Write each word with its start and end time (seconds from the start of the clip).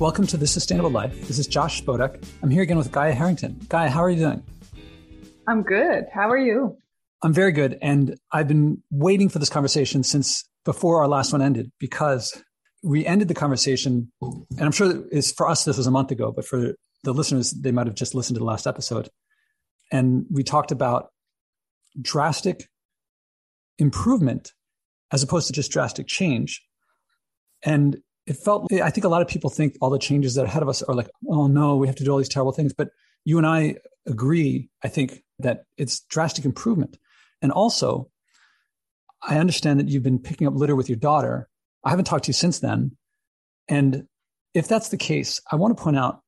Welcome 0.00 0.26
to 0.28 0.38
The 0.38 0.46
Sustainable 0.46 0.88
Life. 0.88 1.28
This 1.28 1.38
is 1.38 1.46
Josh 1.46 1.82
Spodek. 1.82 2.24
I'm 2.42 2.48
here 2.48 2.62
again 2.62 2.78
with 2.78 2.90
Gaya 2.90 3.12
Herrington. 3.12 3.60
Gaya, 3.68 3.90
how 3.90 4.02
are 4.02 4.08
you 4.08 4.16
doing? 4.16 4.42
I'm 5.46 5.62
good. 5.62 6.06
How 6.10 6.30
are 6.30 6.38
you? 6.38 6.78
I'm 7.22 7.34
very 7.34 7.52
good. 7.52 7.78
And 7.82 8.18
I've 8.32 8.48
been 8.48 8.82
waiting 8.90 9.28
for 9.28 9.38
this 9.38 9.50
conversation 9.50 10.02
since 10.02 10.48
before 10.64 11.02
our 11.02 11.06
last 11.06 11.32
one 11.32 11.42
ended 11.42 11.70
because 11.78 12.42
we 12.82 13.04
ended 13.04 13.28
the 13.28 13.34
conversation, 13.34 14.10
and 14.22 14.46
I'm 14.58 14.72
sure 14.72 15.04
it's 15.12 15.32
for 15.32 15.46
us, 15.46 15.64
this 15.64 15.76
was 15.76 15.86
a 15.86 15.90
month 15.90 16.10
ago, 16.10 16.32
but 16.32 16.46
for 16.46 16.72
the 17.04 17.12
listeners, 17.12 17.50
they 17.50 17.70
might 17.70 17.86
have 17.86 17.94
just 17.94 18.14
listened 18.14 18.36
to 18.36 18.38
the 18.38 18.46
last 18.46 18.66
episode. 18.66 19.10
And 19.92 20.24
we 20.32 20.44
talked 20.44 20.72
about 20.72 21.08
drastic 22.00 22.70
improvement 23.76 24.54
as 25.12 25.22
opposed 25.22 25.48
to 25.48 25.52
just 25.52 25.70
drastic 25.70 26.06
change. 26.06 26.62
And 27.62 27.98
it 28.30 28.36
felt, 28.36 28.72
I 28.72 28.90
think 28.90 29.04
a 29.04 29.08
lot 29.08 29.22
of 29.22 29.26
people 29.26 29.50
think 29.50 29.76
all 29.80 29.90
the 29.90 29.98
changes 29.98 30.36
that 30.36 30.42
are 30.42 30.44
ahead 30.44 30.62
of 30.62 30.68
us 30.68 30.82
are 30.82 30.94
like, 30.94 31.10
oh 31.28 31.48
no, 31.48 31.74
we 31.74 31.88
have 31.88 31.96
to 31.96 32.04
do 32.04 32.12
all 32.12 32.18
these 32.18 32.28
terrible 32.28 32.52
things. 32.52 32.72
But 32.72 32.90
you 33.24 33.38
and 33.38 33.46
I 33.46 33.78
agree, 34.06 34.70
I 34.84 34.88
think, 34.88 35.24
that 35.40 35.64
it's 35.76 36.02
drastic 36.02 36.44
improvement. 36.44 36.96
And 37.42 37.50
also, 37.50 38.08
I 39.20 39.38
understand 39.38 39.80
that 39.80 39.88
you've 39.88 40.04
been 40.04 40.20
picking 40.20 40.46
up 40.46 40.54
litter 40.54 40.76
with 40.76 40.88
your 40.88 40.94
daughter. 40.94 41.48
I 41.82 41.90
haven't 41.90 42.04
talked 42.04 42.26
to 42.26 42.28
you 42.28 42.34
since 42.34 42.60
then. 42.60 42.96
And 43.66 44.06
if 44.54 44.68
that's 44.68 44.90
the 44.90 44.96
case, 44.96 45.40
I 45.50 45.56
want 45.56 45.76
to 45.76 45.82
point 45.82 45.98
out 45.98 46.20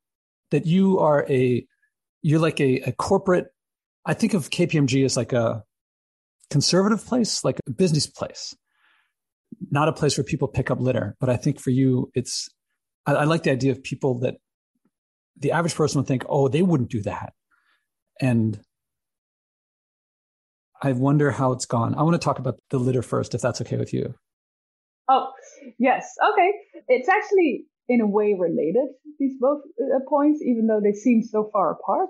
that 0.50 0.66
you 0.66 0.98
are 0.98 1.24
a, 1.30 1.64
you're 2.20 2.40
like 2.40 2.60
a, 2.60 2.80
a 2.80 2.90
corporate, 2.90 3.46
I 4.04 4.14
think 4.14 4.34
of 4.34 4.50
KPMG 4.50 5.04
as 5.04 5.16
like 5.16 5.32
a 5.32 5.62
conservative 6.50 7.06
place, 7.06 7.44
like 7.44 7.60
a 7.68 7.70
business 7.70 8.08
place, 8.08 8.56
not 9.70 9.88
a 9.88 9.92
place 9.92 10.16
where 10.16 10.24
people 10.24 10.48
pick 10.48 10.70
up 10.70 10.80
litter. 10.80 11.16
But 11.20 11.30
I 11.30 11.36
think 11.36 11.60
for 11.60 11.70
you, 11.70 12.10
it's, 12.14 12.48
I, 13.06 13.14
I 13.14 13.24
like 13.24 13.42
the 13.42 13.50
idea 13.50 13.72
of 13.72 13.82
people 13.82 14.20
that 14.20 14.36
the 15.38 15.52
average 15.52 15.74
person 15.74 15.98
would 15.98 16.08
think, 16.08 16.24
oh, 16.28 16.48
they 16.48 16.62
wouldn't 16.62 16.90
do 16.90 17.02
that. 17.02 17.32
And 18.20 18.60
I 20.82 20.92
wonder 20.92 21.30
how 21.30 21.52
it's 21.52 21.66
gone. 21.66 21.94
I 21.94 22.02
want 22.02 22.14
to 22.14 22.24
talk 22.24 22.38
about 22.38 22.56
the 22.70 22.78
litter 22.78 23.02
first, 23.02 23.34
if 23.34 23.40
that's 23.40 23.60
okay 23.60 23.76
with 23.76 23.92
you. 23.92 24.14
Oh, 25.08 25.28
yes. 25.78 26.12
Okay. 26.32 26.50
It's 26.88 27.08
actually 27.08 27.66
in 27.88 28.00
a 28.00 28.06
way 28.06 28.36
related, 28.38 28.88
these 29.18 29.34
both 29.40 29.62
uh, 29.80 29.98
points, 30.08 30.40
even 30.42 30.66
though 30.66 30.80
they 30.82 30.92
seem 30.92 31.22
so 31.22 31.50
far 31.52 31.72
apart. 31.72 32.08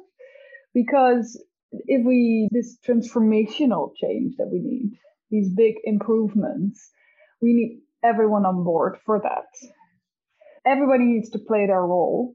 Because 0.75 1.43
if 1.71 2.05
we, 2.07 2.49
this 2.51 2.79
transformational 2.87 3.93
change 3.97 4.35
that 4.39 4.49
we 4.51 4.61
need, 4.61 4.93
these 5.31 5.49
big 5.55 5.75
improvements, 5.85 6.91
we 7.43 7.53
need 7.53 7.83
everyone 8.05 8.47
on 8.47 8.65
board 8.65 8.99
for 9.05 9.21
that. 9.21 9.47
Everybody 10.65 11.05
needs 11.05 11.31
to 11.31 11.39
play 11.39 11.67
their 11.67 11.83
role, 11.83 12.35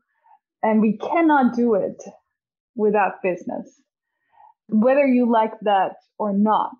and 0.61 0.81
we 0.81 0.97
cannot 0.97 1.55
do 1.55 1.75
it 1.75 2.03
without 2.75 3.23
business 3.23 3.81
whether 4.69 5.05
you 5.05 5.31
like 5.31 5.53
that 5.61 5.93
or 6.17 6.33
not. 6.37 6.75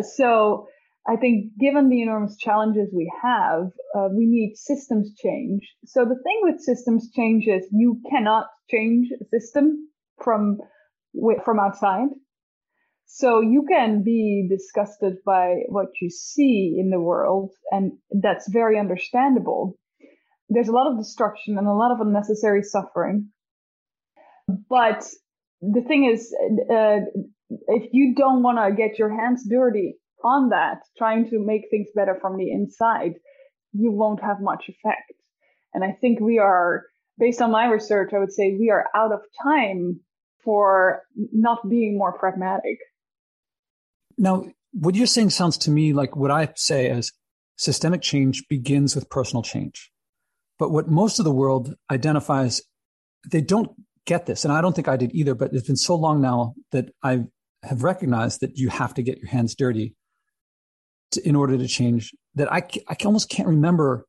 So 0.00 0.66
I 1.06 1.16
think 1.16 1.52
given 1.58 1.88
the 1.88 2.02
enormous 2.02 2.36
challenges 2.38 2.88
we 2.94 3.10
have, 3.22 3.70
uh, 3.96 4.08
we 4.14 4.26
need 4.26 4.54
systems 4.56 5.14
change. 5.22 5.62
So 5.86 6.04
the 6.04 6.20
thing 6.22 6.40
with 6.42 6.60
systems 6.60 7.10
change 7.14 7.46
is 7.46 7.66
you 7.72 8.00
cannot 8.10 8.46
change 8.70 9.08
a 9.20 9.24
system 9.38 9.88
from 10.22 10.58
from 11.44 11.58
outside. 11.58 12.08
So 13.10 13.40
you 13.40 13.64
can 13.66 14.04
be 14.04 14.46
disgusted 14.50 15.16
by 15.24 15.62
what 15.68 15.88
you 16.00 16.10
see 16.10 16.76
in 16.78 16.90
the 16.90 17.00
world, 17.00 17.52
and 17.70 17.92
that's 18.10 18.48
very 18.50 18.78
understandable. 18.78 19.78
There's 20.50 20.68
a 20.68 20.72
lot 20.72 20.92
of 20.92 20.98
destruction 20.98 21.56
and 21.56 21.66
a 21.66 21.72
lot 21.72 21.90
of 21.90 22.00
unnecessary 22.00 22.62
suffering. 22.62 23.30
But 24.68 25.08
the 25.62 25.82
thing 25.88 26.04
is, 26.04 26.34
uh, 26.70 27.00
if 27.68 27.88
you 27.92 28.14
don't 28.14 28.42
want 28.42 28.58
to 28.58 28.76
get 28.76 28.98
your 28.98 29.10
hands 29.10 29.42
dirty 29.48 29.96
on 30.22 30.50
that, 30.50 30.80
trying 30.98 31.30
to 31.30 31.38
make 31.38 31.62
things 31.70 31.88
better 31.94 32.16
from 32.20 32.36
the 32.36 32.50
inside, 32.52 33.14
you 33.72 33.90
won't 33.90 34.22
have 34.22 34.40
much 34.40 34.68
effect. 34.68 35.12
And 35.72 35.82
I 35.82 35.92
think 35.98 36.20
we 36.20 36.38
are, 36.38 36.84
based 37.18 37.40
on 37.40 37.52
my 37.52 37.66
research, 37.68 38.12
I 38.14 38.18
would 38.18 38.32
say 38.32 38.56
we 38.58 38.70
are 38.70 38.86
out 38.94 39.12
of 39.12 39.20
time 39.42 40.00
for 40.44 41.02
not 41.32 41.68
being 41.68 41.96
more 41.96 42.18
pragmatic. 42.18 42.78
Now, 44.18 44.44
what 44.72 44.94
you're 44.94 45.06
saying 45.06 45.30
sounds 45.30 45.56
to 45.58 45.70
me 45.70 45.92
like 45.92 46.16
what 46.16 46.30
I 46.30 46.52
say 46.56 46.88
as 46.90 47.12
systemic 47.56 48.02
change 48.02 48.44
begins 48.48 48.94
with 48.94 49.08
personal 49.08 49.42
change. 49.42 49.90
But 50.58 50.70
what 50.70 50.88
most 50.88 51.18
of 51.18 51.24
the 51.24 51.32
world 51.32 51.74
identifies, 51.90 52.60
they 53.30 53.40
don't 53.40 53.70
get 54.06 54.26
this. 54.26 54.44
And 54.44 54.52
I 54.52 54.60
don't 54.60 54.74
think 54.74 54.88
I 54.88 54.96
did 54.96 55.14
either, 55.14 55.34
but 55.34 55.52
it's 55.52 55.66
been 55.66 55.76
so 55.76 55.94
long 55.94 56.20
now 56.20 56.54
that 56.72 56.90
I 57.02 57.24
have 57.62 57.84
recognized 57.84 58.40
that 58.40 58.56
you 58.56 58.68
have 58.68 58.94
to 58.94 59.02
get 59.02 59.18
your 59.18 59.28
hands 59.28 59.54
dirty 59.54 59.94
to, 61.12 61.26
in 61.26 61.36
order 61.36 61.56
to 61.56 61.68
change 61.68 62.12
that 62.34 62.52
I, 62.52 62.62
I 62.88 62.96
almost 63.04 63.28
can't 63.28 63.48
remember 63.48 64.06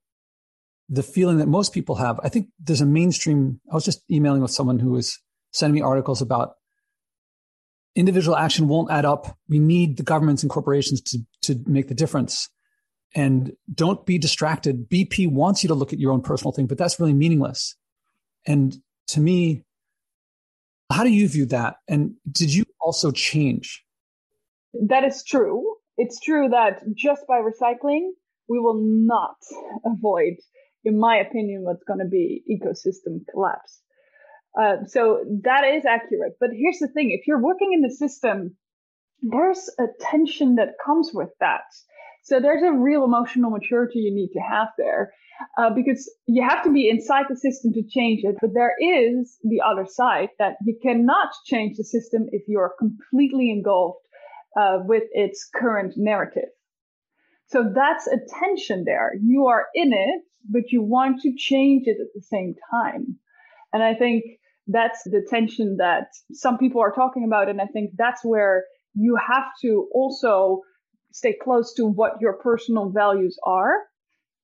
the 0.89 1.03
feeling 1.03 1.37
that 1.37 1.47
most 1.47 1.73
people 1.73 1.95
have. 1.95 2.19
I 2.23 2.29
think 2.29 2.47
there's 2.59 2.81
a 2.81 2.85
mainstream. 2.85 3.61
I 3.71 3.75
was 3.75 3.85
just 3.85 4.03
emailing 4.09 4.41
with 4.41 4.51
someone 4.51 4.79
who 4.79 4.91
was 4.91 5.19
sending 5.51 5.75
me 5.75 5.81
articles 5.81 6.21
about 6.21 6.53
individual 7.99 8.37
action 8.37 8.67
won't 8.67 8.89
add 8.89 9.05
up. 9.05 9.37
We 9.47 9.59
need 9.59 9.97
the 9.97 10.03
governments 10.03 10.41
and 10.41 10.49
corporations 10.49 11.01
to, 11.01 11.19
to 11.43 11.61
make 11.67 11.87
the 11.89 11.93
difference. 11.93 12.49
And 13.15 13.53
don't 13.73 14.05
be 14.05 14.17
distracted. 14.17 14.89
BP 14.89 15.31
wants 15.31 15.63
you 15.63 15.67
to 15.67 15.75
look 15.75 15.91
at 15.93 15.99
your 15.99 16.11
own 16.11 16.21
personal 16.21 16.51
thing, 16.51 16.67
but 16.67 16.77
that's 16.77 16.99
really 16.99 17.13
meaningless. 17.13 17.75
And 18.45 18.77
to 19.07 19.19
me, 19.19 19.63
how 20.91 21.03
do 21.03 21.09
you 21.09 21.27
view 21.27 21.45
that? 21.47 21.77
And 21.87 22.13
did 22.31 22.53
you 22.53 22.65
also 22.79 23.11
change? 23.11 23.83
That 24.87 25.03
is 25.03 25.23
true. 25.23 25.75
It's 25.97 26.19
true 26.19 26.49
that 26.49 26.81
just 26.95 27.23
by 27.27 27.41
recycling, 27.41 28.09
we 28.47 28.59
will 28.59 28.79
not 28.81 29.35
avoid, 29.85 30.35
in 30.83 30.99
my 30.99 31.17
opinion, 31.17 31.63
what's 31.63 31.83
going 31.83 31.99
to 31.99 32.05
be 32.05 32.43
ecosystem 32.49 33.25
collapse. 33.31 33.81
Uh, 34.59 34.85
so 34.87 35.23
that 35.43 35.63
is 35.63 35.85
accurate. 35.85 36.33
But 36.39 36.49
here's 36.53 36.79
the 36.79 36.87
thing 36.87 37.11
if 37.11 37.27
you're 37.27 37.41
working 37.41 37.71
in 37.73 37.81
the 37.81 37.93
system, 37.93 38.55
there's 39.21 39.69
a 39.79 39.85
tension 39.99 40.55
that 40.55 40.75
comes 40.83 41.11
with 41.13 41.29
that. 41.39 41.61
So 42.23 42.39
there's 42.39 42.63
a 42.63 42.71
real 42.71 43.03
emotional 43.03 43.51
maturity 43.51 43.99
you 43.99 44.13
need 44.13 44.31
to 44.33 44.39
have 44.39 44.67
there 44.77 45.13
uh, 45.57 45.69
because 45.73 46.11
you 46.27 46.47
have 46.47 46.63
to 46.63 46.71
be 46.71 46.89
inside 46.89 47.25
the 47.29 47.35
system 47.35 47.73
to 47.73 47.83
change 47.87 48.21
it. 48.23 48.35
But 48.41 48.51
there 48.53 48.75
is 48.79 49.37
the 49.43 49.61
other 49.65 49.85
side 49.89 50.29
that 50.37 50.55
you 50.65 50.77
cannot 50.81 51.29
change 51.45 51.77
the 51.77 51.83
system 51.83 52.27
if 52.31 52.43
you're 52.47 52.73
completely 52.77 53.51
engulfed 53.51 54.05
uh, 54.59 54.79
with 54.83 55.03
its 55.11 55.49
current 55.55 55.93
narrative. 55.95 56.49
So 57.47 57.71
that's 57.73 58.07
a 58.07 58.17
tension 58.39 58.83
there. 58.85 59.13
You 59.21 59.47
are 59.47 59.65
in 59.73 59.91
it, 59.93 60.21
but 60.49 60.71
you 60.71 60.83
want 60.83 61.21
to 61.21 61.33
change 61.35 61.87
it 61.87 61.97
at 61.99 62.13
the 62.13 62.21
same 62.21 62.55
time. 62.71 63.17
And 63.73 63.81
I 63.81 63.93
think 63.93 64.23
that's 64.71 65.03
the 65.03 65.25
tension 65.29 65.77
that 65.77 66.07
some 66.31 66.57
people 66.57 66.81
are 66.81 66.93
talking 66.93 67.25
about. 67.25 67.49
And 67.49 67.61
I 67.61 67.65
think 67.65 67.91
that's 67.97 68.23
where 68.23 68.63
you 68.95 69.15
have 69.15 69.45
to 69.61 69.87
also 69.93 70.61
stay 71.11 71.35
close 71.41 71.73
to 71.75 71.85
what 71.85 72.21
your 72.21 72.33
personal 72.33 72.89
values 72.89 73.37
are 73.45 73.73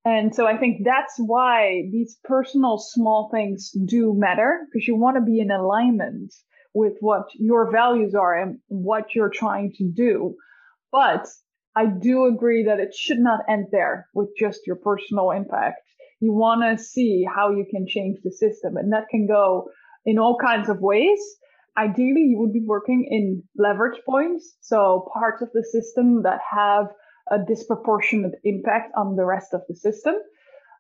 and 0.05 0.35
so 0.35 0.45
I 0.45 0.55
think 0.55 0.83
that's 0.85 1.15
why 1.17 1.89
these 1.91 2.17
personal 2.23 2.77
small 2.77 3.29
things 3.33 3.71
do 3.71 4.13
matter 4.15 4.67
because 4.71 4.87
you 4.87 4.95
want 4.95 5.17
to 5.17 5.21
be 5.21 5.39
in 5.39 5.49
alignment 5.49 6.31
with 6.75 6.93
what 6.99 7.25
your 7.33 7.71
values 7.71 8.13
are 8.13 8.39
and 8.39 8.59
what 8.67 9.15
you're 9.15 9.31
trying 9.31 9.73
to 9.77 9.91
do. 9.91 10.35
But 10.91 11.27
I 11.75 11.87
do 11.87 12.25
agree 12.25 12.65
that 12.65 12.79
it 12.79 12.93
should 12.93 13.17
not 13.17 13.39
end 13.49 13.67
there 13.71 14.07
with 14.13 14.29
just 14.37 14.67
your 14.67 14.75
personal 14.75 15.31
impact. 15.31 15.81
You 16.19 16.33
want 16.33 16.61
to 16.61 16.81
see 16.81 17.25
how 17.27 17.49
you 17.49 17.65
can 17.69 17.87
change 17.87 18.19
the 18.23 18.31
system 18.31 18.77
and 18.77 18.93
that 18.93 19.09
can 19.09 19.25
go 19.25 19.69
in 20.05 20.19
all 20.19 20.37
kinds 20.37 20.69
of 20.69 20.79
ways. 20.79 21.19
Ideally, 21.77 22.21
you 22.21 22.37
would 22.39 22.53
be 22.53 22.63
working 22.65 23.07
in 23.09 23.43
leverage 23.57 23.99
points. 24.05 24.55
So 24.61 25.09
parts 25.13 25.41
of 25.41 25.49
the 25.53 25.63
system 25.63 26.23
that 26.23 26.39
have 26.49 26.87
a 27.29 27.37
disproportionate 27.45 28.39
impact 28.43 28.93
on 28.95 29.15
the 29.15 29.25
rest 29.25 29.53
of 29.53 29.61
the 29.67 29.75
system. 29.75 30.15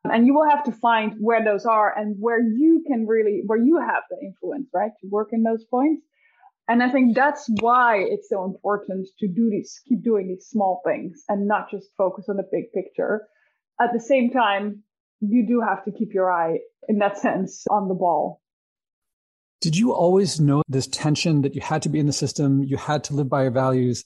And 0.05 0.27
you 0.27 0.35
will 0.35 0.47
have 0.47 0.63
to 0.65 0.71
find 0.71 1.15
where 1.19 1.43
those 1.43 1.65
are 1.65 1.91
and 1.97 2.15
where 2.19 2.39
you 2.39 2.83
can 2.87 3.07
really, 3.07 3.41
where 3.45 3.57
you 3.57 3.79
have 3.79 4.03
the 4.09 4.17
influence, 4.23 4.69
right? 4.73 4.91
To 5.01 5.07
work 5.09 5.29
in 5.31 5.43
those 5.43 5.65
points. 5.65 6.03
And 6.67 6.81
I 6.81 6.91
think 6.91 7.15
that's 7.15 7.47
why 7.59 7.97
it's 7.97 8.29
so 8.29 8.43
important 8.43 9.07
to 9.19 9.27
do 9.27 9.49
these, 9.51 9.81
keep 9.87 10.03
doing 10.03 10.27
these 10.27 10.47
small 10.49 10.81
things 10.85 11.23
and 11.29 11.47
not 11.47 11.69
just 11.69 11.89
focus 11.97 12.25
on 12.29 12.37
the 12.37 12.47
big 12.51 12.71
picture. 12.73 13.27
At 13.79 13.93
the 13.93 13.99
same 13.99 14.31
time, 14.31 14.83
you 15.21 15.45
do 15.47 15.61
have 15.61 15.83
to 15.85 15.91
keep 15.91 16.13
your 16.13 16.31
eye 16.31 16.59
in 16.87 16.99
that 16.99 17.17
sense 17.17 17.65
on 17.69 17.87
the 17.87 17.93
ball. 17.93 18.41
Did 19.65 19.75
you 19.75 19.93
always 19.93 20.39
know 20.39 20.61
this 20.67 20.85
tension 20.85 21.41
that 21.41 21.55
you 21.55 21.61
had 21.61 21.81
to 21.81 21.89
be 21.89 21.97
in 21.97 22.05
the 22.05 22.13
system, 22.13 22.61
you 22.63 22.77
had 22.77 23.03
to 23.05 23.15
live 23.15 23.27
by 23.27 23.41
your 23.41 23.51
values, 23.51 24.05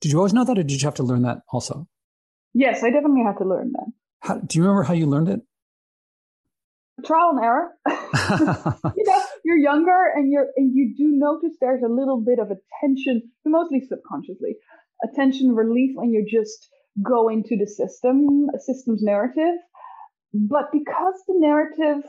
did 0.00 0.12
you 0.12 0.18
always 0.18 0.32
know 0.32 0.44
that, 0.44 0.60
or 0.60 0.62
did 0.62 0.80
you 0.80 0.86
have 0.86 0.94
to 0.94 1.02
learn 1.02 1.22
that 1.22 1.38
also? 1.52 1.88
Yes, 2.54 2.84
I 2.84 2.90
definitely 2.90 3.24
had 3.24 3.36
to 3.38 3.48
learn 3.48 3.72
that. 3.72 3.86
How, 4.20 4.38
do 4.38 4.56
you 4.56 4.62
remember 4.62 4.84
how 4.84 4.94
you 4.94 5.06
learned 5.06 5.28
it? 5.28 5.40
trial 7.04 7.30
and 7.34 7.44
error. 7.44 7.70
you 8.96 9.04
know, 9.06 9.22
you're 9.44 9.58
younger 9.58 10.12
and 10.14 10.30
you're 10.30 10.46
and 10.56 10.72
you 10.72 10.94
do 10.96 11.08
notice 11.08 11.56
there's 11.60 11.82
a 11.82 11.92
little 11.92 12.22
bit 12.24 12.38
of 12.38 12.52
attention, 12.52 13.22
mostly 13.44 13.80
subconsciously, 13.88 14.54
attention 15.02 15.50
relief 15.56 15.90
when 15.96 16.10
you 16.10 16.24
just 16.30 16.68
go 17.02 17.28
into 17.28 17.56
the 17.58 17.66
system, 17.66 18.46
a 18.54 18.60
system's 18.60 19.02
narrative. 19.02 19.58
But 20.32 20.70
because 20.72 21.14
the 21.26 21.34
narrative 21.38 22.04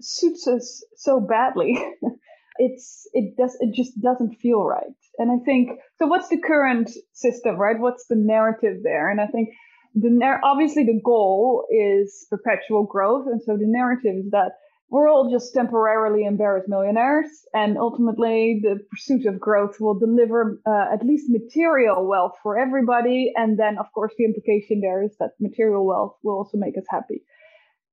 suits 0.00 0.46
us 0.46 0.84
so 0.96 1.20
badly, 1.20 1.78
it's 2.58 3.08
it 3.12 3.36
does 3.36 3.56
it 3.60 3.74
just 3.74 4.00
doesn't 4.00 4.36
feel 4.36 4.62
right. 4.62 4.86
And 5.18 5.30
I 5.30 5.44
think 5.44 5.70
so. 5.98 6.06
What's 6.06 6.28
the 6.28 6.40
current 6.40 6.90
system, 7.12 7.56
right? 7.56 7.78
What's 7.78 8.06
the 8.08 8.16
narrative 8.16 8.78
there? 8.82 9.10
And 9.10 9.20
I 9.20 9.26
think 9.26 9.50
the 9.94 10.38
obviously 10.42 10.84
the 10.84 11.00
goal 11.04 11.64
is 11.70 12.26
perpetual 12.30 12.84
growth, 12.84 13.26
and 13.26 13.42
so 13.42 13.56
the 13.56 13.66
narrative 13.66 14.16
is 14.24 14.30
that 14.30 14.52
we're 14.90 15.08
all 15.08 15.30
just 15.30 15.52
temporarily 15.52 16.24
embarrassed 16.24 16.68
millionaires, 16.68 17.28
and 17.52 17.76
ultimately 17.76 18.60
the 18.62 18.78
pursuit 18.90 19.26
of 19.26 19.38
growth 19.38 19.76
will 19.80 19.98
deliver 19.98 20.60
uh, 20.66 20.94
at 20.94 21.04
least 21.04 21.26
material 21.28 22.06
wealth 22.06 22.32
for 22.42 22.58
everybody, 22.58 23.32
and 23.36 23.58
then 23.58 23.76
of 23.78 23.86
course 23.94 24.12
the 24.16 24.24
implication 24.24 24.80
there 24.80 25.02
is 25.02 25.14
that 25.18 25.32
material 25.40 25.84
wealth 25.86 26.16
will 26.22 26.36
also 26.36 26.56
make 26.56 26.76
us 26.78 26.86
happy. 26.88 27.22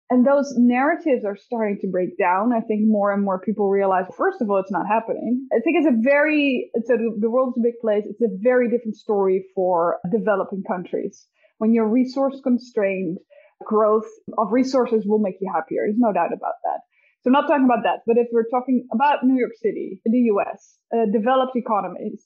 And 0.09 0.25
those 0.25 0.53
narratives 0.55 1.25
are 1.25 1.35
starting 1.35 1.79
to 1.81 1.87
break 1.87 2.17
down. 2.17 2.53
I 2.53 2.61
think 2.61 2.81
more 2.85 3.11
and 3.11 3.23
more 3.23 3.39
people 3.39 3.69
realize, 3.69 4.05
first 4.15 4.39
of 4.39 4.49
all, 4.49 4.59
it's 4.59 4.71
not 4.71 4.85
happening. 4.87 5.47
I 5.51 5.59
think 5.61 5.77
it's 5.77 5.87
a 5.87 5.97
very, 5.99 6.69
so 6.85 6.93
the 7.19 7.29
world's 7.29 7.57
a 7.57 7.61
big 7.61 7.79
place. 7.81 8.03
It's 8.05 8.21
a 8.21 8.29
very 8.39 8.69
different 8.69 8.97
story 8.97 9.45
for 9.55 9.97
developing 10.11 10.63
countries 10.67 11.25
when 11.57 11.73
you're 11.73 11.87
resource 11.87 12.39
constrained, 12.43 13.17
growth 13.63 14.07
of 14.37 14.51
resources 14.51 15.05
will 15.05 15.19
make 15.19 15.35
you 15.39 15.51
happier. 15.53 15.83
There's 15.85 15.97
no 15.97 16.13
doubt 16.13 16.33
about 16.33 16.59
that. 16.63 16.81
So 17.21 17.29
I'm 17.29 17.33
not 17.33 17.47
talking 17.47 17.65
about 17.65 17.83
that, 17.83 18.01
but 18.05 18.17
if 18.17 18.27
we're 18.31 18.49
talking 18.51 18.87
about 18.93 19.23
New 19.23 19.39
York 19.39 19.53
City, 19.61 20.01
the 20.05 20.29
US, 20.35 20.77
uh, 20.93 21.05
developed 21.11 21.55
economies, 21.55 22.25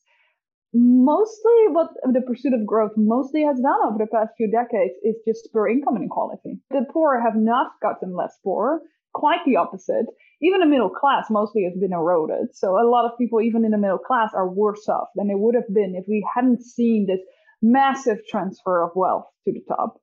mostly 0.73 1.67
what 1.69 1.89
the 2.13 2.21
pursuit 2.21 2.53
of 2.53 2.65
growth 2.65 2.91
mostly 2.95 3.43
has 3.43 3.59
done 3.59 3.79
over 3.87 3.97
the 3.97 4.07
past 4.11 4.31
few 4.37 4.49
decades 4.51 4.93
is 5.03 5.15
just 5.25 5.45
spur 5.45 5.69
income 5.69 5.97
inequality. 5.97 6.59
The 6.69 6.85
poor 6.91 7.19
have 7.19 7.35
not 7.35 7.71
gotten 7.81 8.15
less 8.15 8.37
poor, 8.43 8.81
quite 9.13 9.39
the 9.45 9.55
opposite. 9.55 10.05
Even 10.41 10.59
the 10.59 10.67
middle 10.67 10.89
class 10.89 11.25
mostly 11.29 11.63
has 11.63 11.79
been 11.79 11.93
eroded. 11.93 12.55
So 12.55 12.77
a 12.77 12.87
lot 12.87 13.05
of 13.05 13.17
people, 13.17 13.41
even 13.41 13.65
in 13.65 13.71
the 13.71 13.77
middle 13.77 13.97
class, 13.97 14.31
are 14.35 14.49
worse 14.49 14.87
off 14.87 15.07
than 15.15 15.27
they 15.27 15.35
would 15.35 15.55
have 15.55 15.73
been 15.73 15.95
if 15.95 16.05
we 16.07 16.25
hadn't 16.35 16.63
seen 16.63 17.07
this 17.07 17.19
massive 17.61 18.19
transfer 18.29 18.83
of 18.83 18.91
wealth 18.95 19.25
to 19.45 19.51
the 19.51 19.63
top. 19.67 19.99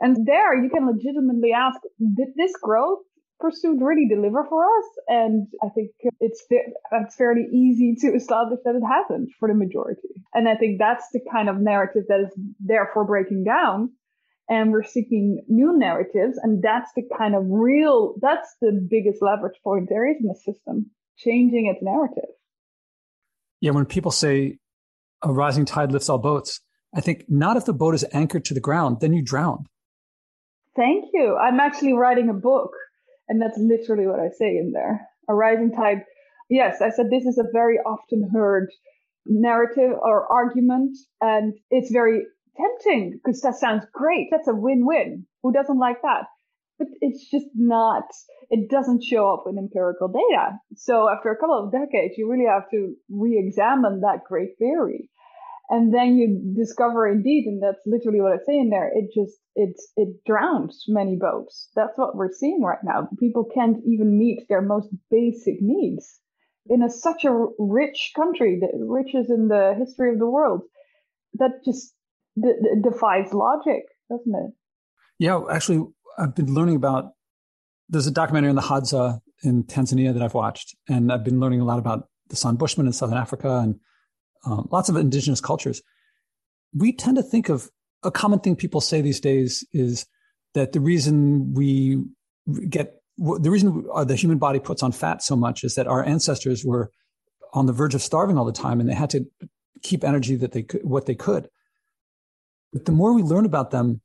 And 0.00 0.26
there 0.26 0.54
you 0.62 0.70
can 0.70 0.86
legitimately 0.86 1.52
ask, 1.52 1.80
did 1.98 2.28
this 2.36 2.52
growth 2.62 3.00
pursuit 3.40 3.78
really 3.80 4.06
deliver 4.08 4.44
for 4.48 4.64
us? 4.64 4.84
And 5.08 5.46
I 5.62 5.68
think 5.68 5.90
it's, 6.20 6.44
it's 6.50 7.16
fairly 7.16 7.46
easy 7.52 7.96
to 8.00 8.14
establish 8.14 8.60
that 8.64 8.74
it 8.74 8.82
hasn't 8.82 9.30
for 9.38 9.48
the 9.48 9.54
majority. 9.54 10.08
And 10.32 10.48
I 10.48 10.56
think 10.56 10.78
that's 10.78 11.06
the 11.12 11.20
kind 11.30 11.48
of 11.48 11.60
narrative 11.60 12.04
that 12.08 12.20
is 12.20 12.32
therefore 12.60 13.04
breaking 13.04 13.44
down. 13.44 13.90
And 14.48 14.72
we're 14.72 14.84
seeking 14.84 15.42
new 15.48 15.78
narratives. 15.78 16.38
And 16.42 16.62
that's 16.62 16.90
the 16.94 17.02
kind 17.16 17.34
of 17.34 17.44
real, 17.46 18.14
that's 18.20 18.54
the 18.60 18.86
biggest 18.90 19.22
leverage 19.22 19.58
point 19.64 19.88
there 19.88 20.10
is 20.10 20.16
in 20.20 20.28
the 20.28 20.34
system, 20.34 20.90
changing 21.16 21.72
its 21.74 21.82
narrative. 21.82 22.30
Yeah, 23.60 23.70
when 23.70 23.86
people 23.86 24.10
say 24.10 24.58
a 25.22 25.32
rising 25.32 25.64
tide 25.64 25.92
lifts 25.92 26.10
all 26.10 26.18
boats, 26.18 26.60
I 26.94 27.00
think 27.00 27.24
not 27.28 27.56
if 27.56 27.64
the 27.64 27.72
boat 27.72 27.94
is 27.94 28.04
anchored 28.12 28.44
to 28.44 28.54
the 28.54 28.60
ground, 28.60 28.98
then 29.00 29.14
you 29.14 29.22
drown. 29.22 29.64
Thank 30.76 31.06
you. 31.12 31.36
I'm 31.36 31.58
actually 31.60 31.94
writing 31.94 32.28
a 32.28 32.34
book, 32.34 32.72
and 33.28 33.40
that's 33.40 33.58
literally 33.58 34.06
what 34.06 34.20
I 34.20 34.28
say 34.28 34.56
in 34.56 34.72
there. 34.72 35.08
A 35.28 35.34
rising 35.34 35.72
tide. 35.72 36.04
Yes, 36.50 36.82
I 36.82 36.90
said 36.90 37.06
this 37.10 37.24
is 37.24 37.38
a 37.38 37.50
very 37.52 37.78
often 37.78 38.28
heard 38.32 38.68
narrative 39.26 39.92
or 40.02 40.30
argument, 40.30 40.96
and 41.20 41.54
it's 41.70 41.90
very 41.90 42.22
tempting 42.56 43.20
because 43.24 43.40
that 43.40 43.54
sounds 43.54 43.86
great. 43.92 44.28
That's 44.30 44.48
a 44.48 44.54
win-win. 44.54 45.26
Who 45.42 45.52
doesn't 45.52 45.78
like 45.78 46.02
that? 46.02 46.24
But 46.78 46.88
it's 47.00 47.30
just 47.30 47.46
not, 47.54 48.04
it 48.50 48.68
doesn't 48.68 49.04
show 49.04 49.32
up 49.32 49.44
in 49.48 49.58
empirical 49.58 50.08
data. 50.08 50.58
So 50.76 51.08
after 51.08 51.30
a 51.30 51.36
couple 51.36 51.58
of 51.64 51.72
decades, 51.72 52.14
you 52.18 52.30
really 52.30 52.46
have 52.46 52.68
to 52.72 52.94
re-examine 53.08 54.00
that 54.00 54.24
great 54.28 54.58
theory 54.58 55.08
and 55.70 55.94
then 55.94 56.16
you 56.16 56.54
discover 56.56 57.08
indeed 57.08 57.46
and 57.46 57.62
that's 57.62 57.80
literally 57.86 58.20
what 58.20 58.32
i 58.32 58.38
say 58.44 58.58
in 58.58 58.70
there 58.70 58.90
it 58.94 59.10
just 59.14 59.38
it's 59.56 59.92
it 59.96 60.08
drowns 60.26 60.84
many 60.88 61.16
boats. 61.16 61.68
That's 61.74 61.96
what 61.96 62.16
we're 62.16 62.32
seeing 62.32 62.62
right 62.62 62.82
now. 62.82 63.08
People 63.18 63.46
can't 63.54 63.78
even 63.86 64.18
meet 64.18 64.46
their 64.48 64.62
most 64.62 64.88
basic 65.10 65.60
needs. 65.60 66.20
In 66.66 66.82
a, 66.82 66.88
such 66.88 67.24
a 67.24 67.46
rich 67.58 68.12
country 68.16 68.58
the 68.58 68.68
richest 68.86 69.28
in 69.30 69.48
the 69.48 69.74
history 69.78 70.10
of 70.12 70.18
the 70.18 70.26
world 70.26 70.62
that 71.34 71.62
just 71.62 71.92
d- 72.40 72.52
d- 72.62 72.80
defies 72.82 73.34
logic 73.34 73.82
doesn't 74.10 74.34
it? 74.34 74.54
Yeah 75.18 75.42
actually 75.50 75.84
i've 76.18 76.34
been 76.34 76.54
learning 76.54 76.76
about 76.76 77.12
there's 77.90 78.06
a 78.06 78.10
documentary 78.10 78.48
on 78.48 78.56
the 78.56 78.62
hadza 78.62 79.20
in 79.42 79.64
tanzania 79.64 80.14
that 80.14 80.22
i've 80.22 80.32
watched 80.32 80.74
and 80.88 81.12
i've 81.12 81.22
been 81.22 81.38
learning 81.38 81.60
a 81.60 81.66
lot 81.66 81.78
about 81.78 82.08
the 82.30 82.36
san 82.36 82.54
bushmen 82.54 82.86
in 82.86 82.94
southern 82.94 83.18
africa 83.18 83.58
and 83.58 83.78
um, 84.46 84.68
lots 84.70 84.88
of 84.88 84.96
indigenous 84.96 85.40
cultures, 85.40 85.82
we 86.74 86.92
tend 86.92 87.16
to 87.16 87.22
think 87.22 87.48
of 87.48 87.70
a 88.02 88.10
common 88.10 88.40
thing 88.40 88.56
people 88.56 88.80
say 88.80 89.00
these 89.00 89.20
days 89.20 89.66
is 89.72 90.06
that 90.54 90.72
the 90.72 90.80
reason 90.80 91.54
we 91.54 92.04
get 92.68 93.00
the 93.16 93.50
reason 93.50 93.86
the 94.06 94.16
human 94.16 94.38
body 94.38 94.58
puts 94.58 94.82
on 94.82 94.90
fat 94.92 95.22
so 95.22 95.36
much 95.36 95.62
is 95.62 95.76
that 95.76 95.86
our 95.86 96.04
ancestors 96.04 96.64
were 96.64 96.90
on 97.52 97.66
the 97.66 97.72
verge 97.72 97.94
of 97.94 98.02
starving 98.02 98.36
all 98.36 98.44
the 98.44 98.52
time 98.52 98.80
and 98.80 98.88
they 98.88 98.94
had 98.94 99.10
to 99.10 99.24
keep 99.82 100.02
energy 100.02 100.34
that 100.34 100.52
they 100.52 100.62
could 100.62 100.84
what 100.84 101.06
they 101.06 101.14
could. 101.14 101.48
But 102.72 102.86
the 102.86 102.92
more 102.92 103.14
we 103.14 103.22
learn 103.22 103.46
about 103.46 103.70
them 103.70 104.00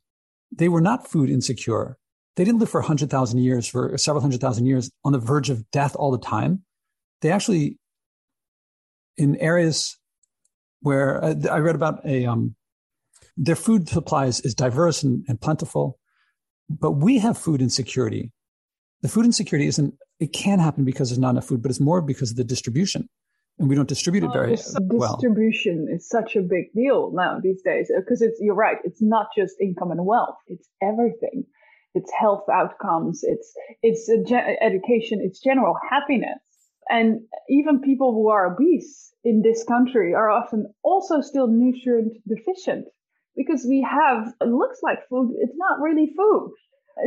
they 0.56 0.70
were 0.70 0.82
not 0.82 1.08
food 1.08 1.30
insecure. 1.30 1.98
They 2.36 2.44
didn't 2.44 2.60
live 2.60 2.70
for 2.70 2.82
100,000 2.82 3.40
years 3.40 3.68
for 3.68 3.98
several 3.98 4.22
hundred 4.22 4.42
thousand 4.42 4.66
years 4.66 4.90
on 5.04 5.12
the 5.12 5.20
verge 5.20 5.50
of 5.50 5.70
death 5.72 5.96
all 5.96 6.12
the 6.12 6.18
time. 6.18 6.64
They 7.22 7.32
actually 7.32 7.78
in 9.18 9.36
areas 9.38 9.99
where 10.82 11.24
uh, 11.24 11.36
I 11.52 11.60
read 11.60 11.76
about 11.76 12.06
a 12.06 12.26
um, 12.26 12.56
their 13.38 13.56
food 13.56 13.88
supplies 13.88 14.42
is 14.42 14.54
diverse 14.54 15.04
and, 15.04 15.26
and 15.28 15.40
plentiful, 15.40 15.98
but 16.70 16.92
we 16.92 17.20
have 17.20 17.38
food 17.38 17.62
insecurity. 17.62 18.32
The 19.02 19.10
food 19.10 19.26
insecurity 19.26 19.68
isn't 19.68 19.94
it 20.20 20.34
can 20.34 20.60
happen 20.60 20.84
because 20.84 21.10
there's 21.10 21.20
not 21.20 21.32
enough 21.32 21.48
food, 21.48 21.62
but 21.62 21.72
it's 21.72 21.80
more 21.80 22.02
because 22.02 22.32
of 22.32 22.38
the 22.38 22.44
distribution, 22.44 23.08
and 23.58 23.70
we 23.70 23.76
don't 23.76 23.88
distribute 23.88 24.24
it 24.24 24.34
very 24.34 24.58
oh, 24.58 24.80
well. 24.92 25.16
Distribution 25.16 25.88
is 25.90 26.08
such 26.08 26.36
a 26.36 26.42
big 26.42 26.74
deal 26.76 27.12
now 27.14 27.40
these 27.42 27.62
days 27.62 27.92
because 27.98 28.22
it's 28.22 28.38
you're 28.42 28.56
right. 28.56 28.78
It's 28.84 29.02
not 29.02 29.28
just 29.36 29.56
income 29.62 29.92
and 29.92 30.06
wealth; 30.06 30.38
it's 30.48 30.68
everything. 30.82 31.46
It's 31.96 32.12
health 32.12 32.44
outcomes. 32.52 33.22
It's 33.24 33.54
it's 33.82 34.10
education. 34.62 35.22
It's 35.24 35.40
general 35.42 35.76
happiness. 35.90 36.40
And 36.90 37.22
even 37.50 37.82
people 37.82 38.14
who 38.14 38.30
are 38.30 38.54
obese 38.54 39.14
in 39.24 39.42
this 39.44 39.64
country 39.64 40.14
are 40.14 40.30
often 40.30 40.74
also 40.84 41.22
still 41.22 41.48
nutrient 41.48 42.14
deficient 42.28 42.88
because 43.36 43.66
we 43.68 43.86
have, 43.90 44.34
it 44.42 44.48
looks 44.48 44.80
like 44.82 45.08
food, 45.08 45.36
it's 45.40 45.56
not 45.56 45.80
really 45.80 46.12
food. 46.18 46.52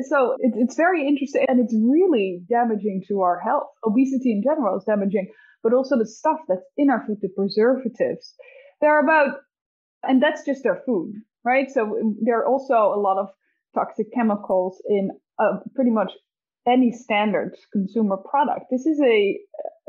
So 0.08 0.36
it, 0.38 0.52
it's 0.56 0.76
very 0.76 1.06
interesting 1.06 1.44
and 1.48 1.60
it's 1.60 1.74
really 1.74 2.42
damaging 2.48 3.02
to 3.08 3.20
our 3.22 3.40
health. 3.40 3.68
Obesity 3.84 4.32
in 4.32 4.42
general 4.42 4.78
is 4.78 4.84
damaging, 4.84 5.30
but 5.62 5.74
also 5.74 5.98
the 5.98 6.06
stuff 6.06 6.38
that's 6.48 6.64
in 6.76 6.88
our 6.88 7.04
food, 7.06 7.18
the 7.20 7.28
preservatives. 7.28 8.34
There 8.80 8.90
are 8.90 9.02
about, 9.02 9.40
and 10.02 10.22
that's 10.22 10.44
just 10.44 10.64
our 10.64 10.80
food, 10.86 11.14
right? 11.44 11.70
So 11.70 12.14
there 12.22 12.38
are 12.40 12.46
also 12.46 12.74
a 12.74 13.00
lot 13.00 13.18
of 13.18 13.28
toxic 13.74 14.12
chemicals 14.14 14.80
in 14.88 15.10
uh, 15.38 15.58
pretty 15.74 15.90
much 15.90 16.12
any 16.66 16.92
standard 16.92 17.56
consumer 17.72 18.16
product. 18.16 18.66
This 18.70 18.86
is 18.86 19.00
a, 19.00 19.38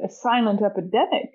a 0.03 0.09
silent 0.09 0.61
epidemic 0.61 1.29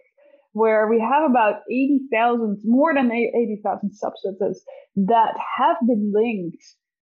where 0.53 0.89
we 0.89 1.01
have 1.01 1.31
about 1.31 1.61
80,000, 1.71 2.63
more 2.65 2.95
than 2.95 3.13
80,000 3.13 3.93
substances 3.93 4.65
that 4.97 5.35
have 5.59 5.77
been 5.87 6.13
linked 6.15 6.63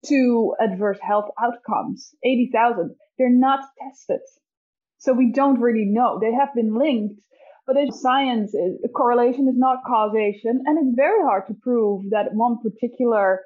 to 0.06 0.54
adverse 0.60 0.98
health 1.00 1.30
outcomes. 1.40 2.14
80,000. 2.24 2.94
They're 3.18 3.30
not 3.30 3.60
tested. 3.82 4.20
So 4.98 5.12
we 5.12 5.32
don't 5.32 5.60
really 5.60 5.86
know. 5.86 6.18
They 6.20 6.32
have 6.32 6.54
been 6.54 6.76
linked, 6.76 7.20
but 7.66 7.76
in 7.76 7.92
science 7.92 8.54
correlation 8.94 9.48
is 9.48 9.56
not 9.56 9.78
causation. 9.86 10.62
And 10.66 10.78
it's 10.78 10.96
very 10.96 11.22
hard 11.22 11.46
to 11.48 11.54
prove 11.62 12.10
that 12.10 12.34
one 12.34 12.58
particular 12.58 13.40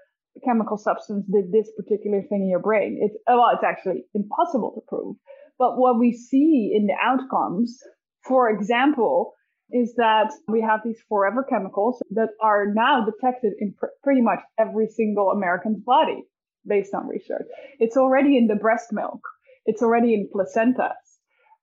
chemical 0.44 0.76
substance 0.76 1.24
did 1.30 1.52
this 1.52 1.70
particular 1.76 2.22
thing 2.22 2.42
in 2.42 2.48
your 2.48 2.60
brain. 2.60 2.98
It's 3.00 3.16
well, 3.26 3.50
it's 3.52 3.64
actually 3.64 4.04
impossible 4.14 4.72
to 4.74 4.80
prove. 4.88 5.16
But 5.58 5.78
what 5.78 5.98
we 5.98 6.12
see 6.12 6.72
in 6.74 6.86
the 6.86 6.96
outcomes, 7.00 7.78
for 8.26 8.50
example, 8.50 9.34
is 9.70 9.94
that 9.96 10.32
we 10.48 10.60
have 10.60 10.80
these 10.84 11.00
forever 11.08 11.44
chemicals 11.48 12.02
that 12.10 12.30
are 12.42 12.66
now 12.74 13.04
detected 13.04 13.52
in 13.60 13.74
pr- 13.78 13.86
pretty 14.02 14.20
much 14.20 14.40
every 14.58 14.88
single 14.88 15.30
American's 15.30 15.80
body 15.80 16.24
based 16.66 16.94
on 16.94 17.08
research. 17.08 17.46
It's 17.78 17.96
already 17.96 18.36
in 18.36 18.46
the 18.46 18.56
breast 18.56 18.92
milk. 18.92 19.20
It's 19.66 19.82
already 19.82 20.14
in 20.14 20.28
placentas. 20.34 20.92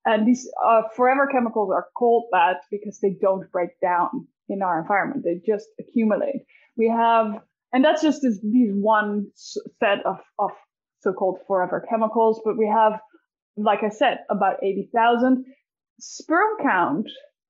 And 0.06 0.28
these 0.28 0.50
uh, 0.66 0.84
forever 0.96 1.28
chemicals 1.32 1.72
are 1.72 1.88
called 1.98 2.26
that 2.32 2.62
because 2.72 3.00
they 3.02 3.16
don't 3.22 3.52
break 3.52 3.80
down 3.82 4.28
in 4.50 4.62
our 4.62 4.82
environment. 4.82 5.24
They 5.24 5.40
just 5.46 5.68
accumulate. 5.80 6.46
We 6.76 6.88
have, 6.88 7.42
and 7.74 7.84
that's 7.84 8.02
just 8.02 8.22
this, 8.22 8.40
these 8.42 8.72
one 8.74 9.28
set 9.80 10.06
of, 10.06 10.18
of 10.40 10.52
so-called 11.02 11.40
forever 11.48 11.86
chemicals, 11.90 12.42
but 12.44 12.58
we 12.58 12.68
have, 12.68 13.00
like 13.58 13.84
I 13.84 13.90
said, 13.90 14.20
about 14.30 14.64
80,000. 14.64 15.46
Sperm 16.00 16.58
count 16.62 17.08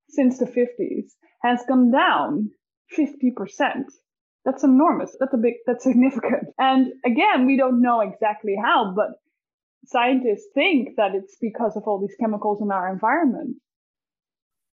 since 0.09 0.37
the 0.37 0.45
50s 0.45 1.11
has 1.41 1.63
gone 1.67 1.91
down 1.91 2.51
50%. 2.97 3.33
That's 4.43 4.63
enormous. 4.63 5.15
That's 5.19 5.33
a 5.33 5.37
big, 5.37 5.53
that's 5.65 5.83
significant. 5.83 6.47
And 6.57 6.93
again, 7.05 7.45
we 7.45 7.57
don't 7.57 7.81
know 7.81 8.01
exactly 8.01 8.55
how, 8.61 8.93
but 8.95 9.09
scientists 9.85 10.47
think 10.53 10.95
that 10.97 11.11
it's 11.15 11.37
because 11.39 11.75
of 11.75 11.83
all 11.85 11.99
these 11.99 12.15
chemicals 12.19 12.61
in 12.61 12.71
our 12.71 12.91
environment. 12.91 13.57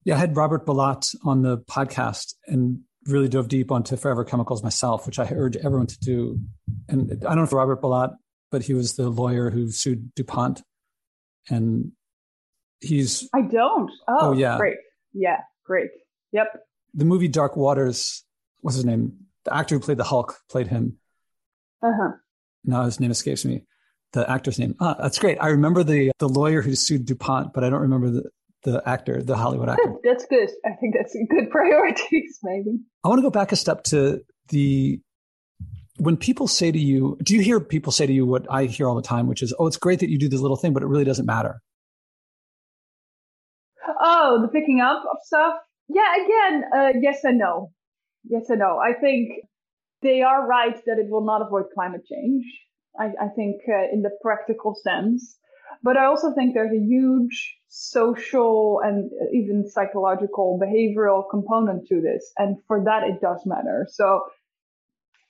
Yeah, 0.05 0.15
I 0.15 0.19
had 0.19 0.35
Robert 0.35 0.65
Bilott 0.65 1.15
on 1.23 1.43
the 1.43 1.57
podcast 1.57 2.33
and 2.47 2.81
really 3.07 3.27
dove 3.27 3.48
deep 3.48 3.72
onto 3.72 3.95
forever 3.95 4.24
chemicals 4.24 4.63
myself, 4.63 5.05
which 5.05 5.19
I 5.19 5.27
urge 5.31 5.57
everyone 5.57 5.88
to 5.88 6.00
do. 6.00 6.39
And 6.88 7.12
I 7.12 7.29
don't 7.29 7.38
know 7.38 7.43
if 7.43 7.53
Robert 7.53 7.81
Bilott, 7.81 8.15
but 8.51 8.63
he 8.63 8.74
was 8.74 8.95
the 8.95 9.10
lawyer 9.10 9.50
who 9.50 9.72
sued 9.72 10.13
DuPont. 10.15 10.62
And 11.50 11.91
he's. 12.79 13.29
I 13.33 13.41
don't. 13.41 13.91
Oh, 14.07 14.17
oh 14.19 14.33
yeah. 14.33 14.57
Great. 14.57 14.77
Yeah, 15.13 15.38
great. 15.65 15.89
Yep. 16.31 16.48
The 16.93 17.05
movie 17.05 17.27
Dark 17.27 17.57
Waters, 17.57 18.24
what's 18.62 18.75
his 18.75 18.86
name? 18.86 19.13
The 19.45 19.55
actor 19.55 19.75
who 19.75 19.81
played 19.81 19.98
the 19.98 20.03
Hulk 20.03 20.38
played 20.50 20.67
him. 20.67 20.98
Uh 21.81 21.91
huh. 22.00 22.12
Now 22.63 22.86
his 22.86 23.00
name 23.00 23.12
escapes 23.12 23.43
me 23.43 23.65
the 24.13 24.29
actor's 24.29 24.60
name. 24.60 24.75
Ah, 24.79 24.95
that's 25.00 25.19
great. 25.19 25.38
I 25.41 25.50
remember 25.50 25.83
the 25.83 26.12
the 26.19 26.29
lawyer 26.29 26.62
who 26.62 26.75
sued 26.75 27.05
DuPont, 27.05 27.53
but 27.53 27.63
I 27.63 27.69
don't 27.69 27.81
remember 27.81 28.10
the 28.10 28.29
the 28.63 28.82
actor, 28.88 29.22
the 29.22 29.36
Hollywood 29.36 29.70
actor. 29.70 29.84
Good. 29.86 29.98
That's 30.03 30.25
good. 30.25 30.50
I 30.65 30.72
think 30.79 30.96
that's 30.96 31.15
good 31.29 31.50
priorities, 31.51 32.39
maybe. 32.43 32.79
I 33.03 33.10
want 33.10 33.20
to 33.20 33.24
go 33.24 33.29
back 33.29 33.51
a 33.51 33.55
step 33.55 33.84
to 33.86 34.22
the 34.50 35.00
when 35.98 36.17
people 36.17 36.48
say 36.48 36.72
to 36.72 36.79
you, 36.79 37.17
do 37.22 37.36
you 37.36 37.41
hear 37.41 37.60
people 37.60 37.91
say 37.91 38.08
to 38.08 38.13
you 38.13 38.25
what 38.25 38.48
I 38.50 38.65
hear 38.65 38.88
all 38.88 38.96
the 38.96 39.01
time, 39.01 39.27
which 39.27 39.43
is, 39.43 39.53
"Oh, 39.60 39.67
it's 39.67 39.77
great 39.77 40.00
that 40.00 40.10
you 40.10 40.17
do 40.17 40.27
this 40.27 40.39
little 40.39 40.58
thing, 40.58 40.74
but 40.74 40.82
it 40.82 40.88
really 40.88 41.03
doesn't 41.03 41.25
matter." 41.25 41.62
Oh, 44.01 44.41
the 44.41 44.48
picking 44.48 44.82
up 44.82 45.03
of 45.03 45.17
stuff. 45.24 45.55
Yeah, 45.89 46.15
again, 46.24 46.63
uh, 46.75 46.93
yes 47.01 47.24
and 47.24 47.38
no. 47.38 47.72
Yes 48.24 48.50
and 48.50 48.60
no. 48.60 48.79
I 48.79 48.93
think 49.00 49.29
they 50.01 50.22
are 50.22 50.48
right 50.48 50.75
that 50.86 50.98
it 50.98 51.10
will 51.10 51.25
not 51.25 51.41
avoid 51.41 51.65
climate 51.74 52.01
change. 52.10 52.43
I, 53.00 53.05
I 53.20 53.27
think, 53.36 53.62
uh, 53.67 53.91
in 53.91 54.01
the 54.01 54.12
practical 54.22 54.75
sense. 54.75 55.38
But 55.82 55.98
I 55.98 56.05
also 56.05 56.34
think 56.34 56.53
there's 56.53 56.72
a 56.72 56.79
huge 56.79 57.55
social 57.75 58.82
and 58.84 59.10
even 59.34 59.68
psychological 59.68 60.60
behavioral 60.62 61.24
component 61.27 61.88
to 61.88 62.01
this. 62.01 62.32
And 62.38 62.58
for 62.68 62.84
that, 62.84 63.01
it 63.01 63.20
does 63.20 63.42
matter. 63.48 63.88
So 63.89 64.22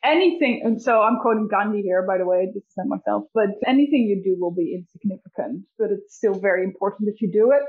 anything, 0.04 0.62
and 0.66 0.82
so 0.82 1.02
I'm 1.02 1.20
quoting 1.22 1.48
Gandhi 1.50 1.82
here, 1.84 2.06
by 2.06 2.18
the 2.18 2.26
way, 2.26 2.48
this 2.54 2.64
is 2.64 2.74
not 2.76 2.88
myself, 2.88 3.24
but 3.34 3.48
anything 3.66 4.10
you 4.10 4.22
do 4.22 4.36
will 4.38 4.54
be 4.54 4.76
insignificant, 4.76 5.64
but 5.80 5.92
it's 5.92 6.18
still 6.18 6.34
very 6.34 6.66
important 6.66 7.08
that 7.08 7.22
you 7.22 7.32
do 7.32 7.52
it. 7.52 7.64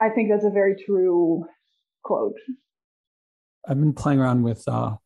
I 0.00 0.12
think 0.12 0.30
that's 0.30 0.44
a 0.44 0.50
very 0.50 0.74
true 0.84 1.44
quote. 2.02 2.34
I've 3.68 3.78
been 3.78 3.92
playing 3.92 4.18
around 4.18 4.42
with 4.42 4.66
uh, 4.66 4.96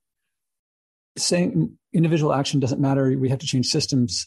saying 1.19 1.77
individual 1.93 2.33
action 2.33 2.61
doesn't 2.61 2.81
matter. 2.81 3.15
We 3.19 3.29
have 3.29 3.41
to 3.41 3.47
change 3.47 3.67
systems 3.67 4.27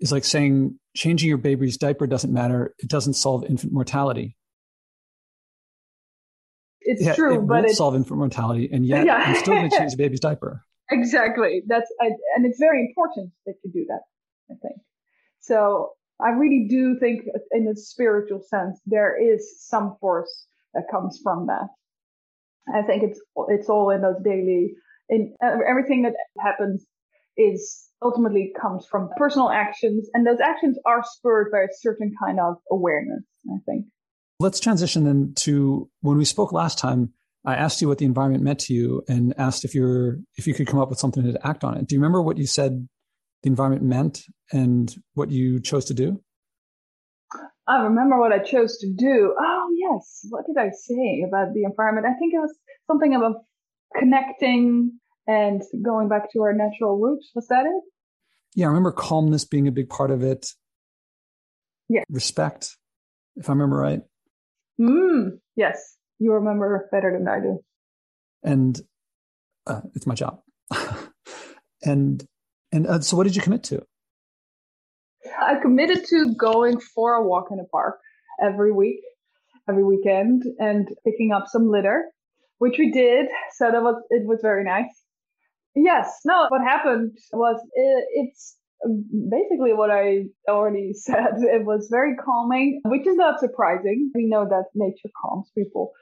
is 0.00 0.12
like 0.12 0.24
saying 0.24 0.78
changing 0.96 1.28
your 1.28 1.38
baby's 1.38 1.76
diaper 1.76 2.06
doesn't 2.06 2.32
matter. 2.32 2.74
It 2.78 2.88
doesn't 2.88 3.14
solve 3.14 3.44
infant 3.44 3.72
mortality. 3.72 4.36
It's 6.80 7.02
yeah, 7.02 7.14
true, 7.14 7.34
it 7.36 7.46
but 7.46 7.66
it 7.66 7.76
solve 7.76 7.94
infant 7.94 8.18
mortality, 8.18 8.68
and 8.72 8.86
yet 8.86 9.04
yeah. 9.04 9.16
I'm 9.16 9.36
still 9.36 9.54
going 9.54 9.70
to 9.70 9.76
change 9.76 9.92
the 9.92 9.96
baby's 9.98 10.20
diaper. 10.20 10.64
Exactly. 10.90 11.62
That's 11.66 11.92
I, 12.00 12.06
and 12.34 12.46
it's 12.46 12.58
very 12.58 12.80
important 12.80 13.32
that 13.46 13.54
you 13.62 13.70
do 13.70 13.86
that. 13.88 14.00
I 14.50 14.54
think 14.60 14.80
so. 15.40 15.90
I 16.22 16.30
really 16.30 16.66
do 16.68 16.98
think, 16.98 17.22
in 17.52 17.66
a 17.66 17.74
spiritual 17.76 18.42
sense, 18.42 18.78
there 18.84 19.16
is 19.16 19.56
some 19.58 19.96
force 20.00 20.46
that 20.74 20.84
comes 20.90 21.18
from 21.22 21.46
that. 21.46 21.68
I 22.74 22.82
think 22.82 23.02
it's 23.02 23.20
it's 23.48 23.68
all 23.68 23.90
in 23.90 24.02
those 24.02 24.22
daily 24.24 24.74
in 25.08 25.34
everything 25.42 26.02
that 26.02 26.14
happens 26.38 26.86
is 27.36 27.89
ultimately 28.02 28.52
comes 28.60 28.86
from 28.86 29.10
personal 29.16 29.50
actions 29.50 30.08
and 30.14 30.26
those 30.26 30.40
actions 30.40 30.78
are 30.86 31.02
spurred 31.04 31.50
by 31.52 31.58
a 31.58 31.68
certain 31.80 32.12
kind 32.22 32.38
of 32.40 32.56
awareness 32.70 33.24
i 33.48 33.58
think. 33.66 33.86
Let's 34.38 34.60
transition 34.60 35.04
then 35.04 35.34
to 35.40 35.90
when 36.00 36.16
we 36.16 36.24
spoke 36.24 36.52
last 36.52 36.78
time 36.78 37.12
i 37.44 37.54
asked 37.54 37.80
you 37.80 37.88
what 37.88 37.98
the 37.98 38.06
environment 38.06 38.44
meant 38.44 38.60
to 38.60 38.74
you 38.74 39.02
and 39.08 39.34
asked 39.38 39.64
if 39.64 39.74
you're 39.74 40.18
if 40.36 40.46
you 40.46 40.54
could 40.54 40.66
come 40.66 40.80
up 40.80 40.90
with 40.90 40.98
something 40.98 41.22
to 41.24 41.46
act 41.46 41.64
on 41.64 41.76
it. 41.76 41.86
Do 41.86 41.94
you 41.94 42.00
remember 42.00 42.22
what 42.22 42.38
you 42.38 42.46
said 42.46 42.88
the 43.42 43.48
environment 43.48 43.82
meant 43.82 44.22
and 44.52 44.94
what 45.14 45.30
you 45.30 45.60
chose 45.60 45.86
to 45.86 45.94
do? 45.94 46.20
I 47.66 47.82
remember 47.82 48.18
what 48.18 48.32
i 48.32 48.38
chose 48.38 48.78
to 48.78 48.92
do. 48.92 49.34
Oh 49.38 49.68
yes. 49.76 50.26
What 50.30 50.44
did 50.46 50.56
i 50.58 50.70
say 50.70 51.24
about 51.26 51.54
the 51.54 51.64
environment? 51.64 52.06
I 52.06 52.18
think 52.18 52.34
it 52.34 52.38
was 52.38 52.56
something 52.86 53.14
about 53.14 53.44
connecting 53.98 54.99
and 55.26 55.62
going 55.82 56.08
back 56.08 56.32
to 56.32 56.40
our 56.40 56.52
natural 56.52 56.98
roots. 56.98 57.30
Was 57.34 57.46
that 57.48 57.66
it? 57.66 57.82
Yeah, 58.54 58.66
I 58.66 58.68
remember 58.68 58.92
calmness 58.92 59.44
being 59.44 59.68
a 59.68 59.72
big 59.72 59.88
part 59.88 60.10
of 60.10 60.22
it. 60.22 60.46
Yeah. 61.88 62.02
Respect, 62.08 62.76
if 63.36 63.48
I 63.48 63.52
remember 63.52 63.76
right. 63.76 64.00
Mm, 64.80 65.38
yes, 65.56 65.96
you 66.18 66.32
remember 66.32 66.88
better 66.90 67.12
than 67.16 67.28
I 67.28 67.40
do. 67.40 67.60
And 68.42 68.80
uh, 69.66 69.82
it's 69.94 70.06
my 70.06 70.14
job. 70.14 70.40
and 71.82 72.24
and 72.72 72.86
uh, 72.86 73.00
so, 73.00 73.16
what 73.16 73.24
did 73.24 73.36
you 73.36 73.42
commit 73.42 73.64
to? 73.64 73.84
I 75.40 75.56
committed 75.60 76.06
to 76.06 76.34
going 76.34 76.80
for 76.80 77.14
a 77.14 77.22
walk 77.22 77.48
in 77.50 77.58
the 77.58 77.64
park 77.64 77.98
every 78.42 78.72
week, 78.72 79.00
every 79.68 79.84
weekend, 79.84 80.44
and 80.58 80.88
picking 81.04 81.32
up 81.32 81.46
some 81.48 81.70
litter 81.70 82.04
which 82.60 82.76
we 82.78 82.92
did. 82.92 83.26
So 83.56 83.72
that 83.72 83.82
was, 83.82 84.00
it 84.10 84.26
was 84.26 84.38
very 84.42 84.64
nice. 84.64 84.99
Yes. 85.74 86.20
No, 86.24 86.46
what 86.48 86.62
happened 86.62 87.16
was 87.32 87.60
it, 87.74 88.04
it's 88.12 88.56
um, 88.84 89.04
basically 89.30 89.72
what 89.72 89.90
I 89.90 90.24
already 90.48 90.92
said. 90.94 91.38
It 91.38 91.64
was 91.64 91.88
very 91.90 92.16
calming, 92.16 92.80
which 92.84 93.06
is 93.06 93.16
not 93.16 93.40
surprising. 93.40 94.10
We 94.14 94.26
know 94.26 94.46
that 94.48 94.64
nature 94.74 95.10
calms 95.22 95.50
people 95.56 95.92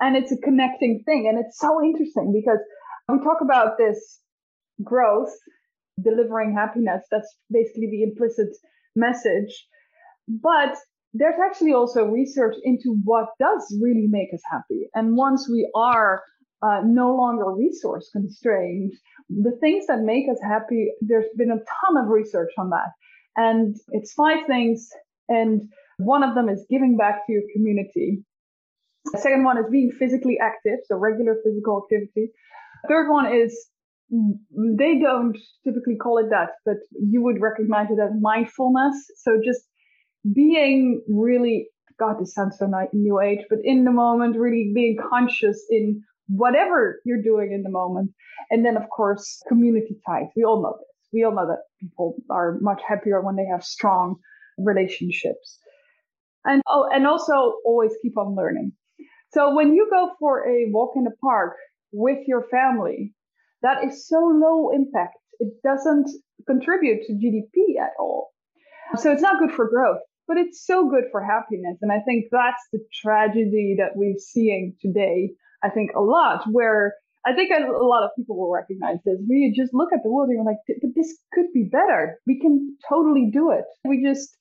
and 0.00 0.16
it's 0.16 0.32
a 0.32 0.36
connecting 0.36 1.02
thing. 1.04 1.26
And 1.28 1.38
it's 1.44 1.58
so 1.58 1.82
interesting 1.82 2.32
because 2.32 2.58
we 3.08 3.18
talk 3.18 3.38
about 3.42 3.78
this 3.78 4.20
growth, 4.82 5.32
delivering 6.02 6.54
happiness. 6.54 7.04
That's 7.10 7.28
basically 7.50 7.88
the 7.90 8.02
implicit 8.02 8.56
message. 8.94 9.66
But 10.28 10.76
there's 11.14 11.40
actually 11.44 11.72
also 11.72 12.04
research 12.04 12.54
into 12.62 12.96
what 13.04 13.28
does 13.40 13.76
really 13.82 14.06
make 14.08 14.28
us 14.34 14.42
happy. 14.50 14.88
And 14.94 15.16
once 15.16 15.48
we 15.50 15.70
are 15.74 16.22
uh, 16.62 16.80
no 16.84 17.14
longer 17.14 17.52
resource 17.52 18.08
constrained, 18.12 18.92
the 19.28 19.56
things 19.60 19.86
that 19.86 20.00
make 20.00 20.24
us 20.30 20.38
happy, 20.42 20.90
there's 21.00 21.26
been 21.36 21.50
a 21.50 21.56
ton 21.56 22.02
of 22.02 22.08
research 22.08 22.50
on 22.58 22.70
that. 22.70 22.90
And 23.36 23.76
it's 23.90 24.12
five 24.14 24.46
things. 24.46 24.88
And 25.28 25.68
one 25.98 26.22
of 26.22 26.34
them 26.34 26.48
is 26.48 26.66
giving 26.70 26.96
back 26.96 27.26
to 27.26 27.32
your 27.32 27.42
community. 27.54 28.24
The 29.12 29.18
second 29.18 29.44
one 29.44 29.58
is 29.58 29.66
being 29.70 29.92
physically 29.98 30.38
active, 30.42 30.78
so 30.86 30.96
regular 30.96 31.36
physical 31.44 31.82
activity. 31.82 32.32
Third 32.88 33.08
one 33.10 33.32
is 33.32 33.68
they 34.10 34.98
don't 34.98 35.36
typically 35.64 35.96
call 35.96 36.18
it 36.18 36.30
that, 36.30 36.50
but 36.64 36.76
you 36.92 37.22
would 37.22 37.40
recognize 37.40 37.88
it 37.90 38.00
as 38.02 38.10
mindfulness. 38.20 38.96
So 39.18 39.40
just 39.44 39.60
being 40.34 41.02
really, 41.08 41.68
God, 41.98 42.16
this 42.20 42.34
sounds 42.34 42.58
so 42.58 42.70
new 42.92 43.20
age, 43.20 43.40
but 43.48 43.58
in 43.62 43.84
the 43.84 43.90
moment, 43.90 44.36
really 44.36 44.72
being 44.74 44.96
conscious 45.10 45.64
in 45.70 46.02
whatever 46.28 47.00
you're 47.04 47.22
doing 47.22 47.52
in 47.52 47.62
the 47.62 47.70
moment. 47.70 48.12
And 48.50 48.64
then, 48.64 48.76
of 48.76 48.88
course, 48.90 49.42
community 49.48 49.96
ties. 50.06 50.26
We 50.36 50.44
all 50.44 50.62
know 50.62 50.76
this. 50.78 51.08
We 51.12 51.24
all 51.24 51.34
know 51.34 51.46
that 51.46 51.62
people 51.80 52.16
are 52.30 52.58
much 52.60 52.80
happier 52.86 53.20
when 53.20 53.36
they 53.36 53.46
have 53.46 53.64
strong 53.64 54.16
relationships. 54.58 55.58
And 56.44 56.62
oh, 56.66 56.88
and 56.92 57.06
also 57.06 57.54
always 57.64 57.92
keep 58.02 58.16
on 58.16 58.36
learning. 58.36 58.72
So 59.32 59.54
when 59.54 59.74
you 59.74 59.88
go 59.90 60.12
for 60.18 60.48
a 60.48 60.66
walk 60.70 60.92
in 60.96 61.04
the 61.04 61.14
park 61.22 61.56
with 61.92 62.18
your 62.26 62.46
family, 62.50 63.14
that 63.62 63.84
is 63.84 64.06
so 64.08 64.18
low 64.18 64.70
impact. 64.70 65.16
It 65.40 65.52
doesn't 65.62 66.08
contribute 66.46 67.06
to 67.06 67.12
GDP 67.12 67.80
at 67.80 67.90
all. 67.98 68.30
So 68.96 69.12
it's 69.12 69.22
not 69.22 69.38
good 69.38 69.52
for 69.52 69.68
growth 69.68 70.00
but 70.28 70.36
it's 70.36 70.64
so 70.64 70.88
good 70.88 71.04
for 71.10 71.24
happiness. 71.24 71.78
And 71.80 71.90
I 71.90 72.00
think 72.00 72.26
that's 72.30 72.62
the 72.70 72.80
tragedy 72.92 73.76
that 73.78 73.96
we're 73.96 74.18
seeing 74.18 74.76
today. 74.80 75.30
I 75.62 75.70
think 75.70 75.90
a 75.96 76.00
lot 76.00 76.44
where 76.50 76.94
I 77.26 77.34
think 77.34 77.50
a 77.50 77.84
lot 77.84 78.04
of 78.04 78.10
people 78.16 78.38
will 78.38 78.52
recognize 78.52 78.98
this. 79.04 79.16
We 79.28 79.52
just 79.56 79.74
look 79.74 79.92
at 79.92 80.00
the 80.02 80.10
world 80.10 80.28
and 80.28 80.36
you're 80.36 80.44
like, 80.44 80.62
but 80.80 80.90
this 80.94 81.18
could 81.32 81.46
be 81.52 81.64
better. 81.64 82.18
We 82.26 82.40
can 82.40 82.76
totally 82.88 83.30
do 83.32 83.50
it. 83.50 83.64
We 83.84 84.02
just 84.02 84.36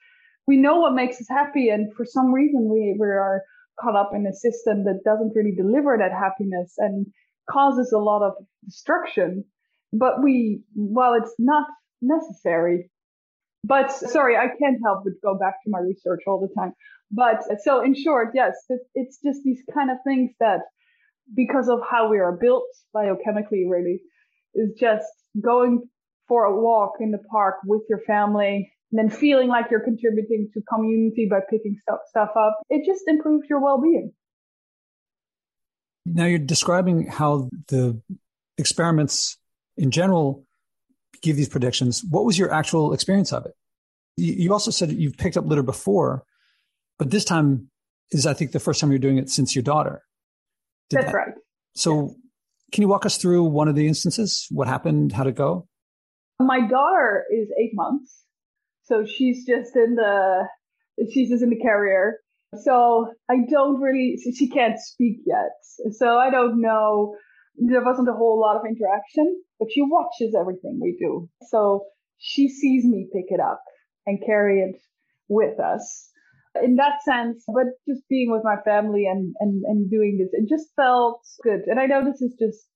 we 0.48 0.58
know 0.58 0.78
what 0.78 0.94
makes 0.94 1.20
us 1.20 1.28
happy. 1.30 1.70
And 1.70 1.94
for 1.96 2.06
some 2.06 2.32
reason, 2.32 2.70
we, 2.72 2.96
we 2.98 3.08
are 3.08 3.42
caught 3.80 3.96
up 3.96 4.12
in 4.14 4.26
a 4.26 4.34
system 4.34 4.86
that 4.86 5.02
doesn't 5.04 5.34
really 5.36 5.54
deliver 5.56 5.98
that 6.00 6.12
happiness 6.12 6.76
and 6.78 7.06
causes 7.50 7.92
a 7.92 8.00
lot 8.00 8.24
of 8.24 8.34
destruction. 8.66 9.44
But 9.92 10.24
we, 10.24 10.62
while 10.74 11.14
it's 11.14 11.36
not 11.38 11.68
necessary, 12.02 12.90
but 13.64 13.92
sorry, 13.92 14.38
I 14.38 14.48
can't 14.48 14.80
help 14.84 15.04
but 15.04 15.14
go 15.22 15.38
back 15.38 15.56
to 15.64 15.70
my 15.70 15.80
research 15.80 16.22
all 16.26 16.40
the 16.40 16.54
time. 16.60 16.74
But 17.12 17.44
so 17.64 17.82
in 17.84 17.96
short, 17.96 18.30
yes, 18.34 18.56
it's 18.94 19.20
just 19.24 19.42
these 19.44 19.62
kind 19.74 19.92
of 19.92 19.98
things 20.06 20.32
that 20.40 20.62
because 21.36 21.70
of 21.70 21.80
how 21.90 22.10
we 22.10 22.20
are 22.20 22.38
built 22.40 22.66
biochemically, 22.96 23.70
really, 23.70 24.02
is 24.56 24.72
just 24.80 25.08
going 25.42 25.84
for 26.28 26.46
a 26.46 26.60
walk 26.60 26.94
in 27.00 27.12
the 27.12 27.20
park 27.32 27.56
with 27.66 27.82
your 27.90 28.00
family, 28.08 28.72
and 28.92 29.00
then 29.00 29.10
feeling 29.10 29.48
like 29.50 29.66
you're 29.70 29.84
contributing 29.84 30.50
to 30.54 30.62
community 30.74 31.28
by 31.30 31.40
picking 31.50 31.76
stuff, 31.82 32.00
stuff 32.10 32.30
up. 32.38 32.58
It 32.70 32.86
just 32.86 33.04
improves 33.08 33.48
your 33.50 33.62
well-being. 33.62 34.14
Now 36.06 36.26
you're 36.26 36.40
describing 36.40 37.08
how 37.08 37.50
the 37.68 38.02
experiments 38.58 39.38
in 39.76 39.92
general 39.92 40.46
give 41.22 41.36
these 41.36 41.50
predictions. 41.50 42.04
What 42.10 42.26
was 42.26 42.40
your 42.40 42.54
actual 42.54 42.94
experience 42.94 43.34
of 43.34 43.46
it? 43.46 43.54
You 44.16 44.52
also 44.54 44.72
said 44.72 44.92
you've 44.92 45.18
picked 45.18 45.38
up 45.38 45.46
litter 45.46 45.64
before, 45.64 46.24
but 46.98 47.12
this 47.12 47.26
time 47.26 47.70
is, 48.12 48.26
I 48.26 48.34
think, 48.34 48.52
the 48.52 48.60
first 48.60 48.80
time 48.80 48.90
you're 48.90 49.00
doing 49.00 49.18
it 49.18 49.30
since 49.30 49.56
your 49.56 49.64
daughter. 49.64 50.02
Did 50.90 50.98
That's 50.98 51.12
that, 51.12 51.18
right. 51.18 51.34
So, 51.76 52.08
yes. 52.08 52.16
can 52.72 52.82
you 52.82 52.88
walk 52.88 53.06
us 53.06 53.18
through 53.18 53.44
one 53.44 53.68
of 53.68 53.76
the 53.76 53.88
instances? 53.88 54.48
What 54.52 54.68
happened? 54.68 55.12
How'd 55.12 55.28
it 55.28 55.36
go? 55.36 55.68
My 56.40 56.60
daughter 56.60 57.26
is 57.32 57.50
eight 57.60 57.72
months, 57.74 58.24
so 58.84 59.06
she's 59.06 59.46
just 59.46 59.76
in 59.76 59.96
the 59.96 60.48
she's 61.12 61.30
just 61.30 61.44
in 61.44 61.50
the 61.50 61.60
carrier. 61.60 62.18
So 62.64 63.12
I 63.30 63.38
don't 63.50 63.82
really 63.82 64.18
she 64.36 64.48
can't 64.48 64.80
speak 64.80 65.18
yet, 65.26 65.52
so 65.92 66.18
I 66.18 66.30
don't 66.30 66.62
know. 66.62 67.16
There 67.58 67.84
wasn't 67.84 68.08
a 68.08 68.14
whole 68.14 68.40
lot 68.40 68.56
of 68.56 68.62
interaction, 68.66 69.42
but 69.60 69.70
she 69.74 69.82
watches 69.82 70.36
everything 70.40 70.80
we 70.82 70.96
do. 71.00 71.28
So 71.48 71.86
she 72.20 72.50
sees 72.50 72.86
me 72.86 73.08
pick 73.12 73.26
it 73.30 73.40
up 73.40 73.64
and 74.06 74.20
carry 74.24 74.62
it 74.62 74.80
with 75.28 75.60
us 75.60 76.12
in 76.64 76.76
that 76.76 77.04
sense, 77.04 77.44
but 77.48 77.66
just 77.88 78.08
being 78.10 78.32
with 78.32 78.42
my 78.44 78.56
family 78.64 79.06
and, 79.06 79.34
and, 79.40 79.64
and 79.66 79.90
doing 79.90 80.18
this, 80.18 80.30
it 80.34 80.50
just 80.50 80.70
felt 80.76 81.22
good. 81.44 81.62
And 81.68 81.80
I 81.80 81.86
know 81.86 82.04
this 82.04 82.22
is 82.22 82.36
just 82.40 82.68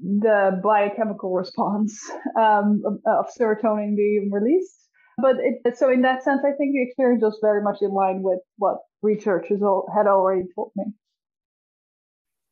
the 0.00 0.60
biochemical 0.62 1.32
response 1.32 1.98
um, 2.38 2.82
of, 2.86 2.94
of, 3.06 3.26
serotonin 3.38 3.96
being 3.96 4.30
released. 4.32 4.74
But 5.20 5.36
it, 5.40 5.76
so 5.76 5.90
in 5.90 6.02
that 6.02 6.22
sense, 6.22 6.40
I 6.44 6.56
think 6.56 6.74
the 6.74 6.82
experience 6.82 7.22
was 7.22 7.38
very 7.42 7.62
much 7.62 7.78
in 7.80 7.90
line 7.90 8.22
with 8.22 8.38
what 8.56 8.78
researchers 9.02 9.60
had 9.94 10.06
already 10.06 10.42
told 10.54 10.70
me. 10.76 10.84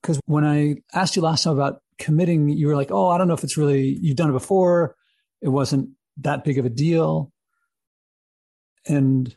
Because 0.02 0.20
when 0.26 0.44
I 0.44 0.76
asked 0.92 1.16
you 1.16 1.22
last 1.22 1.44
time 1.44 1.52
about 1.52 1.80
committing, 1.98 2.48
you 2.48 2.66
were 2.66 2.74
like, 2.74 2.90
"Oh, 2.90 3.08
I 3.08 3.18
don't 3.18 3.28
know 3.28 3.34
if 3.34 3.44
it's 3.44 3.56
really 3.56 3.96
you've 4.00 4.16
done 4.16 4.30
it 4.30 4.32
before. 4.32 4.96
It 5.42 5.48
wasn't 5.48 5.90
that 6.18 6.42
big 6.44 6.58
of 6.58 6.64
a 6.64 6.68
deal." 6.68 7.32
And 8.88 9.34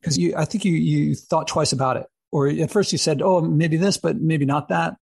because 0.00 0.18
you, 0.18 0.34
I 0.36 0.44
think 0.44 0.64
you 0.64 0.72
you 0.72 1.14
thought 1.14 1.48
twice 1.48 1.72
about 1.72 1.96
it, 1.96 2.06
or 2.32 2.48
at 2.48 2.70
first 2.70 2.92
you 2.92 2.98
said, 2.98 3.22
"Oh, 3.22 3.40
maybe 3.40 3.76
this, 3.76 3.96
but 3.96 4.16
maybe 4.16 4.44
not 4.44 4.68
that." 4.68 4.96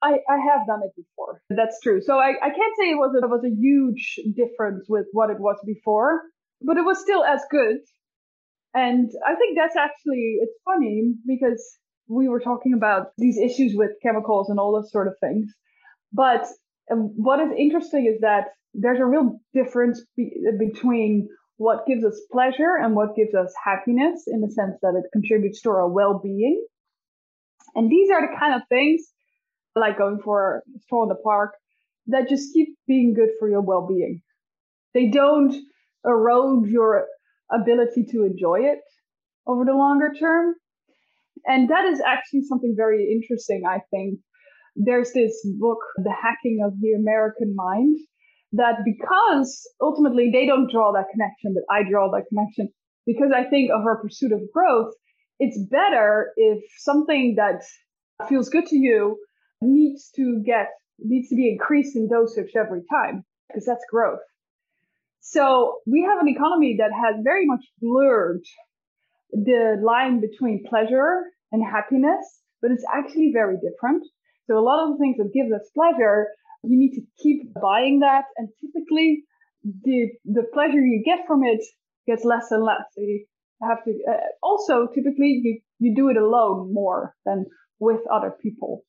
I, 0.00 0.18
I 0.28 0.38
have 0.52 0.66
done 0.66 0.80
it 0.84 0.92
before. 0.96 1.42
That's 1.50 1.80
true. 1.80 2.00
So 2.00 2.18
I, 2.18 2.34
I 2.40 2.50
can't 2.50 2.76
say 2.78 2.90
it 2.90 2.98
was 2.98 3.14
a, 3.20 3.24
it 3.24 3.28
was 3.28 3.44
a 3.44 3.50
huge 3.50 4.20
difference 4.36 4.86
with 4.88 5.06
what 5.12 5.30
it 5.30 5.40
was 5.40 5.56
before, 5.66 6.22
but 6.62 6.76
it 6.76 6.82
was 6.82 7.00
still 7.00 7.24
as 7.24 7.42
good. 7.50 7.78
And 8.74 9.10
I 9.26 9.34
think 9.34 9.58
that's 9.58 9.76
actually 9.76 10.38
it's 10.40 10.54
funny 10.64 11.14
because 11.26 11.78
we 12.06 12.28
were 12.28 12.40
talking 12.40 12.74
about 12.74 13.08
these 13.18 13.38
issues 13.38 13.72
with 13.74 13.90
chemicals 14.02 14.50
and 14.50 14.58
all 14.58 14.72
those 14.72 14.92
sort 14.92 15.08
of 15.08 15.14
things. 15.20 15.52
But 16.12 16.46
um, 16.90 17.12
what 17.16 17.40
is 17.40 17.48
interesting 17.58 18.06
is 18.06 18.20
that 18.20 18.44
there's 18.74 19.00
a 19.00 19.04
real 19.04 19.40
difference 19.52 20.02
be- 20.16 20.32
between 20.58 21.28
what 21.58 21.86
gives 21.86 22.04
us 22.04 22.20
pleasure 22.32 22.76
and 22.80 22.94
what 22.94 23.16
gives 23.16 23.34
us 23.34 23.52
happiness 23.62 24.24
in 24.26 24.40
the 24.40 24.50
sense 24.50 24.76
that 24.80 24.94
it 24.96 25.10
contributes 25.12 25.60
to 25.62 25.70
our 25.70 25.88
well-being. 25.88 26.64
And 27.74 27.90
these 27.90 28.10
are 28.10 28.22
the 28.22 28.36
kind 28.38 28.54
of 28.54 28.62
things 28.68 29.02
like 29.76 29.98
going 29.98 30.20
for 30.24 30.62
a 30.74 30.80
stroll 30.80 31.02
in 31.02 31.08
the 31.08 31.16
park 31.16 31.52
that 32.06 32.28
just 32.28 32.54
keep 32.54 32.68
being 32.86 33.12
good 33.12 33.30
for 33.38 33.48
your 33.48 33.60
well-being. 33.60 34.22
They 34.94 35.08
don't 35.08 35.54
erode 36.04 36.68
your 36.68 37.06
ability 37.52 38.06
to 38.12 38.24
enjoy 38.24 38.60
it 38.60 38.80
over 39.46 39.64
the 39.64 39.74
longer 39.74 40.12
term. 40.18 40.54
And 41.44 41.68
that 41.70 41.84
is 41.86 42.00
actually 42.00 42.42
something 42.44 42.74
very 42.76 43.10
interesting, 43.12 43.64
I 43.68 43.80
think. 43.90 44.20
There's 44.76 45.12
this 45.12 45.44
book, 45.58 45.78
The 45.96 46.12
Hacking 46.12 46.62
of 46.64 46.80
the 46.80 46.92
American 46.92 47.54
Mind, 47.56 47.98
that 48.52 48.78
because 48.84 49.68
ultimately 49.80 50.30
they 50.32 50.46
don't 50.46 50.70
draw 50.70 50.92
that 50.92 51.06
connection, 51.12 51.54
but 51.54 51.64
I 51.74 51.88
draw 51.88 52.10
that 52.12 52.24
connection 52.28 52.72
because 53.06 53.30
I 53.34 53.44
think 53.44 53.70
of 53.70 53.84
our 53.86 54.00
pursuit 54.00 54.32
of 54.32 54.40
growth. 54.52 54.94
It's 55.38 55.58
better 55.70 56.32
if 56.36 56.64
something 56.78 57.36
that 57.36 57.62
feels 58.28 58.48
good 58.48 58.66
to 58.66 58.76
you 58.76 59.18
needs 59.60 60.10
to 60.16 60.42
get, 60.44 60.68
needs 60.98 61.28
to 61.28 61.36
be 61.36 61.50
increased 61.50 61.94
in 61.96 62.08
dosage 62.08 62.52
every 62.56 62.82
time 62.90 63.24
because 63.48 63.64
that's 63.66 63.84
growth. 63.90 64.20
So 65.20 65.80
we 65.86 66.02
have 66.08 66.20
an 66.20 66.28
economy 66.28 66.76
that 66.78 66.90
has 66.92 67.16
very 67.22 67.44
much 67.46 67.64
blurred 67.80 68.42
the 69.32 69.80
line 69.84 70.20
between 70.20 70.64
pleasure 70.68 71.22
and 71.52 71.62
happiness, 71.62 72.40
but 72.62 72.70
it's 72.70 72.84
actually 72.92 73.30
very 73.32 73.56
different. 73.56 74.04
So 74.46 74.58
a 74.58 74.64
lot 74.64 74.84
of 74.84 74.92
the 74.92 74.98
things 74.98 75.18
that 75.18 75.32
give 75.34 75.52
us 75.52 75.68
pleasure 75.74 76.28
you 76.62 76.78
need 76.78 76.92
to 76.94 77.02
keep 77.22 77.54
buying 77.60 78.00
that. 78.00 78.24
And 78.36 78.48
typically 78.60 79.24
the, 79.64 80.08
the 80.24 80.44
pleasure 80.52 80.80
you 80.80 81.02
get 81.04 81.26
from 81.26 81.44
it 81.44 81.60
gets 82.06 82.24
less 82.24 82.50
and 82.50 82.64
less. 82.64 82.82
So 82.92 83.00
you 83.00 83.24
have 83.62 83.84
to, 83.84 83.90
uh, 84.08 84.16
also 84.42 84.86
typically 84.94 85.40
you, 85.42 85.60
you 85.78 85.94
do 85.94 86.08
it 86.08 86.16
alone 86.16 86.72
more 86.72 87.14
than 87.24 87.46
with 87.80 88.00
other 88.12 88.32
people. 88.42 88.84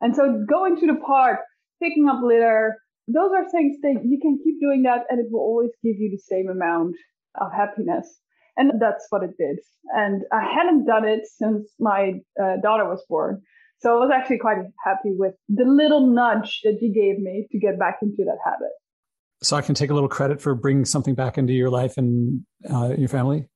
And 0.00 0.14
so 0.14 0.44
going 0.48 0.78
to 0.80 0.86
the 0.86 1.00
park, 1.06 1.40
picking 1.82 2.08
up 2.08 2.22
litter, 2.22 2.76
those 3.06 3.30
are 3.36 3.48
things 3.50 3.76
that 3.82 4.00
you 4.04 4.18
can 4.20 4.38
keep 4.42 4.60
doing 4.60 4.82
that 4.84 5.04
and 5.08 5.20
it 5.20 5.26
will 5.30 5.40
always 5.40 5.70
give 5.82 5.96
you 5.98 6.10
the 6.10 6.22
same 6.22 6.48
amount 6.48 6.96
of 7.40 7.52
happiness. 7.52 8.20
And 8.56 8.72
that's 8.80 9.06
what 9.10 9.22
it 9.22 9.30
did. 9.38 9.58
And 9.96 10.22
I 10.32 10.42
hadn't 10.42 10.86
done 10.86 11.06
it 11.06 11.26
since 11.26 11.70
my 11.78 12.14
uh, 12.40 12.56
daughter 12.62 12.88
was 12.88 13.04
born. 13.08 13.42
So 13.80 13.96
I 13.96 13.98
was 13.98 14.10
actually 14.14 14.38
quite 14.38 14.58
happy 14.84 15.14
with 15.16 15.34
the 15.48 15.64
little 15.64 16.06
nudge 16.06 16.60
that 16.64 16.78
you 16.82 16.92
gave 16.92 17.18
me 17.18 17.46
to 17.50 17.58
get 17.58 17.78
back 17.78 17.98
into 18.02 18.24
that 18.24 18.36
habit. 18.44 18.68
So 19.42 19.56
I 19.56 19.62
can 19.62 19.74
take 19.74 19.90
a 19.90 19.94
little 19.94 20.08
credit 20.08 20.40
for 20.40 20.54
bringing 20.54 20.84
something 20.84 21.14
back 21.14 21.38
into 21.38 21.54
your 21.54 21.70
life 21.70 21.96
and 21.96 22.44
uh, 22.70 22.94
your 22.98 23.08
family. 23.08 23.48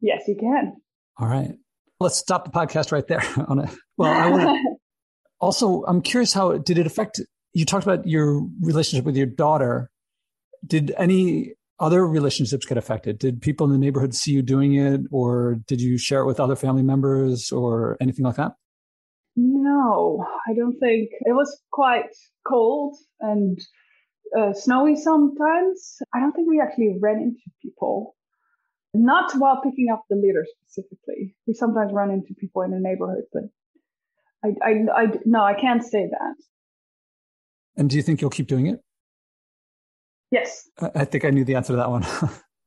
Yes, 0.00 0.24
you 0.28 0.36
can. 0.38 0.74
All 1.18 1.28
right, 1.28 1.54
let's 1.98 2.16
stop 2.16 2.44
the 2.44 2.50
podcast 2.50 2.92
right 2.92 3.06
there. 3.06 3.22
On 3.48 3.60
a, 3.60 3.70
well, 3.96 4.12
I 4.12 4.28
want 4.28 4.42
to. 4.42 4.76
also, 5.40 5.82
I'm 5.84 6.02
curious 6.02 6.34
how 6.34 6.58
did 6.58 6.76
it 6.76 6.86
affect? 6.86 7.20
You 7.54 7.64
talked 7.64 7.86
about 7.86 8.06
your 8.06 8.46
relationship 8.60 9.06
with 9.06 9.16
your 9.16 9.26
daughter. 9.26 9.90
Did 10.66 10.92
any 10.98 11.54
other 11.78 12.06
relationships 12.06 12.66
get 12.66 12.76
affected? 12.76 13.18
Did 13.18 13.40
people 13.40 13.64
in 13.66 13.72
the 13.72 13.78
neighborhood 13.78 14.14
see 14.14 14.32
you 14.32 14.42
doing 14.42 14.74
it, 14.74 15.00
or 15.10 15.56
did 15.66 15.80
you 15.80 15.96
share 15.96 16.20
it 16.20 16.26
with 16.26 16.38
other 16.38 16.56
family 16.56 16.82
members, 16.82 17.50
or 17.50 17.96
anything 17.98 18.26
like 18.26 18.36
that? 18.36 18.52
No, 19.84 20.26
I 20.48 20.54
don't 20.54 20.78
think 20.78 21.10
it 21.20 21.34
was 21.34 21.60
quite 21.70 22.10
cold 22.46 22.96
and 23.20 23.58
uh, 24.38 24.52
snowy 24.52 24.96
sometimes. 24.96 25.98
I 26.14 26.20
don't 26.20 26.32
think 26.32 26.48
we 26.48 26.60
actually 26.60 26.96
ran 27.00 27.16
into 27.16 27.42
people. 27.62 28.14
Not 28.94 29.32
while 29.38 29.60
picking 29.62 29.88
up 29.92 30.04
the 30.08 30.16
litter 30.16 30.46
specifically. 30.62 31.34
We 31.46 31.54
sometimes 31.54 31.92
run 31.92 32.10
into 32.10 32.32
people 32.38 32.62
in 32.62 32.70
the 32.70 32.78
neighborhood, 32.80 33.24
but 33.32 33.42
I, 34.44 34.48
I, 34.62 35.02
I, 35.02 35.06
no, 35.24 35.42
I 35.42 35.54
can't 35.54 35.82
say 35.82 36.08
that. 36.10 36.34
And 37.76 37.90
do 37.90 37.96
you 37.96 38.02
think 38.02 38.20
you'll 38.20 38.30
keep 38.30 38.46
doing 38.46 38.68
it? 38.68 38.80
Yes. 40.30 40.68
I 40.94 41.04
think 41.04 41.24
I 41.24 41.30
knew 41.30 41.44
the 41.44 41.56
answer 41.56 41.72
to 41.72 41.76
that 41.76 41.90
one. 41.90 42.06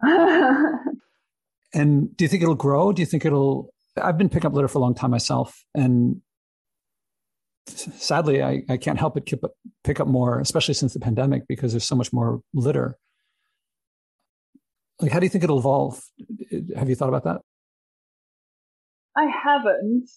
and 1.74 2.16
do 2.16 2.26
you 2.26 2.30
think 2.30 2.44
it'll 2.44 2.56
grow? 2.56 2.92
Do 2.92 3.02
you 3.02 3.06
think 3.06 3.26
it'll? 3.26 3.74
I've 4.02 4.18
been 4.18 4.30
picking 4.30 4.48
up 4.48 4.54
litter 4.54 4.68
for 4.68 4.78
a 4.78 4.82
long 4.82 4.94
time 4.94 5.12
myself, 5.12 5.64
and 5.74 6.22
sadly, 7.68 8.42
I, 8.42 8.64
I 8.70 8.78
can't 8.78 9.00
help 9.00 9.18
but 9.42 9.52
pick 9.84 10.00
up 10.00 10.08
more, 10.08 10.40
especially 10.40 10.74
since 10.74 10.94
the 10.94 11.00
pandemic, 11.00 11.44
because 11.48 11.74
there's 11.74 11.86
so 11.86 11.96
much 11.96 12.12
more 12.14 12.42
litter. 12.54 12.98
Like, 15.00 15.12
how 15.12 15.20
do 15.20 15.26
you 15.26 15.30
think 15.30 15.44
it'll 15.44 15.60
evolve? 15.60 16.02
Have 16.76 16.90
you 16.90 16.96
thought 16.96 17.10
about 17.10 17.24
that? 17.26 17.42
I 19.16 19.26
haven't, 19.26 20.10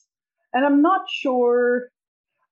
and 0.52 0.64
I'm 0.64 0.82
not 0.82 1.02
sure. 1.10 1.88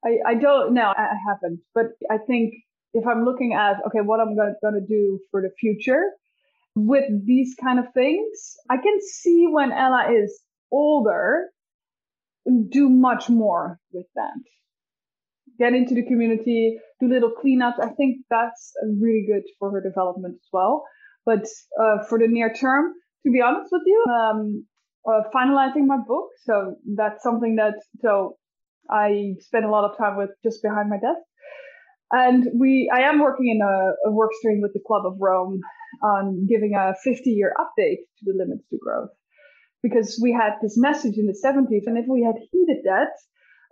I, 0.05 0.19
I 0.27 0.35
don't 0.35 0.75
know. 0.75 0.95
I 0.97 1.15
haven't, 1.29 1.61
but 1.75 1.87
I 2.11 2.19
think 2.19 2.55
if 2.95 3.07
I'm 3.07 3.25
looking 3.25 3.55
at 3.55 3.77
okay, 3.87 4.01
what 4.01 4.21
I'm 4.21 4.37
going 4.37 4.55
to 4.63 4.87
do 4.87 5.21
for 5.31 5.43
the 5.43 5.51
future, 5.59 6.05
with 6.87 7.05
these 7.27 7.55
kind 7.61 7.79
of 7.79 7.87
things. 7.93 8.57
I 8.71 8.77
can 8.77 8.99
see 9.01 9.47
when 9.51 9.73
Ella 9.73 10.13
is 10.13 10.41
older, 10.71 11.49
do 12.69 12.89
much 12.89 13.29
more 13.29 13.79
with 13.93 14.07
that. 14.15 14.33
Get 15.59 15.75
into 15.75 15.95
the 15.95 16.05
community, 16.05 16.79
do 17.01 17.09
little 17.09 17.33
cleanups. 17.33 17.81
I 17.83 17.91
think 17.91 18.19
that's 18.31 18.73
really 19.01 19.27
good 19.27 19.43
for 19.59 19.71
her 19.73 19.81
development 19.81 20.35
as 20.37 20.49
well. 20.53 20.85
But 21.27 21.47
uh, 21.81 22.05
for 22.09 22.19
the 22.19 22.29
near 22.29 22.53
term, 22.53 22.93
to 23.27 23.33
be 23.33 23.41
honest 23.41 23.69
with 23.73 23.83
you, 23.85 24.05
um, 24.09 24.67
uh, 25.09 25.23
finalizing 25.35 25.87
my 25.87 25.99
book. 26.07 26.29
So 26.45 26.77
that's 26.97 27.23
something 27.23 27.57
that 27.57 27.75
so 28.01 28.37
I 28.91 29.35
spend 29.41 29.65
a 29.65 29.71
lot 29.71 29.85
of 29.91 29.97
time 29.99 30.17
with 30.17 30.31
just 30.45 30.63
behind 30.63 30.89
my 30.89 30.97
desk. 30.97 31.21
And 32.11 32.47
we, 32.59 32.91
I 32.93 33.01
am 33.01 33.19
working 33.19 33.49
in 33.49 33.61
a, 33.61 34.09
a 34.09 34.13
work 34.13 34.31
stream 34.39 34.61
with 34.63 34.73
the 34.73 34.81
Club 34.87 35.05
of 35.05 35.19
Rome 35.21 35.61
on 36.03 36.47
giving 36.49 36.75
a 36.75 36.95
50 37.05 37.31
year 37.31 37.53
update 37.59 38.01
to 38.19 38.25
the 38.25 38.33
limits 38.37 38.67
to 38.71 38.79
growth 38.83 39.11
because 39.83 40.19
we 40.23 40.33
had 40.33 40.55
this 40.63 40.79
message 40.79 41.19
in 41.19 41.27
the 41.27 41.39
70s. 41.45 41.87
And 41.87 41.99
if 41.99 42.07
we 42.09 42.23
had 42.23 42.37
heeded 42.51 42.85
that, 42.85 43.13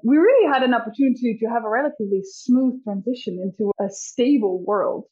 we 0.05 0.17
really 0.17 0.53
had 0.53 0.63
an 0.63 0.75
opportunity 0.75 1.39
to 1.41 1.47
have 1.47 1.65
a 1.65 1.71
relatively 1.71 2.23
smooth 2.23 2.83
transition 2.85 3.41
into 3.43 3.73
a 3.81 3.89
stable 3.91 4.63
world 4.65 5.05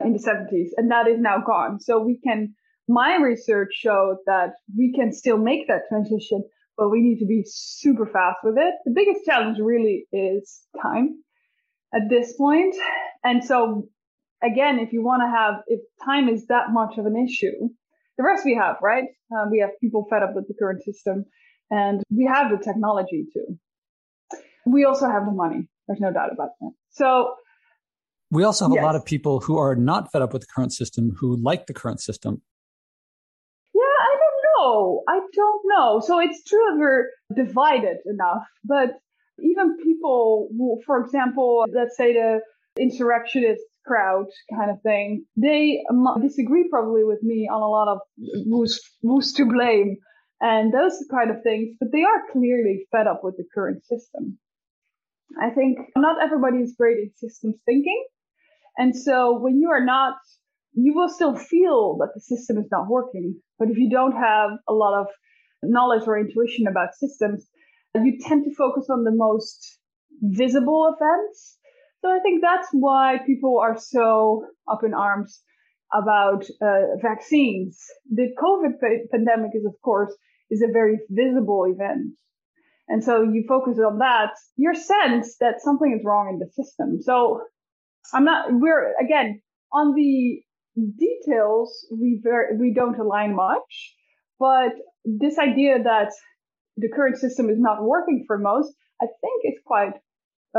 in 0.00 0.12
the 0.12 0.18
70s. 0.18 0.68
And 0.76 0.90
that 0.90 1.06
is 1.06 1.18
now 1.18 1.38
gone. 1.44 1.80
So 1.80 2.00
we 2.00 2.20
can, 2.22 2.54
my 2.88 3.16
research 3.16 3.70
showed 3.72 4.16
that 4.26 4.54
we 4.76 4.92
can 4.94 5.12
still 5.12 5.38
make 5.38 5.68
that 5.68 5.82
transition, 5.88 6.44
but 6.76 6.90
we 6.90 7.00
need 7.00 7.18
to 7.20 7.26
be 7.26 7.42
super 7.46 8.06
fast 8.06 8.38
with 8.42 8.56
it. 8.58 8.74
The 8.84 8.92
biggest 8.94 9.24
challenge 9.24 9.58
really 9.60 10.06
is 10.12 10.62
time 10.82 11.22
at 11.94 12.10
this 12.10 12.36
point. 12.36 12.74
And 13.22 13.42
so 13.44 13.88
again, 14.42 14.78
if 14.78 14.92
you 14.92 15.02
want 15.02 15.22
to 15.22 15.30
have, 15.30 15.62
if 15.68 15.80
time 16.04 16.28
is 16.28 16.46
that 16.48 16.70
much 16.70 16.98
of 16.98 17.06
an 17.06 17.16
issue, 17.16 17.68
the 18.18 18.24
rest 18.24 18.44
we 18.44 18.54
have, 18.54 18.76
right? 18.82 19.04
Um, 19.32 19.50
we 19.50 19.60
have 19.60 19.70
people 19.80 20.06
fed 20.10 20.22
up 20.22 20.34
with 20.34 20.46
the 20.46 20.54
current 20.54 20.82
system 20.84 21.24
and 21.70 22.02
we 22.10 22.24
have 22.24 22.50
the 22.50 22.62
technology 22.62 23.26
too. 23.32 23.58
We 24.66 24.84
also 24.84 25.06
have 25.06 25.26
the 25.26 25.32
money. 25.32 25.68
There's 25.86 26.00
no 26.00 26.12
doubt 26.12 26.32
about 26.32 26.50
that. 26.60 26.70
So 26.90 27.34
we 28.30 28.42
also 28.42 28.64
have 28.64 28.74
yes. 28.74 28.82
a 28.82 28.86
lot 28.86 28.96
of 28.96 29.04
people 29.04 29.40
who 29.40 29.58
are 29.58 29.76
not 29.76 30.10
fed 30.10 30.22
up 30.22 30.32
with 30.32 30.42
the 30.42 30.48
current 30.54 30.72
system 30.72 31.14
who 31.18 31.36
like 31.36 31.66
the 31.66 31.74
current 31.74 32.00
system. 32.00 32.42
Yeah, 33.74 33.82
I 33.82 34.16
don't 34.16 34.64
know. 34.64 35.02
I 35.08 35.20
don't 35.34 35.62
know. 35.66 36.00
So 36.00 36.18
it's 36.18 36.42
true 36.44 36.64
that 36.70 36.78
we're 36.78 37.10
divided 37.34 37.98
enough, 38.06 38.46
but 38.64 38.90
even 39.38 39.76
people 39.82 40.48
who, 40.56 40.80
for 40.86 41.00
example, 41.00 41.64
let's 41.72 41.96
say 41.96 42.12
the 42.12 42.40
insurrectionist 42.78 43.62
crowd 43.86 44.26
kind 44.56 44.70
of 44.70 44.80
thing, 44.82 45.24
they 45.36 45.84
disagree 46.22 46.68
probably 46.68 47.04
with 47.04 47.22
me 47.22 47.48
on 47.52 47.62
a 47.62 47.68
lot 47.68 47.88
of 47.88 47.98
who's, 48.48 48.80
who's 49.02 49.32
to 49.34 49.44
blame 49.44 49.98
and 50.40 50.72
those 50.72 51.04
kind 51.10 51.30
of 51.30 51.42
things, 51.42 51.76
but 51.80 51.90
they 51.92 52.02
are 52.02 52.32
clearly 52.32 52.86
fed 52.90 53.06
up 53.06 53.22
with 53.22 53.36
the 53.36 53.44
current 53.54 53.84
system. 53.84 54.38
I 55.40 55.50
think 55.50 55.78
not 55.96 56.22
everybody 56.22 56.58
is 56.58 56.74
great 56.78 56.98
in 56.98 57.10
systems 57.16 57.56
thinking. 57.64 58.04
And 58.76 58.94
so 58.96 59.38
when 59.38 59.60
you 59.60 59.70
are 59.70 59.84
not, 59.84 60.16
you 60.74 60.94
will 60.94 61.08
still 61.08 61.36
feel 61.36 61.96
that 61.98 62.10
the 62.14 62.20
system 62.20 62.58
is 62.58 62.68
not 62.70 62.88
working. 62.88 63.40
But 63.58 63.70
if 63.70 63.78
you 63.78 63.88
don't 63.88 64.12
have 64.12 64.50
a 64.68 64.72
lot 64.72 65.00
of 65.00 65.06
knowledge 65.62 66.02
or 66.06 66.18
intuition 66.18 66.66
about 66.66 66.94
systems, 66.94 67.46
you 67.94 68.18
tend 68.20 68.44
to 68.44 68.54
focus 68.54 68.86
on 68.90 69.04
the 69.04 69.12
most 69.12 69.78
visible 70.20 70.94
events 70.94 71.58
so 72.04 72.10
I 72.10 72.18
think 72.20 72.42
that's 72.42 72.68
why 72.72 73.18
people 73.26 73.58
are 73.60 73.78
so 73.78 74.44
up 74.70 74.84
in 74.84 74.92
arms 74.92 75.40
about 75.94 76.44
uh, 76.60 76.96
vaccines. 77.00 77.78
The 78.10 78.28
COVID 78.38 78.80
pa- 78.80 79.06
pandemic 79.12 79.52
is, 79.54 79.64
of 79.64 79.74
course, 79.82 80.12
is 80.50 80.62
a 80.62 80.72
very 80.72 80.98
visible 81.08 81.64
event. 81.64 82.14
And 82.88 83.02
so 83.02 83.22
you 83.22 83.44
focus 83.48 83.78
on 83.78 83.98
that, 83.98 84.32
your 84.56 84.74
sense 84.74 85.36
that 85.40 85.62
something 85.62 85.96
is 85.98 86.04
wrong 86.04 86.28
in 86.28 86.38
the 86.38 86.50
system. 86.52 87.00
So 87.00 87.40
I'm 88.12 88.24
not, 88.24 88.46
we're 88.50 88.92
again 89.02 89.40
on 89.72 89.94
the 89.94 90.42
details, 90.76 91.86
we 91.90 92.20
very, 92.22 92.58
we 92.58 92.74
don't 92.74 92.98
align 92.98 93.34
much, 93.34 93.94
but 94.38 94.72
this 95.04 95.38
idea 95.38 95.82
that 95.82 96.12
the 96.76 96.88
current 96.94 97.16
system 97.16 97.48
is 97.48 97.58
not 97.58 97.82
working 97.82 98.24
for 98.26 98.38
most, 98.38 98.74
I 99.00 99.06
think 99.06 99.54
is 99.54 99.60
quite 99.64 99.94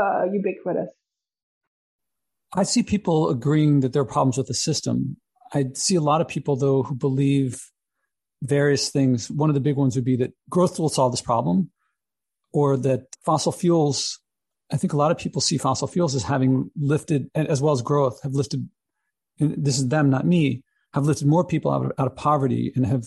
uh, 0.00 0.24
ubiquitous. 0.32 0.90
I 2.54 2.62
see 2.62 2.82
people 2.82 3.28
agreeing 3.28 3.80
that 3.80 3.92
there 3.92 4.02
are 4.02 4.06
problems 4.06 4.38
with 4.38 4.46
the 4.46 4.54
system. 4.54 5.18
I 5.52 5.66
see 5.74 5.94
a 5.94 6.00
lot 6.00 6.20
of 6.20 6.28
people, 6.28 6.56
though, 6.56 6.82
who 6.82 6.94
believe 6.94 7.60
various 8.42 8.90
things. 8.90 9.30
One 9.30 9.50
of 9.50 9.54
the 9.54 9.60
big 9.60 9.76
ones 9.76 9.96
would 9.96 10.04
be 10.04 10.16
that 10.16 10.32
growth 10.50 10.78
will 10.78 10.88
solve 10.88 11.12
this 11.12 11.22
problem, 11.22 11.70
or 12.52 12.76
that 12.78 13.02
fossil 13.24 13.52
fuels. 13.52 14.20
I 14.72 14.76
think 14.76 14.92
a 14.92 14.96
lot 14.96 15.10
of 15.10 15.18
people 15.18 15.40
see 15.40 15.58
fossil 15.58 15.88
fuels 15.88 16.14
as 16.14 16.24
having 16.24 16.70
lifted, 16.76 17.30
as 17.34 17.62
well 17.62 17.72
as 17.72 17.82
growth, 17.82 18.20
have 18.22 18.32
lifted. 18.32 18.68
this 19.38 19.78
is 19.78 19.88
them, 19.88 20.10
not 20.10 20.26
me. 20.26 20.62
Have 20.94 21.04
lifted 21.04 21.28
more 21.28 21.44
people 21.44 21.70
out 21.70 21.84
of, 21.84 21.92
out 21.98 22.06
of 22.06 22.16
poverty 22.16 22.72
and 22.74 22.86
have 22.86 23.04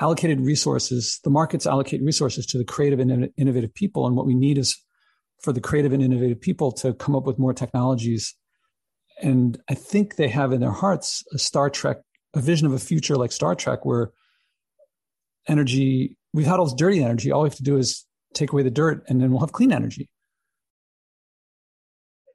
allocated 0.00 0.40
resources. 0.40 1.20
The 1.22 1.30
markets 1.30 1.66
allocate 1.66 2.02
resources 2.02 2.46
to 2.46 2.58
the 2.58 2.64
creative 2.64 2.98
and 2.98 3.30
innovative 3.36 3.74
people, 3.74 4.06
and 4.06 4.16
what 4.16 4.26
we 4.26 4.34
need 4.34 4.58
is 4.58 4.76
for 5.42 5.52
the 5.52 5.60
creative 5.60 5.92
and 5.92 6.02
innovative 6.02 6.40
people 6.40 6.72
to 6.72 6.94
come 6.94 7.14
up 7.14 7.24
with 7.24 7.38
more 7.38 7.52
technologies 7.52 8.34
and 9.22 9.58
I 9.68 9.74
think 9.74 10.16
they 10.16 10.28
have 10.28 10.52
in 10.52 10.60
their 10.60 10.70
hearts 10.70 11.24
a 11.32 11.38
Star 11.38 11.70
Trek, 11.70 11.98
a 12.34 12.40
vision 12.40 12.66
of 12.66 12.72
a 12.72 12.78
future 12.78 13.16
like 13.16 13.32
Star 13.32 13.54
Trek, 13.54 13.84
where 13.84 14.12
energy, 15.48 16.16
we've 16.32 16.46
had 16.46 16.58
all 16.58 16.66
this 16.66 16.74
dirty 16.74 17.02
energy. 17.02 17.30
All 17.30 17.42
we 17.42 17.48
have 17.48 17.56
to 17.56 17.62
do 17.62 17.76
is 17.76 18.04
take 18.34 18.52
away 18.52 18.62
the 18.62 18.70
dirt 18.70 19.04
and 19.08 19.20
then 19.20 19.30
we'll 19.30 19.40
have 19.40 19.52
clean 19.52 19.72
energy. 19.72 20.08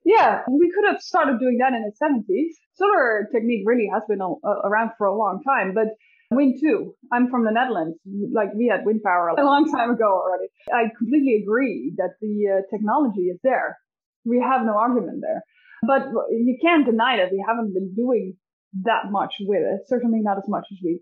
Yeah, 0.03 0.41
we 0.49 0.71
could 0.71 0.91
have 0.91 0.99
started 0.99 1.39
doing 1.39 1.59
that 1.59 1.73
in 1.73 1.83
the 1.83 1.93
70s. 2.01 2.53
Solar 2.73 3.27
technique 3.31 3.63
really 3.65 3.87
has 3.93 4.01
been 4.09 4.19
around 4.21 4.91
for 4.97 5.05
a 5.05 5.15
long 5.15 5.43
time, 5.43 5.73
but 5.75 5.89
wind 6.31 6.59
too. 6.59 6.95
I'm 7.11 7.29
from 7.29 7.45
the 7.45 7.51
Netherlands. 7.51 7.97
Like 8.33 8.49
we 8.55 8.67
had 8.67 8.83
wind 8.83 9.03
power 9.03 9.29
a 9.29 9.45
long 9.45 9.71
time 9.71 9.91
ago 9.91 10.23
already. 10.25 10.47
I 10.73 10.89
completely 10.97 11.35
agree 11.43 11.93
that 11.97 12.15
the 12.19 12.59
uh, 12.59 12.75
technology 12.75 13.29
is 13.29 13.39
there. 13.43 13.77
We 14.25 14.39
have 14.39 14.65
no 14.65 14.73
argument 14.77 15.21
there. 15.21 15.43
But 15.81 16.07
you 16.29 16.57
can't 16.61 16.85
deny 16.85 17.17
that 17.17 17.31
we 17.31 17.43
haven't 17.47 17.73
been 17.73 17.93
doing 17.95 18.35
that 18.83 19.11
much 19.11 19.33
with 19.41 19.61
it. 19.61 19.81
Certainly 19.87 20.19
not 20.21 20.37
as 20.37 20.47
much 20.47 20.65
as 20.71 20.77
we 20.83 20.99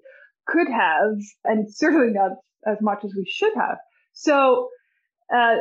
could 0.47 0.67
have, 0.67 1.17
and 1.43 1.67
certainly 1.73 2.13
not 2.13 2.31
as 2.65 2.77
much 2.81 2.99
as 3.03 3.13
we 3.15 3.25
should 3.29 3.53
have. 3.55 3.77
So 4.13 4.69
uh, 5.33 5.55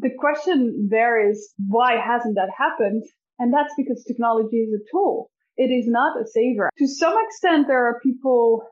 the 0.00 0.10
question 0.18 0.88
there 0.90 1.30
is 1.30 1.52
why 1.68 1.96
hasn't 1.96 2.36
that 2.36 2.50
happened? 2.56 3.04
And 3.38 3.52
that's 3.52 3.74
because 3.76 4.04
technology 4.04 4.56
is 4.58 4.72
a 4.74 4.84
tool. 4.90 5.30
It 5.56 5.70
is 5.70 5.86
not 5.86 6.20
a 6.20 6.26
savior. 6.26 6.70
To 6.78 6.86
some 6.86 7.14
extent, 7.26 7.66
there 7.66 7.86
are 7.86 8.00
people, 8.00 8.62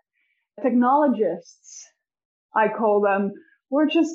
technologists, 0.62 1.86
I 2.54 2.68
call 2.68 3.00
them, 3.00 3.32
who 3.68 3.78
are 3.78 3.86
just 3.86 4.14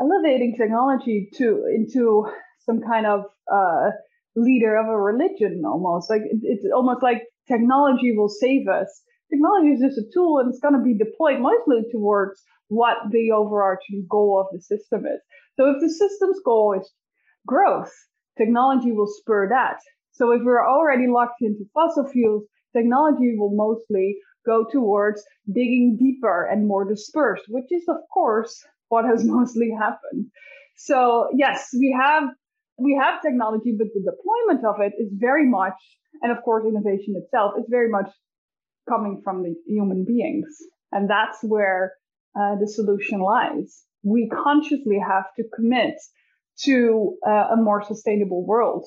elevating 0.00 0.54
technology 0.58 1.30
to 1.34 1.64
into 1.74 2.26
some 2.66 2.80
kind 2.82 3.06
of 3.06 3.24
uh, 3.50 3.90
leader 4.36 4.76
of 4.76 4.86
a 4.86 5.00
religion 5.00 5.62
almost. 5.66 6.10
Like 6.10 6.22
it's 6.42 6.64
almost 6.74 7.02
like 7.02 7.24
technology 7.48 8.16
will 8.16 8.28
save 8.28 8.68
us. 8.68 9.02
Technology 9.30 9.70
is 9.70 9.80
just 9.80 9.98
a 9.98 10.10
tool 10.12 10.38
and 10.38 10.50
it's 10.50 10.60
going 10.60 10.74
to 10.74 10.82
be 10.82 10.96
deployed 10.96 11.40
mostly 11.40 11.82
towards 11.90 12.42
what 12.68 12.96
the 13.10 13.32
overarching 13.32 14.06
goal 14.08 14.40
of 14.40 14.46
the 14.52 14.62
system 14.62 15.06
is. 15.06 15.20
So 15.56 15.70
if 15.70 15.80
the 15.80 15.88
system's 15.88 16.40
goal 16.44 16.76
is 16.80 16.90
growth, 17.46 17.92
technology 18.38 18.92
will 18.92 19.08
spur 19.08 19.48
that. 19.48 19.78
So 20.12 20.32
if 20.32 20.42
we're 20.44 20.66
already 20.66 21.06
locked 21.06 21.42
into 21.42 21.64
fossil 21.74 22.08
fuels, 22.08 22.44
technology 22.76 23.34
will 23.36 23.54
mostly 23.54 24.18
go 24.46 24.64
towards 24.70 25.22
digging 25.52 25.96
deeper 25.98 26.46
and 26.46 26.66
more 26.66 26.88
dispersed, 26.88 27.44
which 27.48 27.70
is 27.70 27.84
of 27.88 27.96
course 28.12 28.64
what 28.88 29.04
has 29.04 29.24
mostly 29.36 29.70
happened. 29.78 30.26
So 30.76 31.28
yes, 31.34 31.70
we 31.74 31.96
have 32.00 32.24
we 32.80 32.98
have 33.00 33.22
technology, 33.22 33.74
but 33.76 33.88
the 33.94 34.00
deployment 34.00 34.64
of 34.64 34.80
it 34.80 34.92
is 34.98 35.12
very 35.12 35.48
much, 35.48 35.74
and 36.22 36.32
of 36.32 36.42
course, 36.44 36.64
innovation 36.66 37.14
itself 37.16 37.52
is 37.58 37.66
very 37.68 37.88
much 37.88 38.10
coming 38.88 39.20
from 39.22 39.42
the 39.42 39.54
human 39.66 40.04
beings. 40.04 40.48
And 40.92 41.08
that's 41.08 41.38
where 41.42 41.92
uh, 42.34 42.56
the 42.60 42.68
solution 42.68 43.20
lies. 43.20 43.82
We 44.02 44.28
consciously 44.28 44.98
have 44.98 45.24
to 45.36 45.44
commit 45.54 45.94
to 46.64 47.16
uh, 47.26 47.48
a 47.52 47.56
more 47.56 47.82
sustainable 47.84 48.44
world. 48.46 48.86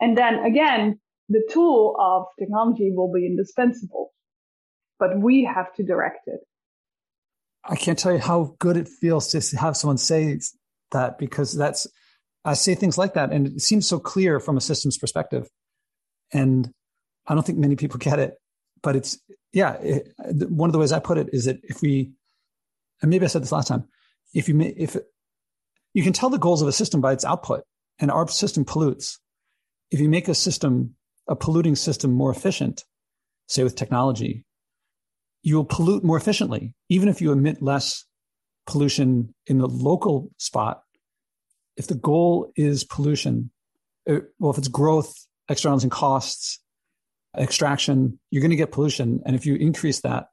And 0.00 0.16
then 0.16 0.40
again, 0.40 0.98
the 1.28 1.42
tool 1.50 1.96
of 1.98 2.24
technology 2.38 2.92
will 2.94 3.12
be 3.12 3.26
indispensable, 3.26 4.12
but 4.98 5.18
we 5.18 5.44
have 5.44 5.72
to 5.74 5.82
direct 5.82 6.26
it. 6.26 6.40
I 7.64 7.76
can't 7.76 7.98
tell 7.98 8.12
you 8.12 8.18
how 8.18 8.56
good 8.58 8.76
it 8.76 8.88
feels 8.88 9.28
to 9.28 9.56
have 9.56 9.76
someone 9.76 9.96
say 9.96 10.38
that 10.92 11.18
because 11.18 11.54
that's 11.54 11.86
I 12.44 12.54
say 12.54 12.74
things 12.74 12.98
like 12.98 13.14
that, 13.14 13.32
and 13.32 13.46
it 13.46 13.60
seems 13.60 13.88
so 13.88 13.98
clear 13.98 14.38
from 14.40 14.56
a 14.56 14.60
systems 14.60 14.98
perspective. 14.98 15.48
And 16.32 16.70
I 17.26 17.34
don't 17.34 17.44
think 17.44 17.58
many 17.58 17.76
people 17.76 17.98
get 18.10 18.18
it, 18.18 18.34
but 18.82 18.96
it's 18.96 19.18
yeah, 19.52 19.74
it, 19.74 20.08
one 20.50 20.68
of 20.68 20.72
the 20.72 20.78
ways 20.78 20.92
I 20.92 20.98
put 20.98 21.18
it 21.18 21.28
is 21.32 21.44
that 21.44 21.60
if 21.62 21.80
we, 21.80 22.12
and 23.00 23.10
maybe 23.10 23.24
I 23.24 23.28
said 23.28 23.42
this 23.42 23.52
last 23.52 23.68
time, 23.68 23.84
if 24.34 24.48
you 24.48 24.60
if 24.60 24.96
you 25.94 26.02
can 26.02 26.12
tell 26.12 26.28
the 26.28 26.38
goals 26.38 26.60
of 26.60 26.68
a 26.68 26.72
system 26.72 27.00
by 27.00 27.12
its 27.12 27.24
output, 27.24 27.62
and 27.98 28.10
our 28.10 28.28
system 28.28 28.64
pollutes. 28.64 29.18
If 29.90 30.00
you 30.00 30.08
make 30.08 30.28
a 30.28 30.34
system, 30.34 30.94
a 31.28 31.36
polluting 31.36 31.76
system, 31.76 32.12
more 32.12 32.30
efficient, 32.30 32.84
say 33.48 33.62
with 33.62 33.76
technology, 33.76 34.44
you 35.42 35.56
will 35.56 35.64
pollute 35.64 36.04
more 36.04 36.16
efficiently, 36.16 36.74
even 36.88 37.08
if 37.08 37.20
you 37.20 37.32
emit 37.32 37.62
less 37.62 38.04
pollution 38.66 39.34
in 39.46 39.58
the 39.58 39.68
local 39.68 40.30
spot. 40.38 40.82
If 41.76 41.86
the 41.86 41.94
goal 41.94 42.52
is 42.56 42.84
pollution, 42.84 43.50
uh, 44.08 44.20
well, 44.38 44.52
if 44.52 44.58
it's 44.58 44.68
growth, 44.68 45.12
externals 45.48 45.82
and 45.82 45.92
costs, 45.92 46.60
extraction, 47.36 48.18
you're 48.30 48.42
going 48.42 48.50
to 48.50 48.56
get 48.56 48.72
pollution. 48.72 49.20
And 49.26 49.34
if 49.34 49.44
you 49.46 49.56
increase 49.56 50.00
that, 50.00 50.28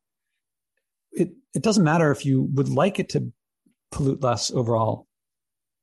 it, 1.11 1.31
it 1.53 1.63
doesn't 1.63 1.83
matter 1.83 2.11
if 2.11 2.25
you 2.25 2.47
would 2.53 2.69
like 2.69 2.99
it 2.99 3.09
to 3.09 3.31
pollute 3.91 4.21
less 4.21 4.51
overall. 4.51 5.07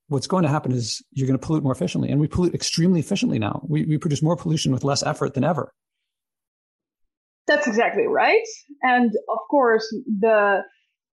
What's 0.07 0.27
going 0.27 0.43
to 0.43 0.49
happen 0.49 0.71
is 0.71 1.03
you're 1.11 1.27
going 1.27 1.37
to 1.37 1.45
pollute 1.45 1.63
more 1.63 1.73
efficiently. 1.73 2.09
And 2.09 2.19
we 2.19 2.27
pollute 2.27 2.55
extremely 2.55 2.99
efficiently 2.99 3.37
now. 3.37 3.61
We, 3.67 3.85
we 3.85 3.97
produce 3.97 4.23
more 4.23 4.35
pollution 4.35 4.71
with 4.71 4.83
less 4.83 5.03
effort 5.03 5.33
than 5.33 5.43
ever. 5.43 5.71
That's 7.45 7.67
exactly 7.67 8.07
right. 8.07 8.45
And 8.81 9.11
of 9.11 9.39
course, 9.49 9.85
the 10.19 10.61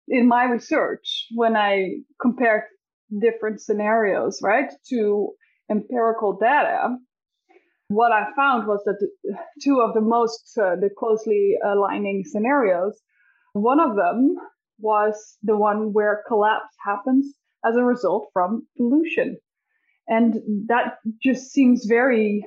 in 0.07 0.27
my 0.27 0.45
research, 0.45 1.27
when 1.33 1.55
I 1.55 2.01
compared 2.21 2.63
different 3.19 3.61
scenarios, 3.61 4.39
right, 4.41 4.71
to 4.89 5.29
empirical 5.69 6.37
data, 6.37 6.97
what 7.87 8.11
I 8.11 8.25
found 8.35 8.67
was 8.67 8.83
that 8.85 8.97
two 9.61 9.79
of 9.81 9.93
the 9.93 10.01
most 10.01 10.57
uh, 10.57 10.75
the 10.75 10.89
closely 10.97 11.55
aligning 11.63 12.23
scenarios, 12.25 12.99
one 13.53 13.79
of 13.79 13.95
them 13.95 14.35
was 14.79 15.37
the 15.43 15.55
one 15.55 15.93
where 15.93 16.23
collapse 16.27 16.75
happens 16.83 17.35
as 17.63 17.75
a 17.75 17.83
result 17.83 18.29
from 18.33 18.67
pollution. 18.75 19.37
And 20.07 20.35
that 20.67 20.97
just 21.21 21.51
seems 21.51 21.85
very 21.85 22.45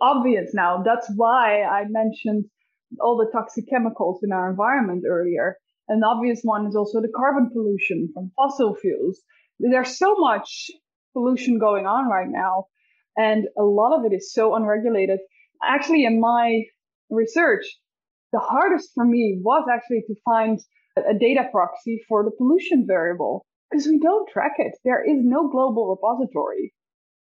obvious 0.00 0.50
now. 0.54 0.82
That's 0.84 1.10
why 1.16 1.62
I 1.62 1.84
mentioned 1.88 2.44
all 3.00 3.16
the 3.16 3.30
toxic 3.32 3.68
chemicals 3.68 4.20
in 4.22 4.32
our 4.32 4.50
environment 4.50 5.04
earlier. 5.08 5.56
An 5.88 6.02
obvious 6.04 6.40
one 6.42 6.66
is 6.66 6.76
also 6.76 7.00
the 7.00 7.12
carbon 7.14 7.50
pollution 7.52 8.08
from 8.14 8.30
fossil 8.36 8.76
fuels. 8.76 9.20
There's 9.60 9.98
so 9.98 10.14
much 10.16 10.70
pollution 11.12 11.58
going 11.58 11.86
on 11.86 12.08
right 12.08 12.28
now 12.28 12.66
and 13.16 13.46
a 13.58 13.62
lot 13.62 13.98
of 13.98 14.04
it 14.04 14.14
is 14.14 14.32
so 14.32 14.54
unregulated. 14.54 15.18
Actually, 15.62 16.04
in 16.04 16.20
my 16.20 16.62
research, 17.10 17.64
the 18.32 18.38
hardest 18.38 18.90
for 18.94 19.04
me 19.04 19.40
was 19.42 19.66
actually 19.72 20.02
to 20.06 20.14
find 20.24 20.58
a 20.96 21.18
data 21.18 21.48
proxy 21.50 22.00
for 22.08 22.24
the 22.24 22.30
pollution 22.30 22.84
variable 22.86 23.44
because 23.70 23.86
we 23.86 23.98
don't 23.98 24.28
track 24.28 24.52
it. 24.58 24.72
There 24.84 25.02
is 25.04 25.18
no 25.22 25.48
global 25.48 25.90
repository. 25.90 26.72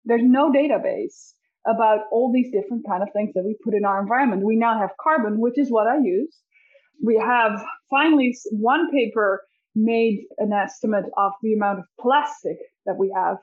There's 0.04 0.22
no 0.24 0.50
database 0.50 1.32
about 1.66 2.00
all 2.10 2.32
these 2.32 2.50
different 2.52 2.84
kind 2.88 3.02
of 3.02 3.08
things 3.12 3.32
that 3.34 3.44
we 3.44 3.56
put 3.64 3.74
in 3.74 3.84
our 3.84 4.00
environment. 4.00 4.44
We 4.44 4.56
now 4.56 4.78
have 4.78 4.90
carbon, 5.00 5.40
which 5.40 5.58
is 5.58 5.70
what 5.70 5.86
I 5.86 5.98
use. 5.98 6.36
We 7.04 7.16
have 7.16 7.62
finally 7.90 8.36
one 8.50 8.90
paper 8.90 9.42
made 9.74 10.24
an 10.38 10.52
estimate 10.52 11.04
of 11.16 11.32
the 11.42 11.54
amount 11.54 11.80
of 11.80 11.84
plastic 12.00 12.56
that 12.86 12.96
we 12.98 13.12
have 13.14 13.36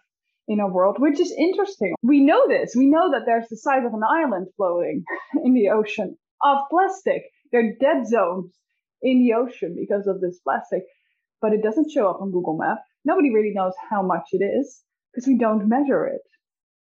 in 0.47 0.59
our 0.59 0.71
world, 0.71 0.97
which 0.99 1.19
is 1.19 1.33
interesting. 1.37 1.93
We 2.01 2.21
know 2.21 2.47
this. 2.47 2.73
We 2.75 2.89
know 2.89 3.11
that 3.11 3.23
there's 3.25 3.47
the 3.49 3.57
size 3.57 3.83
of 3.85 3.93
an 3.93 4.03
island 4.07 4.47
floating 4.55 5.03
in 5.43 5.53
the 5.53 5.69
ocean 5.69 6.17
of 6.43 6.57
plastic. 6.69 7.23
There 7.51 7.61
are 7.61 7.73
dead 7.79 8.07
zones 8.07 8.53
in 9.01 9.19
the 9.19 9.33
ocean 9.33 9.75
because 9.77 10.07
of 10.07 10.21
this 10.21 10.39
plastic, 10.39 10.83
but 11.41 11.53
it 11.53 11.63
doesn't 11.63 11.91
show 11.91 12.09
up 12.09 12.21
on 12.21 12.31
Google 12.31 12.57
Maps. 12.57 12.81
Nobody 13.05 13.33
really 13.33 13.51
knows 13.53 13.73
how 13.89 14.01
much 14.01 14.27
it 14.31 14.43
is 14.43 14.81
because 15.13 15.27
we 15.27 15.37
don't 15.37 15.67
measure 15.67 16.05
it. 16.07 16.21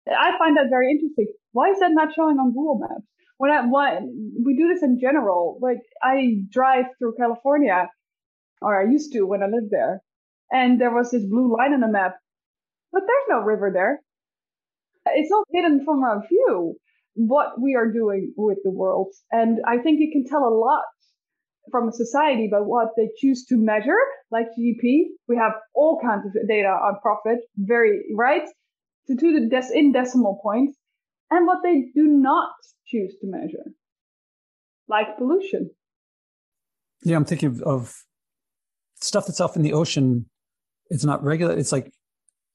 I 0.08 0.36
find 0.38 0.56
that 0.56 0.70
very 0.70 0.90
interesting. 0.90 1.26
Why 1.52 1.70
is 1.70 1.80
that 1.80 1.92
not 1.92 2.14
showing 2.14 2.38
on 2.38 2.52
Google 2.52 2.78
Maps? 2.80 3.06
When 3.38 3.50
I, 3.50 3.62
when 3.62 4.42
we 4.44 4.56
do 4.56 4.68
this 4.68 4.82
in 4.82 4.98
general, 5.00 5.58
like 5.62 5.78
I 6.02 6.42
drive 6.50 6.86
through 6.98 7.14
California, 7.18 7.88
or 8.60 8.80
I 8.80 8.90
used 8.90 9.12
to 9.12 9.22
when 9.22 9.42
I 9.42 9.46
lived 9.46 9.70
there, 9.70 10.00
and 10.50 10.80
there 10.80 10.94
was 10.94 11.10
this 11.10 11.24
blue 11.24 11.56
line 11.56 11.72
on 11.72 11.80
the 11.80 11.88
map 11.88 12.16
but 12.92 13.02
there's 13.06 13.28
no 13.28 13.44
river 13.44 13.70
there. 13.72 14.00
It's 15.06 15.30
not 15.30 15.46
hidden 15.52 15.84
from 15.84 16.02
our 16.02 16.22
view 16.28 16.76
what 17.14 17.60
we 17.60 17.74
are 17.74 17.90
doing 17.90 18.32
with 18.36 18.58
the 18.64 18.70
world. 18.70 19.12
And 19.30 19.58
I 19.66 19.78
think 19.78 20.00
you 20.00 20.10
can 20.12 20.24
tell 20.24 20.44
a 20.44 20.54
lot 20.54 20.84
from 21.70 21.88
a 21.88 21.92
society 21.92 22.48
by 22.50 22.58
what 22.60 22.88
they 22.96 23.08
choose 23.18 23.44
to 23.46 23.56
measure, 23.56 23.98
like 24.30 24.46
GDP. 24.58 25.04
We 25.28 25.36
have 25.36 25.52
all 25.74 26.00
kinds 26.02 26.26
of 26.26 26.32
data 26.48 26.68
on 26.68 27.00
profit, 27.02 27.38
very 27.56 28.00
right, 28.16 28.48
to, 29.06 29.16
to 29.16 29.40
the 29.40 29.48
des- 29.48 29.76
in 29.76 29.92
decimal 29.92 30.40
points, 30.42 30.76
and 31.30 31.46
what 31.46 31.58
they 31.62 31.86
do 31.94 32.06
not 32.06 32.50
choose 32.86 33.14
to 33.20 33.26
measure, 33.26 33.72
like 34.88 35.16
pollution. 35.16 35.70
Yeah, 37.02 37.16
I'm 37.16 37.24
thinking 37.24 37.48
of, 37.48 37.62
of 37.62 38.04
stuff 39.00 39.26
that's 39.26 39.40
off 39.40 39.56
in 39.56 39.62
the 39.62 39.72
ocean. 39.72 40.26
It's 40.88 41.04
not 41.04 41.22
regular. 41.22 41.56
It's 41.56 41.72
like 41.72 41.92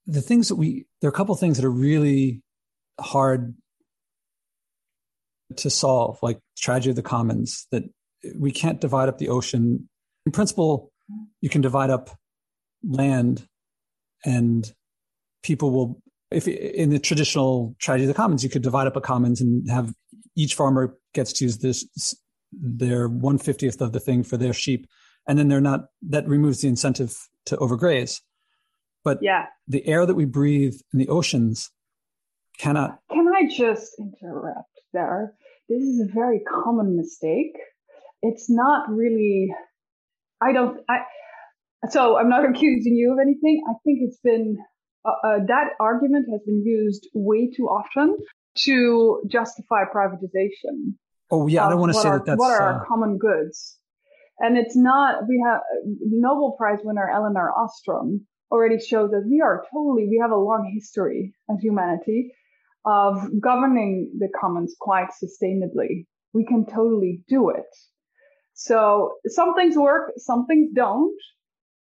the 0.06 0.22
things 0.22 0.50
that 0.50 0.56
we 0.56 0.86
there 1.02 1.08
are 1.08 1.14
a 1.14 1.16
couple 1.16 1.34
of 1.34 1.40
things 1.40 1.58
that 1.58 1.66
are 1.66 1.72
really 1.72 2.42
hard 3.00 3.56
to 5.58 5.70
solve, 5.70 6.20
like 6.22 6.40
tragedy 6.58 6.92
of 6.92 6.96
the 6.96 7.02
commons, 7.02 7.68
that 7.72 7.84
we 8.36 8.52
can't 8.52 8.82
divide 8.82 9.10
up 9.10 9.18
the 9.18 9.30
ocean. 9.30 9.88
In 10.26 10.32
principle, 10.32 10.92
you 11.42 11.50
can 11.50 11.62
divide 11.62 11.90
up 11.90 12.10
land 12.84 13.48
and 14.24 14.72
people 15.44 15.72
will 15.72 16.02
if 16.32 16.48
in 16.48 16.90
the 16.90 17.00
traditional 17.00 17.76
tragedy 17.80 18.06
of 18.06 18.08
the 18.08 18.14
commons 18.14 18.44
you 18.44 18.50
could 18.50 18.64
divide 18.64 18.88
up 18.88 18.96
a 18.96 19.02
commons 19.02 19.42
and 19.42 19.70
have 19.70 19.94
each 20.36 20.56
farmer 20.56 20.98
gets 21.14 21.32
to 21.34 21.46
use 21.46 21.60
this 21.60 21.86
their 22.52 23.10
150th 23.10 23.82
of 23.82 23.92
the 23.92 24.00
thing 24.00 24.24
for 24.24 24.38
their 24.38 24.54
sheep 24.54 24.88
and 25.28 25.38
then 25.38 25.48
they're 25.48 25.62
not 25.62 25.86
that 26.02 26.28
removes 26.28 26.62
the 26.62 26.68
incentive 26.68 27.16
to 27.46 27.58
overgraze 27.58 28.22
but 29.06 29.20
yeah. 29.22 29.46
the 29.68 29.88
air 29.88 30.06
that 30.06 30.16
we 30.16 30.26
breathe 30.26 30.76
in 30.92 31.00
the 31.00 31.08
oceans 31.08 31.72
cannot. 32.58 33.00
Can 33.12 33.28
I 33.28 33.48
just 33.48 33.94
interrupt 34.00 34.82
there? 34.92 35.34
This 35.70 35.82
is 35.82 36.02
a 36.02 36.12
very 36.12 36.42
common 36.42 36.98
mistake. 36.98 37.56
It's 38.22 38.50
not 38.50 38.90
really. 38.90 39.54
I 40.42 40.52
don't. 40.52 40.82
I. 40.90 41.02
So 41.90 42.18
I'm 42.18 42.30
not 42.30 42.44
accusing 42.50 42.96
you 42.96 43.14
of 43.14 43.20
anything. 43.22 43.64
I 43.70 43.74
think 43.86 44.00
it's 44.02 44.20
been 44.24 44.58
uh, 45.06 45.12
uh, 45.24 45.40
that 45.48 45.70
argument 45.80 46.26
has 46.32 46.42
been 46.46 46.64
used 46.66 47.08
way 47.14 47.52
too 47.56 47.66
often 47.66 48.18
to 48.58 49.22
justify 49.28 49.84
privatization. 49.96 50.96
Oh 51.30 51.46
yeah, 51.46 51.66
I 51.66 51.70
don't 51.70 51.80
want 51.80 51.94
to 51.94 52.00
say 52.00 52.10
that 52.10 52.26
that's 52.26 52.40
what 52.40 52.52
are 52.52 52.62
uh, 52.62 52.74
our 52.74 52.86
common 52.88 53.20
goods, 53.20 53.78
and 54.40 54.58
it's 54.58 54.76
not. 54.76 55.28
We 55.28 55.44
have 55.46 55.62
Nobel 56.02 56.56
Prize 56.58 56.80
winner 56.84 57.10
Elinor 57.10 57.52
Ostrom 57.52 58.26
already 58.52 58.80
shows 58.80 59.12
that 59.12 59.26
we 59.30 59.42
are 59.42 59.64
totally, 59.74 60.08
we 60.10 60.20
have 60.22 60.32
a 60.32 60.38
long 60.38 60.72
history 60.74 61.34
as 61.50 61.60
humanity 61.62 62.32
of 62.86 63.18
governing 63.42 64.12
the 64.20 64.30
commons 64.40 64.76
quite 64.80 65.10
sustainably. 65.24 66.06
We 66.34 66.46
can 66.46 66.66
totally 66.66 67.22
do 67.28 67.50
it. 67.50 67.66
So 68.54 69.14
some 69.28 69.56
things 69.56 69.76
work, 69.76 70.12
some 70.18 70.46
things 70.46 70.70
don't. 70.74 71.20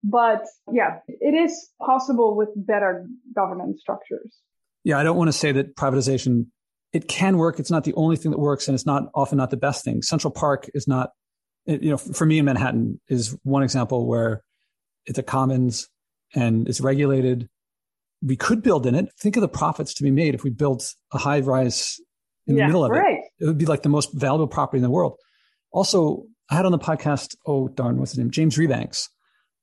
But 0.03 0.45
yeah, 0.71 0.99
it 1.07 1.33
is 1.33 1.69
possible 1.85 2.35
with 2.37 2.49
better 2.55 3.07
governance 3.35 3.81
structures. 3.81 4.37
Yeah, 4.83 4.99
I 4.99 5.03
don't 5.03 5.17
want 5.17 5.27
to 5.27 5.33
say 5.33 5.51
that 5.51 5.75
privatization 5.75 6.45
it 6.93 7.07
can 7.07 7.37
work. 7.37 7.59
It's 7.59 7.71
not 7.71 7.83
the 7.83 7.93
only 7.95 8.15
thing 8.15 8.31
that 8.31 8.39
works, 8.39 8.67
and 8.67 8.75
it's 8.75 8.85
not 8.85 9.03
often 9.13 9.37
not 9.37 9.49
the 9.49 9.57
best 9.57 9.83
thing. 9.83 10.01
Central 10.01 10.31
Park 10.31 10.69
is 10.73 10.87
not, 10.87 11.09
you 11.67 11.91
know, 11.91 11.97
for 11.97 12.25
me 12.25 12.39
in 12.39 12.45
Manhattan 12.45 12.99
is 13.07 13.37
one 13.43 13.63
example 13.63 14.07
where 14.07 14.41
it's 15.05 15.19
a 15.19 15.23
commons 15.23 15.89
and 16.33 16.67
it's 16.67 16.81
regulated. 16.81 17.49
We 18.21 18.35
could 18.35 18.63
build 18.63 18.85
in 18.87 18.95
it. 18.95 19.09
Think 19.19 19.35
of 19.35 19.41
the 19.41 19.47
profits 19.47 19.93
to 19.95 20.03
be 20.03 20.11
made 20.11 20.33
if 20.33 20.43
we 20.43 20.49
built 20.49 20.93
a 21.13 21.17
high 21.17 21.41
rise 21.41 21.99
in 22.47 22.55
yeah, 22.55 22.63
the 22.63 22.67
middle 22.67 22.85
of 22.85 22.91
right. 22.91 23.19
it. 23.19 23.43
It 23.43 23.45
would 23.45 23.57
be 23.57 23.65
like 23.65 23.83
the 23.83 23.89
most 23.89 24.13
valuable 24.13 24.47
property 24.47 24.77
in 24.77 24.83
the 24.83 24.89
world. 24.89 25.17
Also, 25.71 26.23
I 26.49 26.55
had 26.55 26.65
on 26.65 26.71
the 26.71 26.79
podcast, 26.79 27.35
oh 27.45 27.67
darn, 27.67 27.97
what's 27.97 28.11
his 28.11 28.19
name? 28.19 28.31
James 28.31 28.57
Rebanks, 28.57 29.09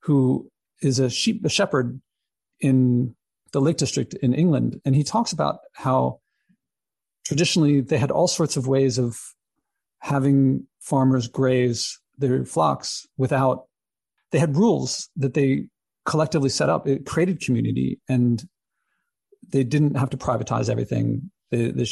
who 0.03 0.49
is 0.83 0.99
a 0.99 1.09
sheep 1.09 1.45
a 1.45 1.49
shepherd 1.49 2.01
in 2.61 3.15
the 3.53 3.61
Lake 3.61 3.79
District 3.79 4.15
in 4.15 4.35
England, 4.35 4.81
and 4.85 4.95
he 4.95 5.03
talks 5.03 5.33
about 5.33 5.61
how 5.73 6.21
traditionally 7.25 7.81
they 7.81 7.97
had 7.97 8.11
all 8.11 8.29
sorts 8.29 8.57
of 8.57 8.67
ways 8.67 8.99
of 8.99 9.19
having 10.01 10.67
farmers 10.85 11.27
graze 11.27 11.99
their 12.19 12.45
flocks 12.45 13.07
without 13.17 13.65
they 14.31 14.39
had 14.39 14.57
rules 14.57 15.09
that 15.17 15.35
they 15.35 15.67
collectively 16.05 16.49
set 16.49 16.69
up, 16.69 16.87
it 16.87 17.07
created 17.07 17.41
community 17.41 18.01
and 18.09 18.45
they 19.53 19.65
didn't 19.65 19.97
have 19.97 20.11
to 20.11 20.17
privatize 20.17 20.69
everything. 20.69 21.31
They, 21.51 21.71
they, 21.71 21.87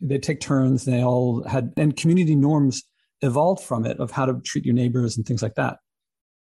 they 0.00 0.18
take 0.18 0.40
turns. 0.40 0.84
They 0.84 1.02
all 1.02 1.42
had, 1.48 1.72
and 1.76 1.96
community 1.96 2.36
norms 2.36 2.82
evolved 3.22 3.62
from 3.62 3.86
it 3.86 3.98
of 3.98 4.10
how 4.10 4.26
to 4.26 4.40
treat 4.44 4.64
your 4.64 4.74
neighbors 4.74 5.16
and 5.16 5.26
things 5.26 5.42
like 5.42 5.54
that. 5.54 5.78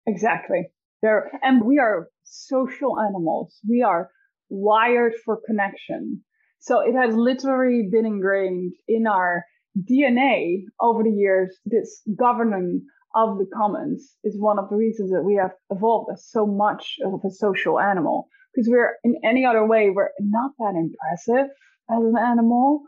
Exactly. 0.06 0.68
There, 1.02 1.32
and 1.44 1.64
we 1.64 1.80
are 1.80 2.10
social 2.24 3.00
animals. 3.00 3.58
We 3.68 3.82
are 3.82 4.10
wired 4.50 5.14
for 5.24 5.40
connection. 5.46 6.24
So 6.60 6.80
it 6.82 6.94
has 6.94 7.16
literally 7.16 7.88
been 7.92 8.06
ingrained 8.06 8.74
in 8.88 9.08
our 9.08 9.46
DNA 9.90 10.64
over 10.82 11.04
the 11.04 11.12
years. 11.12 11.58
This 11.66 12.02
governing 12.18 12.86
of 13.16 13.38
the 13.38 13.48
commons 13.54 14.16
is 14.24 14.40
one 14.40 14.60
of 14.60 14.70
the 14.70 14.76
reasons 14.76 15.12
that 15.12 15.24
we 15.24 15.36
have 15.36 15.52
evolved 15.72 16.10
as 16.14 16.28
so 16.30 16.46
much 16.46 16.96
of 17.06 17.20
a 17.26 17.32
social 17.32 17.80
animal. 17.80 18.28
Because 18.54 18.70
we're 18.70 18.96
in 19.04 19.16
any 19.24 19.46
other 19.46 19.66
way, 19.66 19.90
we're 19.90 20.10
not 20.20 20.52
that 20.60 20.74
impressive 20.76 21.52
as 21.90 22.04
an 22.04 22.16
animal, 22.18 22.84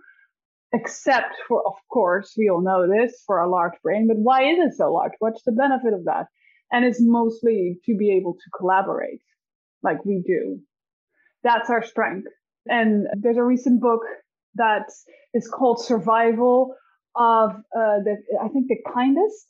except 0.73 1.35
for, 1.47 1.63
of 1.65 1.75
course, 1.91 2.33
we 2.37 2.49
all 2.49 2.61
know 2.61 2.87
this 2.87 3.23
for 3.25 3.39
a 3.39 3.49
large 3.49 3.73
brain. 3.83 4.07
But 4.07 4.17
why 4.17 4.43
is 4.43 4.57
it 4.59 4.77
so 4.77 4.91
large? 4.91 5.13
What's 5.19 5.43
the 5.43 5.51
benefit 5.51 5.93
of 5.93 6.05
that? 6.05 6.25
And 6.71 6.85
it's 6.85 7.01
mostly 7.01 7.79
to 7.85 7.95
be 7.95 8.11
able 8.15 8.33
to 8.33 8.49
collaborate 8.57 9.21
like 9.83 10.05
we 10.05 10.23
do. 10.25 10.59
That's 11.43 11.69
our 11.69 11.83
strength. 11.83 12.27
And 12.67 13.07
there's 13.19 13.37
a 13.37 13.43
recent 13.43 13.81
book 13.81 14.01
that 14.59 14.85
is 15.33 15.49
called 15.49 15.83
Survival 15.83 16.75
of 17.15 17.51
uh, 17.51 17.97
the, 18.05 18.17
I 18.43 18.47
think 18.49 18.67
the 18.67 18.77
kindest 18.93 19.47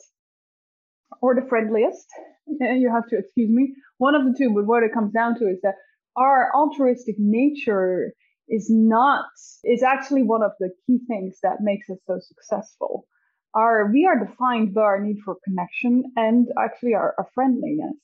or 1.21 1.35
the 1.35 1.47
friendliest. 1.47 2.07
You 2.59 2.91
have 2.91 3.07
to 3.09 3.17
excuse 3.19 3.51
me. 3.51 3.75
One 3.99 4.15
of 4.15 4.25
the 4.25 4.33
two, 4.35 4.51
but 4.55 4.65
what 4.65 4.81
it 4.81 4.91
comes 4.91 5.13
down 5.13 5.37
to 5.37 5.45
is 5.45 5.59
that 5.61 5.75
our 6.17 6.49
altruistic 6.55 7.15
nature 7.19 8.13
is 8.47 8.67
not, 8.71 9.29
is 9.63 9.83
actually 9.83 10.23
one 10.23 10.41
of 10.41 10.53
the 10.59 10.71
key 10.87 10.97
things 11.07 11.37
that 11.43 11.57
makes 11.61 11.87
us 11.91 11.99
so 12.07 12.17
successful. 12.19 13.05
Our, 13.53 13.91
we 13.93 14.07
are 14.07 14.25
defined 14.25 14.73
by 14.73 14.81
our 14.81 14.99
need 14.99 15.17
for 15.23 15.35
connection 15.43 16.05
and 16.15 16.47
actually 16.57 16.95
our, 16.95 17.13
our 17.19 17.27
friendliness. 17.35 17.97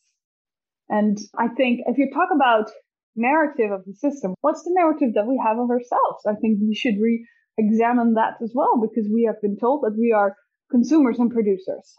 And 0.89 1.18
I 1.39 1.48
think 1.48 1.82
if 1.88 1.98
you 1.98 2.12
talk 2.13 2.30
about 2.34 2.70
narrative 3.15 3.71
of 3.71 3.86
the 3.86 3.93
system, 3.93 4.34
what's 4.41 4.63
the 4.63 4.73
narrative 4.73 5.13
that 5.15 5.28
we 5.28 5.41
have 5.45 5.58
of 5.58 5.69
ourselves? 5.69 6.25
I 6.28 6.36
think 6.36 6.60
we 6.62 6.75
should 6.75 6.95
re-examine 6.99 8.13
that 8.15 8.36
as 8.43 8.51
well 8.54 8.80
because 8.82 9.10
we 9.12 9.23
have 9.23 9.41
been 9.41 9.58
told 9.58 9.84
that 9.84 9.97
we 9.97 10.12
are 10.12 10.36
consumers 10.71 11.19
and 11.19 11.32
producers. 11.32 11.95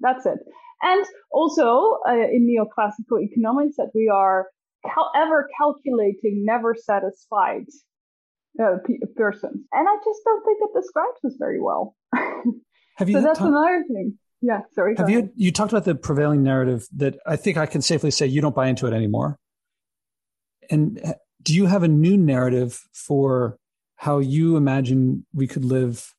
That's 0.00 0.26
it. 0.26 0.38
And 0.82 1.06
also 1.32 1.98
uh, 2.06 2.12
in 2.12 2.46
neoclassical 2.46 3.22
economics 3.22 3.76
that 3.76 3.90
we 3.94 4.10
are 4.12 4.46
cal- 4.84 5.10
ever 5.16 5.48
calculating, 5.58 6.44
never 6.44 6.74
satisfied 6.74 7.64
uh, 8.62 8.76
p- 8.86 9.00
persons. 9.16 9.64
And 9.72 9.88
I 9.88 9.96
just 10.04 10.20
don't 10.24 10.44
think 10.44 10.58
it 10.60 10.78
describes 10.78 11.24
us 11.24 11.36
very 11.38 11.60
well. 11.60 11.96
Have 12.96 13.08
you 13.08 13.18
so 13.18 13.22
that's 13.22 13.40
another 13.40 13.84
thing. 13.88 14.18
Yeah, 14.42 14.60
sorry. 14.74 14.96
Have 14.96 15.10
you 15.10 15.30
you 15.34 15.50
talked 15.50 15.72
about 15.72 15.84
the 15.84 15.94
prevailing 15.94 16.42
narrative 16.42 16.86
that 16.96 17.18
I 17.26 17.36
think 17.36 17.56
I 17.56 17.66
can 17.66 17.82
safely 17.82 18.10
say 18.10 18.26
you 18.26 18.40
don't 18.40 18.54
buy 18.54 18.68
into 18.68 18.86
it 18.86 18.92
anymore. 18.92 19.38
And 20.70 21.14
do 21.42 21.54
you 21.54 21.66
have 21.66 21.82
a 21.82 21.88
new 21.88 22.16
narrative 22.16 22.80
for 22.92 23.58
how 23.96 24.18
you 24.18 24.56
imagine 24.56 25.26
we 25.32 25.46
could 25.46 25.64
live 25.64 26.12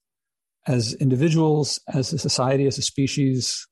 as 0.68 0.94
individuals, 0.94 1.80
as 1.94 2.12
a 2.14 2.18
society, 2.18 2.66
as 2.66 2.78
a 2.78 2.82
species? 2.82 3.68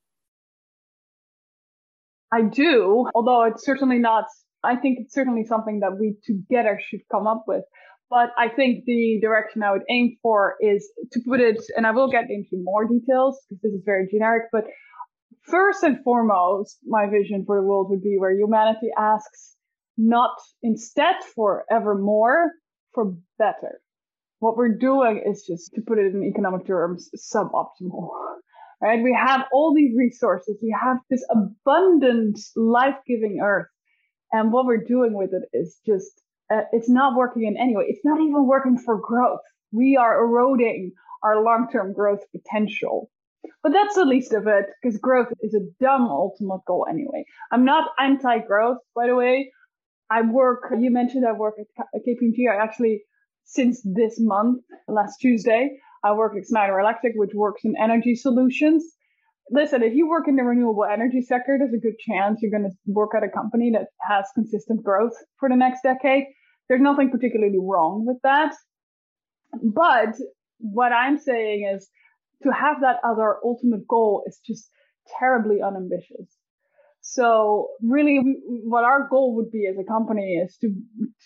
I 2.31 2.41
do, 2.43 3.09
although 3.13 3.43
it's 3.43 3.65
certainly 3.65 3.99
not 3.99 4.25
I 4.65 4.75
think 4.75 4.97
it's 4.99 5.13
certainly 5.13 5.45
something 5.45 5.79
that 5.81 5.97
we 5.99 6.15
together 6.25 6.79
should 6.89 7.01
come 7.11 7.27
up 7.27 7.45
with. 7.47 7.63
But 8.09 8.29
I 8.37 8.49
think 8.49 8.85
the 8.85 9.19
direction 9.21 9.63
I 9.63 9.71
would 9.71 9.83
aim 9.89 10.17
for 10.21 10.55
is 10.59 10.89
to 11.11 11.19
put 11.27 11.39
it, 11.39 11.57
and 11.75 11.87
I 11.87 11.91
will 11.91 12.09
get 12.09 12.25
into 12.29 12.63
more 12.63 12.85
details 12.85 13.39
because 13.49 13.61
this 13.61 13.73
is 13.73 13.81
very 13.85 14.07
generic, 14.11 14.43
but 14.51 14.65
first 15.47 15.83
and 15.83 16.03
foremost, 16.03 16.77
my 16.85 17.07
vision 17.09 17.43
for 17.45 17.59
the 17.59 17.65
world 17.65 17.89
would 17.89 18.03
be 18.03 18.17
where 18.17 18.31
humanity 18.31 18.89
asks 18.97 19.54
not 19.97 20.37
instead 20.63 21.15
for 21.35 21.65
ever 21.71 21.95
more, 21.95 22.51
for 22.93 23.15
better. 23.37 23.81
What 24.39 24.57
we're 24.57 24.77
doing 24.77 25.23
is 25.25 25.45
just, 25.47 25.73
to 25.75 25.81
put 25.81 25.97
it 25.97 26.13
in 26.13 26.23
economic 26.23 26.67
terms, 26.67 27.09
suboptimal. 27.17 28.09
Right? 28.81 29.01
We 29.01 29.17
have 29.19 29.45
all 29.53 29.73
these 29.73 29.95
resources. 29.97 30.59
We 30.61 30.75
have 30.79 30.97
this 31.09 31.25
abundant, 31.31 32.37
life-giving 32.57 33.39
earth 33.41 33.67
and 34.31 34.51
what 34.51 34.65
we're 34.65 34.83
doing 34.83 35.13
with 35.13 35.31
it 35.33 35.47
is 35.57 35.79
just, 35.85 36.21
uh, 36.53 36.61
it's 36.73 36.89
not 36.89 37.15
working 37.15 37.43
in 37.43 37.57
any 37.57 37.75
way. 37.75 37.85
It's 37.87 38.03
not 38.03 38.19
even 38.19 38.47
working 38.47 38.77
for 38.77 38.99
growth. 38.99 39.39
We 39.71 39.97
are 39.97 40.19
eroding 40.21 40.91
our 41.23 41.41
long-term 41.41 41.93
growth 41.93 42.19
potential. 42.35 43.09
But 43.63 43.71
that's 43.71 43.95
the 43.95 44.05
least 44.05 44.33
of 44.33 44.47
it, 44.47 44.65
because 44.81 44.97
growth 44.99 45.27
is 45.41 45.53
a 45.53 45.61
dumb 45.83 46.07
ultimate 46.07 46.61
goal 46.67 46.85
anyway. 46.89 47.23
I'm 47.51 47.63
not 47.63 47.91
anti-growth, 47.99 48.79
by 48.95 49.07
the 49.07 49.15
way. 49.15 49.51
I 50.09 50.21
work, 50.21 50.71
you 50.77 50.91
mentioned 50.91 51.25
I 51.25 51.33
work 51.33 51.55
at 51.59 52.01
KPMG. 52.07 52.51
I 52.51 52.63
actually, 52.63 53.03
since 53.45 53.81
this 53.83 54.19
month, 54.19 54.63
last 54.87 55.17
Tuesday, 55.19 55.77
I 56.03 56.13
work 56.13 56.33
at 56.37 56.47
Schneider 56.47 56.79
Electric, 56.79 57.13
which 57.15 57.31
works 57.33 57.61
in 57.63 57.75
energy 57.81 58.15
solutions 58.15 58.83
listen, 59.49 59.83
if 59.83 59.93
you 59.93 60.07
work 60.07 60.27
in 60.27 60.35
the 60.35 60.43
renewable 60.43 60.85
energy 60.85 61.21
sector, 61.21 61.57
there's 61.57 61.73
a 61.73 61.77
good 61.77 61.97
chance 61.99 62.39
you're 62.41 62.51
going 62.51 62.69
to 62.69 62.75
work 62.87 63.11
at 63.15 63.23
a 63.23 63.29
company 63.29 63.71
that 63.71 63.87
has 64.01 64.25
consistent 64.33 64.83
growth 64.83 65.13
for 65.39 65.49
the 65.49 65.55
next 65.55 65.81
decade. 65.83 66.25
There's 66.67 66.81
nothing 66.81 67.11
particularly 67.11 67.59
wrong 67.59 68.05
with 68.05 68.17
that. 68.23 68.53
But 69.63 70.15
what 70.59 70.91
I'm 70.91 71.17
saying 71.17 71.71
is 71.75 71.87
to 72.43 72.51
have 72.51 72.81
that 72.81 72.97
as 73.03 73.17
our 73.19 73.39
ultimate 73.43 73.87
goal 73.87 74.23
is 74.27 74.39
just 74.45 74.69
terribly 75.19 75.61
unambitious. 75.61 76.27
So 77.07 77.67
really 77.83 78.19
what 78.63 78.83
our 78.83 79.07
goal 79.07 79.35
would 79.35 79.51
be 79.51 79.67
as 79.69 79.77
a 79.77 79.83
company 79.83 80.41
is 80.43 80.57
to, 80.61 80.73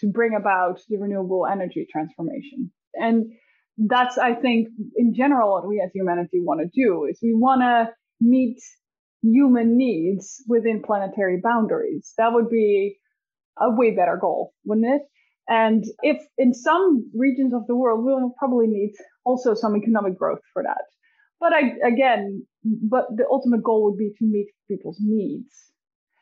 to 0.02 0.12
bring 0.12 0.36
about 0.36 0.82
the 0.90 0.98
renewable 0.98 1.48
energy 1.50 1.88
transformation. 1.90 2.70
And 2.96 3.32
that's, 3.78 4.18
I 4.18 4.34
think, 4.34 4.68
in 4.98 5.14
general, 5.16 5.54
what 5.54 5.68
we 5.68 5.82
as 5.84 5.92
humanity 5.94 6.42
want 6.42 6.60
to 6.60 6.68
do 6.68 7.06
is 7.10 7.20
we 7.24 7.34
want 7.34 7.62
to 7.62 7.94
meet 8.20 8.58
human 9.24 9.78
needs 9.78 10.44
within 10.50 10.84
planetary 10.86 11.40
boundaries. 11.42 12.14
That 12.18 12.34
would 12.34 12.50
be 12.50 12.98
a 13.58 13.72
way 13.72 13.96
better 13.96 14.18
goal, 14.20 14.54
wouldn't 14.66 14.86
it? 14.86 15.04
And 15.48 15.86
if 16.02 16.18
in 16.38 16.54
some 16.54 17.10
regions 17.16 17.54
of 17.54 17.68
the 17.68 17.76
world, 17.76 18.04
we'll 18.04 18.34
probably 18.38 18.68
need 18.68 18.92
also 19.24 19.54
some 19.54 19.78
economic 19.78 20.18
growth 20.18 20.42
for 20.52 20.62
that. 20.64 20.84
But 21.40 21.54
I, 21.54 21.88
again, 21.88 22.46
but 22.66 23.06
the 23.16 23.24
ultimate 23.32 23.64
goal 23.64 23.86
would 23.86 23.98
be 23.98 24.12
to 24.20 24.26
meet 24.26 24.48
people's 24.68 25.00
needs. 25.00 25.69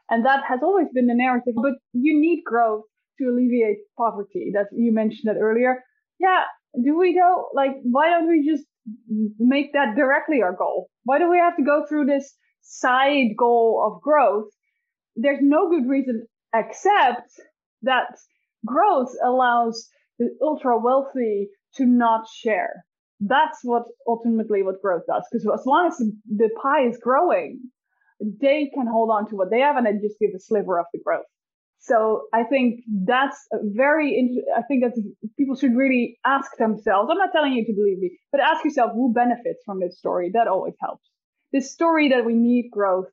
And 0.10 0.26
that 0.26 0.44
has 0.48 0.60
always 0.64 0.88
been 0.94 1.08
the 1.08 1.16
narrative, 1.16 1.54
but 1.56 1.74
you 1.94 2.20
need 2.20 2.44
growth 2.46 2.84
to 3.20 3.26
alleviate 3.26 3.78
poverty. 3.98 4.52
That 4.54 4.68
you 4.72 4.94
mentioned 4.94 5.26
that 5.26 5.40
earlier. 5.40 5.84
Yeah. 6.20 6.44
Do 6.84 6.98
we 6.98 7.14
go 7.14 7.48
like, 7.54 7.72
why 7.84 8.10
don't 8.10 8.28
we 8.28 8.48
just 8.48 8.64
make 9.40 9.74
that 9.74 9.96
directly 9.96 10.42
our 10.42 10.56
goal? 10.56 10.90
Why 11.04 11.20
do 11.20 11.30
we 11.30 11.38
have 11.38 11.58
to 11.58 11.64
go 11.64 11.86
through 11.88 12.06
this 12.06 12.34
side 12.62 13.36
goal 13.38 13.84
of 13.86 14.02
growth? 14.02 14.50
There's 15.16 15.40
no 15.42 15.70
good 15.70 15.90
reason 15.90 16.26
except 16.54 17.32
that 17.82 18.08
growth 18.66 19.14
allows 19.24 19.90
the 20.20 20.30
ultra 20.42 20.80
wealthy 20.80 21.50
to 21.76 21.86
not 21.86 22.28
share. 22.34 22.86
That's 23.20 23.60
what 23.64 23.84
ultimately 24.08 24.64
what 24.64 24.82
growth 24.82 25.04
does. 25.08 25.26
Because 25.32 25.48
as 25.54 25.66
long 25.66 25.88
as 25.88 25.98
the 25.98 26.50
pie 26.62 26.88
is 26.88 26.98
growing, 27.02 27.60
they 28.20 28.72
can 28.74 28.88
hold 28.88 29.10
on 29.12 29.30
to 29.30 29.36
what 29.36 29.50
they 29.52 29.60
have 29.60 29.78
and 29.78 29.86
then 29.86 30.00
just 30.02 30.20
give 30.20 30.32
a 30.36 30.40
sliver 30.40 30.80
of 30.80 30.86
the 30.94 31.00
growth. 31.04 31.26
So 31.80 32.24
I 32.34 32.44
think 32.44 32.82
that's 33.06 33.38
very, 33.64 34.40
I 34.56 34.62
think 34.64 34.84
that 34.84 34.94
people 35.38 35.56
should 35.56 35.76
really 35.76 36.20
ask 36.26 36.58
themselves. 36.58 37.10
I'm 37.12 37.18
not 37.18 37.32
telling 37.32 37.54
you 37.54 37.66
to 37.66 37.74
believe 37.74 38.00
me, 38.00 38.18
but 38.32 38.42
ask 38.42 38.64
yourself 38.66 38.94
who 38.94 39.14
benefits 39.14 39.62
from 39.66 39.80
this 39.80 39.98
story. 39.98 40.32
That 40.34 40.48
always 40.48 40.74
helps. 40.82 41.08
This 41.54 41.72
story 41.72 42.10
that 42.10 42.26
we 42.26 42.34
need 42.34 42.72
growth 42.72 43.08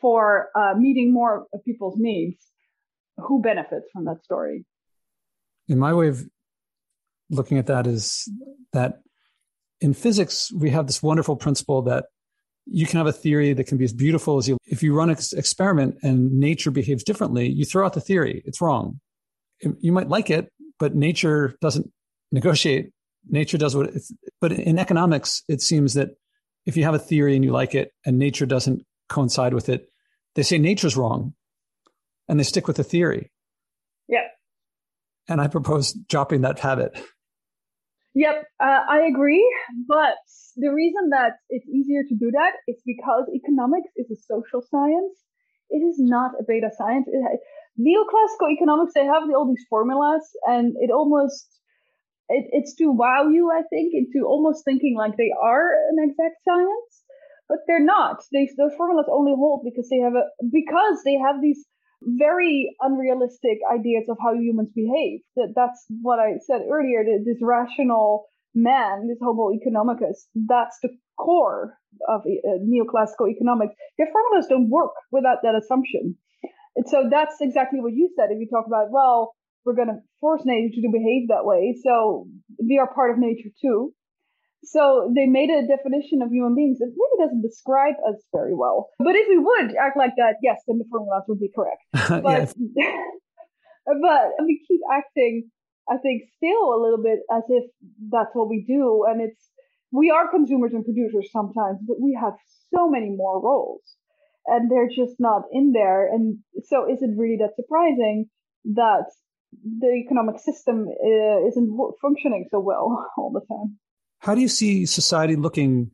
for 0.00 0.48
uh, 0.54 0.74
meeting 0.78 1.12
more 1.12 1.46
of 1.52 1.64
people's 1.64 1.96
needs. 1.98 2.42
Who 3.18 3.42
benefits 3.42 3.86
from 3.92 4.04
that 4.04 4.22
story? 4.22 4.64
In 5.66 5.78
my 5.78 5.92
way 5.92 6.08
of 6.08 6.22
looking 7.30 7.58
at 7.58 7.66
that 7.66 7.86
is 7.86 8.30
that 8.72 9.00
in 9.80 9.92
physics, 9.92 10.52
we 10.52 10.70
have 10.70 10.86
this 10.86 11.02
wonderful 11.02 11.36
principle 11.36 11.82
that 11.82 12.06
you 12.70 12.86
can 12.86 12.98
have 12.98 13.06
a 13.06 13.12
theory 13.12 13.52
that 13.52 13.64
can 13.64 13.78
be 13.78 13.84
as 13.84 13.92
beautiful 13.92 14.36
as 14.36 14.48
you. 14.48 14.58
If 14.66 14.82
you 14.82 14.94
run 14.94 15.10
an 15.10 15.16
experiment 15.36 15.98
and 16.02 16.32
nature 16.38 16.70
behaves 16.70 17.02
differently, 17.02 17.48
you 17.48 17.64
throw 17.64 17.86
out 17.86 17.94
the 17.94 18.00
theory. 18.00 18.42
It's 18.44 18.60
wrong. 18.60 19.00
You 19.60 19.92
might 19.92 20.08
like 20.08 20.30
it, 20.30 20.52
but 20.78 20.94
nature 20.94 21.56
doesn't 21.60 21.90
negotiate. 22.30 22.90
Nature 23.28 23.58
does 23.58 23.74
what 23.74 23.88
it's, 23.88 24.12
but 24.40 24.52
in 24.52 24.78
economics, 24.78 25.42
it 25.48 25.60
seems 25.60 25.94
that 25.94 26.10
if 26.66 26.76
you 26.76 26.84
have 26.84 26.94
a 26.94 26.98
theory 26.98 27.34
and 27.34 27.44
you 27.44 27.50
like 27.50 27.74
it 27.74 27.92
and 28.04 28.18
nature 28.18 28.46
doesn't 28.46 28.84
coincide 29.08 29.54
with 29.54 29.68
it, 29.68 29.88
they 30.34 30.42
say 30.42 30.58
nature's 30.58 30.96
wrong 30.96 31.34
and 32.28 32.38
they 32.38 32.44
stick 32.44 32.66
with 32.66 32.76
the 32.76 32.84
theory. 32.84 33.32
Yeah. 34.08 34.26
And 35.28 35.40
I 35.40 35.48
propose 35.48 35.92
dropping 35.92 36.42
that 36.42 36.58
habit. 36.58 36.98
Yep, 38.18 38.36
uh, 38.60 38.82
I 38.96 38.98
agree. 39.06 39.44
But 39.86 40.18
the 40.56 40.72
reason 40.74 41.10
that 41.10 41.34
it's 41.50 41.68
easier 41.68 42.02
to 42.02 42.14
do 42.16 42.30
that 42.32 42.52
is 42.66 42.82
because 42.84 43.24
economics 43.34 43.90
is 43.96 44.10
a 44.10 44.16
social 44.16 44.62
science. 44.70 45.14
It 45.70 45.82
is 45.90 45.96
not 46.00 46.32
a 46.40 46.44
beta 46.46 46.70
science. 46.76 47.06
It, 47.08 47.40
neoclassical 47.78 48.50
economics, 48.50 48.94
they 48.94 49.04
have 49.06 49.22
all 49.36 49.46
these 49.46 49.66
formulas 49.70 50.24
and 50.46 50.74
it 50.80 50.90
almost, 50.90 51.46
it, 52.28 52.46
it's 52.52 52.74
to 52.76 52.86
wow 52.92 53.28
you, 53.28 53.50
I 53.52 53.62
think, 53.70 53.94
into 53.94 54.26
almost 54.26 54.64
thinking 54.64 54.96
like 54.96 55.16
they 55.16 55.32
are 55.40 55.70
an 55.90 55.98
exact 56.10 56.36
science, 56.44 56.92
but 57.48 57.58
they're 57.66 57.84
not. 57.96 58.18
They, 58.32 58.48
those 58.58 58.74
formulas 58.76 59.06
only 59.12 59.32
hold 59.36 59.62
because 59.64 59.88
they 59.90 59.98
have 60.00 60.14
a, 60.14 60.24
because 60.52 61.02
they 61.04 61.16
have 61.16 61.42
these 61.42 61.64
very 62.02 62.74
unrealistic 62.80 63.58
ideas 63.72 64.04
of 64.08 64.18
how 64.22 64.34
humans 64.34 64.70
behave. 64.74 65.20
That 65.36 65.52
that's 65.54 65.84
what 66.02 66.18
I 66.18 66.38
said 66.46 66.62
earlier. 66.70 67.04
This 67.24 67.38
rational 67.42 68.26
man, 68.54 69.08
this 69.08 69.18
Homo 69.22 69.50
economicus, 69.50 70.26
that's 70.34 70.78
the 70.82 70.90
core 71.18 71.78
of 72.08 72.20
uh, 72.22 72.58
neoclassical 72.62 73.28
economics. 73.30 73.74
Their 73.98 74.08
formulas 74.12 74.46
don't 74.48 74.70
work 74.70 74.92
without 75.10 75.38
that 75.42 75.54
assumption. 75.54 76.16
And 76.76 76.88
so 76.88 77.08
that's 77.10 77.36
exactly 77.40 77.80
what 77.80 77.92
you 77.94 78.10
said. 78.16 78.30
If 78.30 78.38
you 78.38 78.48
talk 78.48 78.66
about, 78.66 78.90
well, 78.90 79.34
we're 79.64 79.74
going 79.74 79.88
to 79.88 80.00
force 80.20 80.42
nature 80.44 80.80
to 80.80 80.90
behave 80.92 81.28
that 81.28 81.44
way, 81.44 81.76
so 81.84 82.26
we 82.64 82.78
are 82.78 82.92
part 82.92 83.10
of 83.10 83.18
nature 83.18 83.50
too. 83.60 83.92
So 84.64 85.12
they 85.14 85.26
made 85.26 85.50
a 85.50 85.66
definition 85.66 86.20
of 86.22 86.30
human 86.30 86.54
beings 86.54 86.78
that 86.78 86.90
really 86.90 87.18
doesn't 87.24 87.42
describe 87.42 87.94
us 88.08 88.20
very 88.34 88.54
well. 88.54 88.90
But 88.98 89.14
if 89.14 89.28
we 89.28 89.38
would 89.38 89.76
act 89.76 89.96
like 89.96 90.14
that, 90.16 90.36
yes, 90.42 90.60
then 90.66 90.78
the 90.78 90.84
formulas 90.90 91.24
would 91.28 91.40
be 91.40 91.50
correct. 91.54 91.82
But, 92.22 92.52
but 94.02 94.24
we 94.44 94.64
keep 94.66 94.80
acting, 94.92 95.50
I 95.88 95.96
think, 95.98 96.22
still 96.36 96.74
a 96.74 96.82
little 96.82 97.02
bit 97.02 97.20
as 97.32 97.44
if 97.48 97.64
that's 98.10 98.34
what 98.34 98.48
we 98.48 98.64
do. 98.66 99.06
And 99.08 99.22
it's, 99.22 99.48
we 99.92 100.10
are 100.10 100.30
consumers 100.30 100.72
and 100.74 100.84
producers 100.84 101.30
sometimes, 101.32 101.78
but 101.86 101.96
we 102.00 102.18
have 102.20 102.34
so 102.74 102.90
many 102.90 103.10
more 103.10 103.40
roles 103.40 103.82
and 104.48 104.70
they're 104.70 104.88
just 104.88 105.20
not 105.20 105.42
in 105.52 105.72
there. 105.72 106.08
And 106.12 106.38
so 106.64 106.90
is 106.90 107.00
it 107.02 107.10
really 107.16 107.38
that 107.38 107.54
surprising 107.54 108.26
that 108.74 109.06
the 109.52 109.92
economic 110.04 110.40
system 110.40 110.88
uh, 110.88 111.46
isn't 111.46 111.70
functioning 112.02 112.48
so 112.50 112.60
well 112.60 113.06
all 113.16 113.30
the 113.32 113.44
time? 113.46 113.78
How 114.20 114.34
do 114.34 114.40
you 114.40 114.48
see 114.48 114.86
society 114.86 115.36
looking? 115.36 115.90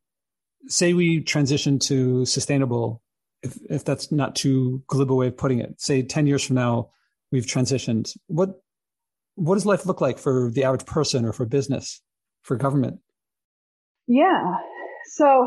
Say 0.67 0.95
we 0.95 1.21
transition 1.21 1.79
to 1.81 2.25
sustainable, 2.25 3.03
if, 3.43 3.59
if 3.69 3.85
that's 3.85 4.11
not 4.11 4.35
too 4.35 4.83
glib 4.87 5.11
a 5.11 5.15
way 5.15 5.27
of 5.27 5.37
putting 5.37 5.61
it. 5.61 5.79
Say 5.79 6.03
10 6.03 6.27
years 6.27 6.43
from 6.43 6.57
now, 6.57 6.89
we've 7.31 7.45
transitioned. 7.45 8.17
What, 8.29 8.61
what 9.35 9.55
does 9.55 9.67
life 9.67 9.85
look 9.85 10.01
like 10.01 10.19
for 10.19 10.51
the 10.51 10.65
average 10.65 10.87
person 10.87 11.27
or 11.27 11.35
for 11.35 11.45
business, 11.45 12.01
for 12.43 12.57
government? 12.57 13.01
Yeah. 14.07 14.57
So 15.13 15.47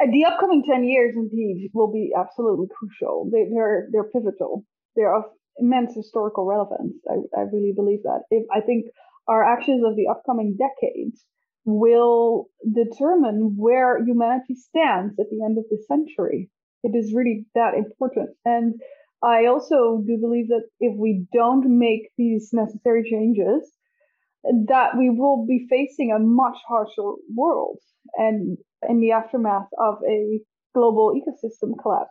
uh, 0.00 0.06
the 0.12 0.26
upcoming 0.26 0.62
10 0.68 0.84
years 0.84 1.14
indeed 1.16 1.70
will 1.72 1.92
be 1.92 2.12
absolutely 2.16 2.66
crucial. 2.76 3.30
They, 3.32 3.48
are 3.58 3.88
they're 3.90 4.04
pivotal. 4.04 4.64
They're 4.94 5.14
of 5.14 5.24
immense 5.58 5.94
historical 5.94 6.44
relevance. 6.44 6.94
I, 7.10 7.40
I 7.40 7.42
really 7.52 7.72
believe 7.74 8.02
that. 8.04 8.22
If 8.30 8.44
I 8.54 8.60
think 8.60 8.86
our 9.26 9.44
actions 9.44 9.84
of 9.84 9.96
the 9.96 10.08
upcoming 10.08 10.56
decades 10.58 11.24
will 11.64 12.48
determine 12.64 13.54
where 13.56 14.02
humanity 14.04 14.54
stands 14.54 15.18
at 15.18 15.26
the 15.30 15.42
end 15.44 15.58
of 15.58 15.64
the 15.70 15.82
century. 15.86 16.50
It 16.82 16.96
is 16.96 17.12
really 17.12 17.46
that 17.54 17.74
important. 17.74 18.30
And 18.44 18.74
I 19.22 19.46
also 19.46 20.02
do 20.06 20.16
believe 20.18 20.48
that 20.48 20.68
if 20.80 20.96
we 20.96 21.26
don't 21.32 21.78
make 21.78 22.10
these 22.16 22.50
necessary 22.52 23.08
changes, 23.10 23.70
that 24.68 24.96
we 24.96 25.10
will 25.10 25.44
be 25.46 25.66
facing 25.68 26.12
a 26.12 26.18
much 26.18 26.56
harsher 26.66 27.12
world 27.34 27.78
and 28.14 28.56
in 28.88 29.00
the 29.00 29.12
aftermath 29.12 29.68
of 29.78 29.96
a 30.08 30.40
global 30.74 31.14
ecosystem 31.14 31.72
collapse. 31.82 32.10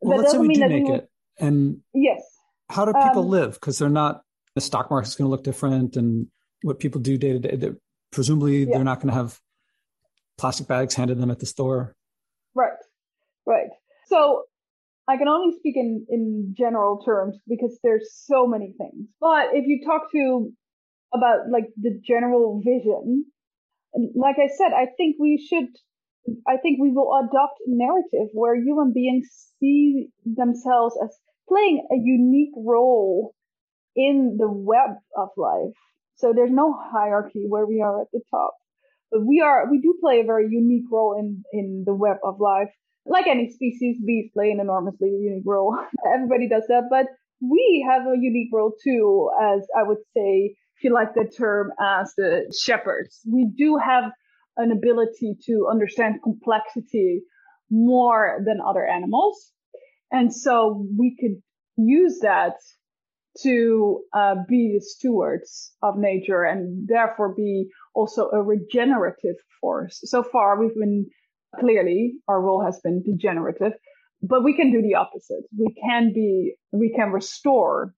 Well, 0.00 0.18
that 0.18 0.22
let's 0.22 0.32
say 0.32 0.38
we 0.38 0.54
do 0.54 0.68
make 0.68 0.88
it. 0.88 1.10
And 1.38 1.78
yes, 1.92 2.22
how 2.70 2.86
do 2.86 2.92
people 2.92 3.22
um, 3.22 3.28
live? 3.28 3.54
Because 3.54 3.78
they're 3.78 3.88
not. 3.88 4.22
The 4.54 4.62
stock 4.62 4.90
market's 4.90 5.14
going 5.14 5.26
to 5.26 5.30
look 5.30 5.44
different, 5.44 5.96
and 5.96 6.28
what 6.62 6.78
people 6.78 7.00
do 7.00 7.18
day 7.18 7.38
to 7.38 7.38
day 7.38 7.72
presumably 8.12 8.60
yeah. 8.60 8.74
they're 8.74 8.84
not 8.84 9.00
going 9.00 9.08
to 9.08 9.14
have 9.14 9.40
plastic 10.38 10.66
bags 10.66 10.94
handed 10.94 11.18
them 11.20 11.30
at 11.30 11.38
the 11.38 11.46
store. 11.46 11.94
Right, 12.54 12.78
right. 13.46 13.68
So 14.06 14.44
I 15.08 15.16
can 15.16 15.28
only 15.28 15.56
speak 15.58 15.76
in, 15.76 16.06
in 16.08 16.54
general 16.56 17.02
terms 17.04 17.38
because 17.46 17.78
there's 17.82 18.08
so 18.12 18.46
many 18.46 18.74
things. 18.76 19.08
But 19.20 19.48
if 19.52 19.66
you 19.66 19.84
talk 19.84 20.10
to 20.12 20.52
about 21.14 21.50
like 21.50 21.66
the 21.76 22.00
general 22.04 22.60
vision, 22.64 23.26
like 24.14 24.36
I 24.38 24.48
said, 24.48 24.72
I 24.76 24.86
think 24.96 25.16
we 25.20 25.46
should, 25.48 25.68
I 26.46 26.56
think 26.56 26.80
we 26.80 26.90
will 26.90 27.12
adopt 27.16 27.60
a 27.66 27.70
narrative 27.70 28.30
where 28.32 28.56
human 28.56 28.92
beings 28.92 29.28
see 29.60 30.08
themselves 30.24 30.96
as 31.02 31.16
playing 31.48 31.86
a 31.90 31.96
unique 31.96 32.52
role 32.56 33.34
in 33.94 34.36
the 34.38 34.50
web 34.50 34.90
of 35.16 35.28
life 35.36 35.72
so 36.16 36.32
there's 36.34 36.50
no 36.50 36.74
hierarchy 36.92 37.44
where 37.48 37.66
we 37.66 37.80
are 37.80 38.00
at 38.00 38.08
the 38.12 38.20
top. 38.30 38.54
But 39.10 39.24
we 39.24 39.40
are, 39.40 39.70
we 39.70 39.80
do 39.80 39.96
play 40.00 40.20
a 40.20 40.24
very 40.24 40.48
unique 40.50 40.86
role 40.90 41.16
in, 41.18 41.42
in 41.52 41.84
the 41.86 41.94
web 41.94 42.16
of 42.24 42.40
life. 42.40 42.70
Like 43.04 43.26
any 43.26 43.50
species, 43.50 43.98
bees 44.04 44.30
play 44.34 44.50
an 44.50 44.58
enormously 44.58 45.08
unique 45.08 45.44
role. 45.46 45.76
Everybody 46.14 46.48
does 46.48 46.64
that, 46.68 46.84
but 46.90 47.06
we 47.40 47.86
have 47.88 48.02
a 48.02 48.16
unique 48.18 48.48
role 48.52 48.72
too, 48.82 49.30
as 49.40 49.66
I 49.78 49.82
would 49.82 49.98
say, 50.16 50.56
if 50.76 50.84
you 50.84 50.92
like 50.92 51.14
the 51.14 51.24
term, 51.24 51.70
as 51.80 52.12
the 52.16 52.52
shepherds. 52.58 53.20
We 53.30 53.48
do 53.56 53.76
have 53.76 54.04
an 54.56 54.72
ability 54.72 55.36
to 55.44 55.68
understand 55.70 56.22
complexity 56.22 57.22
more 57.70 58.42
than 58.44 58.58
other 58.66 58.86
animals. 58.86 59.52
And 60.10 60.34
so 60.34 60.86
we 60.98 61.16
could 61.20 61.42
use 61.76 62.20
that 62.20 62.54
to 63.42 64.00
uh, 64.14 64.34
be 64.48 64.76
the 64.78 64.84
stewards 64.84 65.72
of 65.82 65.94
nature 65.96 66.42
and 66.42 66.88
therefore 66.88 67.34
be 67.34 67.68
also 67.94 68.30
a 68.30 68.42
regenerative 68.42 69.36
force. 69.60 70.00
So 70.04 70.22
far, 70.22 70.58
we've 70.58 70.74
been 70.74 71.06
clearly 71.58 72.14
our 72.28 72.40
role 72.40 72.64
has 72.64 72.80
been 72.82 73.02
degenerative, 73.02 73.72
but 74.22 74.44
we 74.44 74.54
can 74.54 74.72
do 74.72 74.82
the 74.82 74.96
opposite. 74.96 75.44
We 75.56 75.74
can 75.82 76.12
be, 76.12 76.54
we 76.72 76.92
can 76.94 77.12
restore 77.12 77.94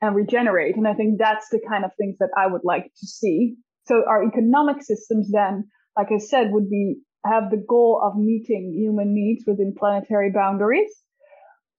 and 0.00 0.16
regenerate. 0.16 0.76
And 0.76 0.88
I 0.88 0.94
think 0.94 1.18
that's 1.18 1.48
the 1.50 1.60
kind 1.68 1.84
of 1.84 1.92
things 1.96 2.16
that 2.18 2.30
I 2.36 2.46
would 2.46 2.64
like 2.64 2.84
to 2.84 3.06
see. 3.06 3.56
So 3.86 4.02
our 4.08 4.24
economic 4.24 4.82
systems 4.82 5.30
then, 5.32 5.68
like 5.96 6.08
I 6.12 6.18
said, 6.18 6.48
would 6.50 6.68
be 6.68 6.96
have 7.24 7.50
the 7.50 7.64
goal 7.68 8.02
of 8.04 8.16
meeting 8.16 8.74
human 8.76 9.14
needs 9.14 9.44
within 9.46 9.74
planetary 9.78 10.32
boundaries 10.32 10.90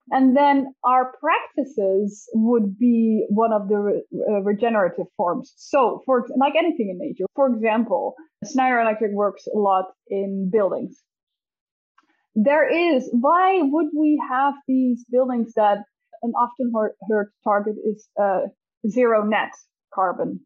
and 0.09 0.35
then 0.35 0.73
our 0.83 1.13
practices 1.19 2.27
would 2.33 2.77
be 2.77 3.25
one 3.29 3.53
of 3.53 3.67
the 3.69 3.77
re- 3.77 4.03
uh, 4.29 4.41
regenerative 4.41 5.07
forms. 5.15 5.53
So, 5.57 6.01
for 6.05 6.27
like 6.37 6.53
anything 6.57 6.89
in 6.89 6.97
nature, 6.99 7.25
for 7.35 7.47
example, 7.53 8.15
Schneider 8.51 8.81
Electric 8.81 9.11
works 9.13 9.47
a 9.47 9.57
lot 9.57 9.85
in 10.09 10.49
buildings. 10.51 11.01
There 12.35 12.67
is 12.67 13.09
why 13.11 13.61
would 13.61 13.87
we 13.97 14.21
have 14.29 14.55
these 14.67 15.05
buildings 15.09 15.53
that 15.55 15.79
an 16.23 16.33
often 16.35 16.71
heard 17.09 17.31
target 17.43 17.75
is 17.85 18.07
uh, 18.19 18.47
zero 18.89 19.23
net 19.23 19.51
carbon? 19.93 20.41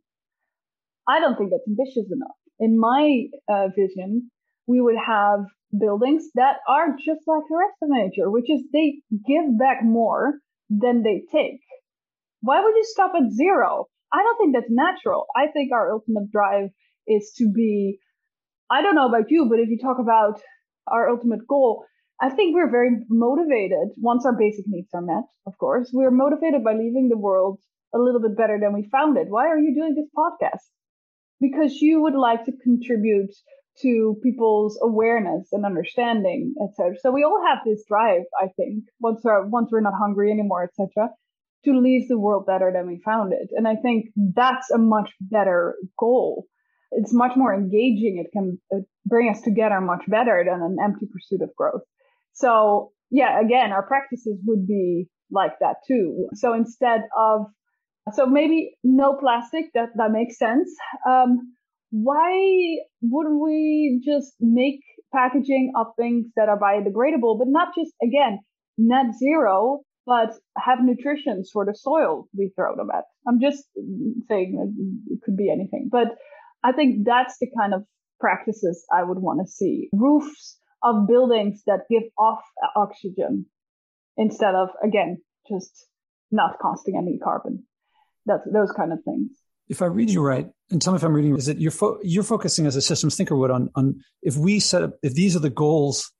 I 1.08 1.20
don't 1.20 1.38
think 1.38 1.52
that's 1.52 1.68
ambitious 1.68 2.12
enough. 2.12 2.36
In 2.60 2.78
my 2.78 3.28
uh, 3.50 3.70
vision, 3.76 4.30
we 4.68 4.82
would 4.82 4.98
have 4.98 5.46
buildings 5.78 6.30
that 6.36 6.58
are 6.68 6.96
just 6.98 7.22
like 7.28 7.44
the 7.50 7.58
rest 7.58 7.78
of 7.82 7.90
nature, 7.90 8.30
which 8.30 8.50
is 8.50 8.64
they 8.72 9.00
give 9.28 9.58
back 9.58 9.84
more 9.84 10.36
than 10.70 11.04
they 11.04 11.24
take. 11.32 11.62
Why 12.42 12.62
would 12.62 12.76
you 12.76 12.84
stop 12.86 13.14
at 13.16 13.32
zero? 13.32 13.88
I 14.14 14.24
don't 14.24 14.38
think 14.38 14.54
that's 14.54 14.72
natural. 14.72 15.26
I 15.36 15.48
think 15.48 15.72
our 15.72 15.92
ultimate 15.92 16.32
drive 16.32 16.70
is 17.08 17.34
to 17.38 17.52
be, 17.52 18.00
I 18.70 18.82
don't 18.82 18.96
know 18.96 19.08
about 19.08 19.30
you, 19.32 19.48
but 19.50 19.60
if 19.60 19.70
you 19.70 19.80
talk 19.82 19.98
about 20.00 20.42
our 20.88 21.10
ultimate 21.10 21.48
goal, 21.48 21.86
I 22.22 22.30
think 22.30 22.54
we're 22.54 22.72
very 22.72 22.92
motivated 23.10 23.90
once 23.98 24.26
our 24.26 24.36
basic 24.38 24.66
needs 24.68 24.90
are 24.94 25.02
met, 25.02 25.24
of 25.46 25.58
course. 25.58 25.92
We're 25.94 26.12
motivated 26.12 26.64
by 26.64 26.74
leaving 26.74 27.10
the 27.10 27.18
world 27.18 27.60
a 27.94 28.00
little 28.00 28.22
bit 28.22 28.36
better 28.36 28.58
than 28.60 28.74
we 28.74 28.90
found 28.92 29.18
it. 29.18 29.28
Why 29.30 29.48
are 29.48 29.60
you 29.60 29.76
doing 29.76 29.96
this 29.96 30.10
podcast? 30.16 30.66
Because 31.40 31.76
you 31.80 32.02
would 32.02 32.16
like 32.16 32.46
to 32.46 32.52
contribute 32.64 33.34
to 33.82 34.18
people's 34.24 34.80
awareness 34.82 35.50
and 35.52 35.66
understanding, 35.66 36.54
etc. 36.64 36.96
So 37.02 37.12
we 37.12 37.24
all 37.24 37.42
have 37.48 37.60
this 37.66 37.84
drive, 37.88 38.24
I 38.42 38.48
think, 38.58 38.86
once 39.00 39.22
we're 39.24 39.46
once 39.48 39.70
we're 39.72 39.82
not 39.82 39.94
hungry 40.00 40.32
anymore, 40.32 40.64
etc., 40.64 41.10
to 41.66 41.80
leave 41.80 42.08
the 42.08 42.20
world 42.20 42.46
better 42.46 42.72
than 42.74 42.88
we 42.88 43.02
found 43.04 43.34
it. 43.34 43.50
And 43.52 43.68
I 43.68 43.76
think 43.76 44.08
that's 44.36 44.70
a 44.72 44.78
much 44.78 45.12
better 45.22 45.76
goal. 46.00 46.46
It's 46.92 47.14
much 47.14 47.36
more 47.36 47.54
engaging. 47.54 48.24
It 48.24 48.32
can 48.32 48.60
bring 49.06 49.30
us 49.30 49.42
together 49.42 49.82
much 49.82 50.04
better 50.08 50.44
than 50.48 50.62
an 50.62 50.78
empty 50.84 51.08
pursuit 51.12 51.42
of 51.42 51.56
growth. 51.56 51.82
So 52.34 52.92
yeah, 53.12 53.40
again, 53.42 53.72
our 53.72 53.86
practices 53.86 54.40
would 54.46 54.68
be 54.68 55.08
like 55.32 55.60
that 55.60 55.78
too. 55.88 56.30
So 56.36 56.54
instead 56.54 57.02
of 57.18 57.48
So 58.14 58.26
maybe 58.26 58.78
no 58.84 59.18
plastic. 59.20 59.66
That 59.74 59.90
that 59.96 60.12
makes 60.12 60.38
sense. 60.38 60.70
Um, 61.08 61.57
why 61.92 62.78
wouldn't 63.02 63.42
we 63.42 64.02
just 64.04 64.34
make 64.40 64.82
packaging 65.14 65.74
of 65.76 65.88
things 65.98 66.28
that 66.36 66.50
are 66.50 66.60
biodegradable, 66.60 67.38
but 67.38 67.48
not 67.48 67.70
just 67.78 67.94
again 68.04 68.40
net 68.78 69.08
zero, 69.18 69.82
but 70.06 70.34
have 70.58 70.80
nutrition 70.84 71.44
for 71.52 71.66
the 71.66 71.76
soil 71.76 72.28
we 72.38 72.52
throw 72.56 72.76
them 72.76 72.90
at? 72.94 73.06
I'm 73.28 73.40
just 73.40 73.64
saying 74.28 75.04
it 75.08 75.22
could 75.24 75.38
be 75.38 75.50
anything, 75.50 75.90
but 75.92 76.18
I 76.64 76.72
think 76.72 77.06
that's 77.06 77.38
the 77.40 77.48
kind 77.58 77.74
of 77.74 77.84
practices 78.20 78.86
I 78.92 79.04
would 79.04 79.20
want 79.20 79.40
to 79.42 79.48
see. 79.48 79.90
Roofs 79.94 80.58
of 80.84 81.08
buildings 81.08 81.64
that 81.68 81.82
give 81.90 82.04
off 82.18 82.42
oxygen 82.76 83.46
instead 84.18 84.56
of 84.56 84.70
again 84.84 85.22
just 85.50 85.88
not 86.32 86.60
costing 86.60 86.98
any 86.98 87.18
carbon. 87.18 87.64
That's 88.26 88.44
those 88.52 88.72
kind 88.72 88.92
of 88.92 89.00
things. 89.06 89.32
If 89.70 89.82
I 89.82 89.86
read 89.86 90.10
you 90.10 90.22
right, 90.22 90.50
and 90.72 90.82
tell 90.82 90.94
me 90.94 90.98
if 90.98 91.04
I'm 91.04 91.14
reading, 91.14 91.36
is 91.38 91.46
that 91.46 91.60
you're 91.60 91.72
fo- 91.72 92.00
you're 92.04 92.24
focusing 92.24 92.66
as 92.66 92.76
a 92.76 92.82
systems 92.82 93.16
thinker 93.16 93.36
would 93.36 93.52
on 93.52 93.70
on 93.76 94.02
if 94.22 94.38
we 94.38 94.60
set 94.60 94.84
up 94.84 94.94
if 95.04 95.14
these 95.14 95.36
are 95.36 95.40
the 95.40 95.50
goals 95.50 96.12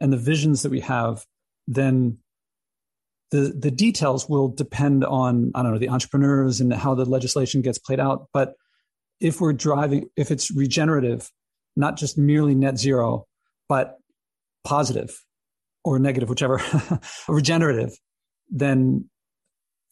and 0.00 0.12
the 0.12 0.16
visions 0.16 0.62
that 0.62 0.70
we 0.70 0.80
have, 0.80 1.24
then 1.66 2.18
the 3.30 3.54
the 3.58 3.70
details 3.70 4.28
will 4.28 4.48
depend 4.48 5.04
on 5.04 5.52
I 5.54 5.62
don't 5.62 5.72
know 5.72 5.78
the 5.78 5.88
entrepreneurs 5.90 6.60
and 6.60 6.72
how 6.72 6.94
the 6.94 7.04
legislation 7.04 7.62
gets 7.62 7.78
played 7.78 8.00
out. 8.00 8.28
But 8.32 8.54
if 9.20 9.40
we're 9.40 9.52
driving, 9.52 10.08
if 10.16 10.30
it's 10.30 10.50
regenerative, 10.50 11.30
not 11.76 11.96
just 11.96 12.18
merely 12.18 12.54
net 12.54 12.78
zero, 12.78 13.26
but 13.68 13.98
positive 14.64 15.14
or 15.84 15.98
negative, 15.98 16.28
whichever, 16.28 16.60
regenerative, 17.28 17.92
then 18.50 19.08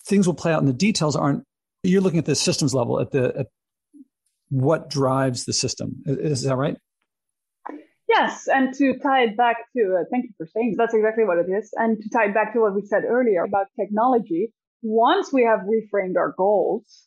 things 0.07 0.27
will 0.27 0.35
play 0.35 0.53
out 0.53 0.61
and 0.61 0.69
the 0.69 0.73
details 0.73 1.17
aren't 1.17 1.45
you're 1.83 2.01
looking 2.01 2.19
at 2.19 2.25
the 2.25 2.35
systems 2.35 2.75
level 2.75 3.01
at 3.01 3.11
the 3.11 3.33
at 3.37 3.47
what 4.51 4.91
drives 4.91 5.45
the 5.45 5.53
system. 5.53 6.03
Is, 6.07 6.43
that 6.43 6.57
right? 6.57 6.77
Yes 8.09 8.47
and 8.49 8.75
to 8.75 8.99
tie 8.99 9.23
it 9.23 9.37
back 9.37 9.57
to 9.75 9.97
uh, 10.01 10.05
thank 10.11 10.25
you 10.25 10.31
for 10.37 10.47
saying 10.47 10.75
that's 10.77 10.95
exactly 10.95 11.25
what 11.25 11.39
it 11.39 11.51
is. 11.51 11.71
And 11.77 12.01
to 12.01 12.09
tie 12.11 12.27
it 12.27 12.35
back 12.35 12.53
to 12.53 12.61
what 12.61 12.75
we 12.75 12.83
said 12.83 13.05
earlier 13.09 13.43
about 13.45 13.67
technology 13.79 14.53
once 14.83 15.33
we 15.33 15.43
have 15.43 15.61
reframed 15.61 16.17
our 16.17 16.35
goals 16.37 17.07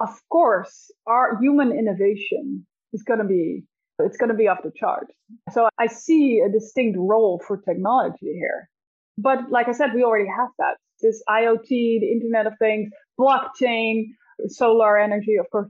of 0.00 0.10
course 0.30 0.90
our 1.06 1.38
human 1.40 1.72
innovation 1.72 2.64
is 2.92 3.02
going 3.02 3.18
to 3.18 3.26
be 3.26 3.64
it's 3.98 4.16
going 4.16 4.30
to 4.30 4.36
be 4.36 4.48
off 4.48 4.62
the 4.64 4.72
charts. 4.74 5.12
So 5.52 5.68
i 5.78 5.86
see 5.86 6.40
a 6.40 6.50
distinct 6.50 6.98
role 6.98 7.42
for 7.46 7.58
technology 7.58 8.32
here. 8.32 8.70
But 9.18 9.50
like 9.50 9.68
i 9.68 9.72
said 9.72 9.92
we 9.94 10.02
already 10.02 10.28
have 10.28 10.48
that 10.58 10.78
this 11.00 11.22
IoT, 11.28 11.68
the 11.68 12.10
Internet 12.12 12.46
of 12.46 12.54
Things, 12.58 12.90
blockchain, 13.18 14.08
solar 14.48 14.98
energy, 14.98 15.36
of 15.36 15.48
course. 15.50 15.68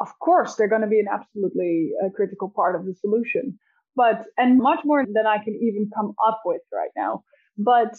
Of 0.00 0.18
course, 0.18 0.56
they're 0.56 0.68
going 0.68 0.82
to 0.82 0.88
be 0.88 0.98
an 1.00 1.06
absolutely 1.12 1.92
uh, 2.02 2.08
critical 2.16 2.50
part 2.50 2.74
of 2.74 2.84
the 2.86 2.94
solution, 2.94 3.58
but 3.94 4.24
and 4.36 4.58
much 4.58 4.80
more 4.84 5.04
than 5.04 5.26
I 5.26 5.38
can 5.44 5.54
even 5.54 5.90
come 5.94 6.14
up 6.26 6.42
with 6.44 6.62
right 6.72 6.90
now. 6.96 7.22
But 7.56 7.94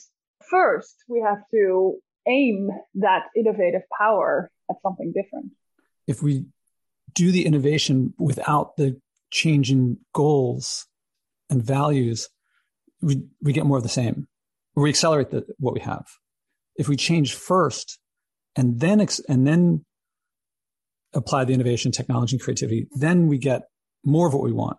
first, 0.49 0.95
we 1.07 1.21
have 1.21 1.43
to 1.51 1.99
aim 2.27 2.69
that 2.95 3.27
innovative 3.37 3.83
power 3.97 4.51
at 4.69 4.77
something 4.81 5.13
different. 5.13 5.51
If 6.07 6.21
we 6.21 6.45
do 7.13 7.31
the 7.31 7.45
innovation 7.45 8.13
without 8.17 8.75
the 8.75 8.99
change 9.31 9.71
in 9.71 9.97
goals 10.13 10.87
and 11.49 11.63
values, 11.63 12.27
we, 13.01 13.23
we 13.41 13.53
get 13.53 13.65
more 13.65 13.77
of 13.77 13.83
the 13.83 13.89
same. 13.89 14.27
We 14.75 14.89
accelerate 14.89 15.29
the, 15.29 15.45
what 15.59 15.73
we 15.73 15.81
have 15.81 16.07
if 16.75 16.87
we 16.87 16.95
change 16.95 17.35
first 17.35 17.99
and 18.55 18.79
then 18.79 19.01
ex- 19.01 19.21
and 19.27 19.45
then 19.45 19.85
apply 21.13 21.45
the 21.45 21.53
innovation, 21.53 21.91
technology, 21.91 22.35
and 22.35 22.43
creativity, 22.43 22.87
then 22.95 23.27
we 23.27 23.37
get 23.37 23.63
more 24.03 24.27
of 24.27 24.33
what 24.33 24.43
we 24.43 24.51
want. 24.51 24.77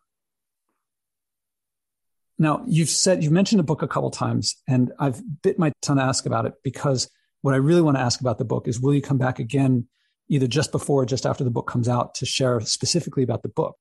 Now, 2.38 2.64
you've 2.66 2.88
said 2.88 3.22
you've 3.22 3.32
mentioned 3.32 3.61
a 3.61 3.64
book 3.64 3.82
a 3.82 3.88
couple 3.88 4.11
times, 4.11 4.57
and 4.66 4.92
I've 4.99 5.22
bit 5.42 5.59
my 5.59 5.72
tongue 5.82 5.99
to 5.99 6.03
ask 6.03 6.26
about 6.26 6.47
it 6.47 6.55
because 6.64 7.09
what 7.42 7.55
I 7.55 7.59
really 7.59 7.82
want 7.82 7.97
to 7.97 8.03
ask 8.03 8.20
about 8.20 8.38
the 8.38 8.45
book 8.45 8.66
is 8.66 8.80
will 8.80 8.95
you 8.95 9.03
come 9.03 9.18
back 9.18 9.38
again, 9.38 9.86
either 10.28 10.49
just 10.49 10.72
before 10.72 11.03
or 11.03 11.07
just 11.07 11.26
after 11.26 11.45
the 11.45 11.51
book 11.51 11.68
comes 11.68 11.88
out, 11.88 12.14
to 12.16 12.26
share 12.26 12.61
specifically 12.61 13.22
about 13.22 13.42
the 13.42 13.49
book? 13.49 13.76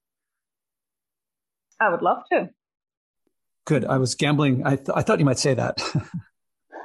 I 1.80 1.90
would 1.90 2.02
love 2.02 2.20
to. 2.32 2.50
Good. 3.66 3.86
I 3.86 3.98
was 3.98 4.16
gambling. 4.16 4.64
I, 4.66 4.76
th- 4.76 4.90
I 4.94 5.02
thought 5.02 5.20
you 5.20 5.26
might 5.26 5.40
say 5.40 5.54
that. 5.54 5.82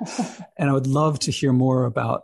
and 0.57 0.70
I 0.70 0.72
would 0.72 0.86
love 0.86 1.18
to 1.20 1.30
hear 1.30 1.53
more 1.53 1.84
about 1.84 2.22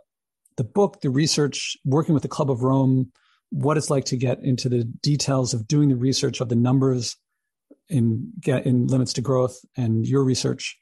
the 0.57 0.63
book, 0.63 1.01
the 1.01 1.09
research, 1.09 1.77
working 1.83 2.13
with 2.13 2.23
the 2.23 2.29
Club 2.29 2.49
of 2.49 2.63
Rome, 2.63 3.11
what 3.49 3.77
it's 3.77 3.89
like 3.89 4.05
to 4.05 4.17
get 4.17 4.39
into 4.43 4.69
the 4.69 4.83
details 4.83 5.53
of 5.53 5.67
doing 5.67 5.89
the 5.89 5.95
research 5.95 6.41
of 6.41 6.49
the 6.49 6.55
numbers 6.55 7.17
in 7.89 8.33
in 8.45 8.87
limits 8.87 9.13
to 9.13 9.21
growth 9.21 9.57
and 9.77 10.05
your 10.05 10.23
research. 10.23 10.77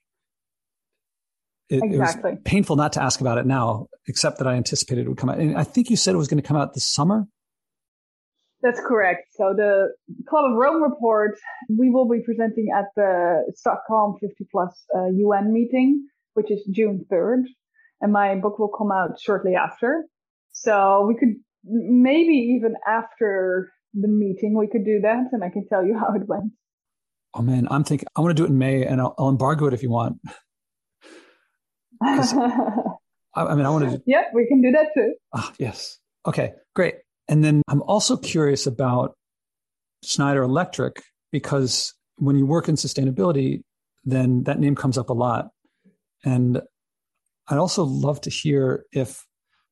It, 1.69 1.81
exactly. 1.83 2.31
it 2.31 2.33
was 2.33 2.41
painful 2.45 2.75
not 2.75 2.93
to 2.93 3.03
ask 3.03 3.19
about 3.19 3.37
it 3.37 3.45
now, 3.45 3.87
except 4.07 4.37
that 4.37 4.47
I 4.47 4.53
anticipated 4.55 5.05
it 5.05 5.09
would 5.09 5.17
come 5.17 5.29
out. 5.29 5.39
And 5.39 5.57
I 5.57 5.63
think 5.63 5.89
you 5.89 5.95
said 5.95 6.13
it 6.13 6.17
was 6.17 6.27
going 6.27 6.41
to 6.41 6.47
come 6.47 6.57
out 6.57 6.73
this 6.73 6.85
summer. 6.85 7.25
That's 8.61 8.79
correct. 8.79 9.27
So 9.33 9.53
the 9.55 9.89
Club 10.29 10.45
of 10.51 10.57
Rome 10.57 10.81
report, 10.81 11.37
we 11.69 11.89
will 11.89 12.07
be 12.07 12.21
presenting 12.23 12.69
at 12.75 12.85
the 12.95 13.51
Stockholm 13.55 14.15
50 14.21 14.47
plus 14.51 14.85
uh, 14.95 15.07
UN 15.07 15.51
meeting 15.51 16.07
which 16.34 16.51
is 16.51 16.67
June 16.71 17.05
3rd. 17.11 17.43
And 18.01 18.11
my 18.11 18.36
book 18.36 18.59
will 18.59 18.71
come 18.75 18.91
out 18.91 19.19
shortly 19.19 19.55
after. 19.55 20.05
So 20.51 21.05
we 21.07 21.15
could 21.15 21.36
maybe 21.63 22.34
even 22.57 22.75
after 22.88 23.71
the 23.93 24.07
meeting, 24.07 24.57
we 24.57 24.67
could 24.67 24.86
do 24.86 24.99
that 25.01 25.25
and 25.31 25.43
I 25.43 25.49
can 25.49 25.65
tell 25.67 25.86
you 25.86 25.97
how 25.99 26.13
it 26.13 26.27
went. 26.27 26.51
Oh 27.34 27.41
man, 27.41 27.67
I'm 27.71 27.84
thinking 27.84 28.07
I 28.15 28.21
want 28.21 28.36
to 28.36 28.39
do 28.39 28.45
it 28.45 28.49
in 28.49 28.57
May 28.57 28.86
and 28.86 29.01
I'll, 29.01 29.15
I'll 29.17 29.29
embargo 29.29 29.65
it 29.65 29.73
if 29.73 29.81
you 29.81 29.89
want. 29.89 30.17
I, 32.01 33.55
mean, 33.55 33.65
I 33.65 33.69
want 33.69 33.89
to. 33.89 33.97
Do... 33.97 34.03
Yep, 34.05 34.31
we 34.36 34.47
can 34.47 34.61
do 34.61 34.71
that 34.71 34.88
too. 34.93 35.13
Ah, 35.34 35.51
yes. 35.57 35.99
Okay, 36.27 36.53
great. 36.75 36.95
And 37.27 37.43
then 37.43 37.61
I'm 37.67 37.81
also 37.84 38.17
curious 38.17 38.67
about 38.67 39.15
Schneider 40.03 40.43
Electric 40.43 41.01
because 41.31 41.93
when 42.17 42.36
you 42.38 42.45
work 42.45 42.67
in 42.67 42.75
sustainability, 42.75 43.61
then 44.03 44.43
that 44.43 44.59
name 44.59 44.75
comes 44.75 44.97
up 44.97 45.09
a 45.09 45.13
lot. 45.13 45.47
And 46.24 46.61
I'd 47.47 47.57
also 47.57 47.84
love 47.84 48.21
to 48.21 48.30
hear 48.30 48.86
if 48.91 49.26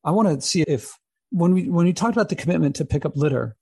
I 0.03 0.11
want 0.11 0.27
to 0.27 0.45
see 0.45 0.63
if 0.63 0.97
when 1.29 1.53
we 1.53 1.69
when 1.69 1.85
we 1.85 1.93
talked 1.93 2.15
about 2.15 2.29
the 2.29 2.35
commitment 2.35 2.75
to 2.77 2.85
pick 2.85 3.05
up 3.05 3.15
litter, 3.15 3.55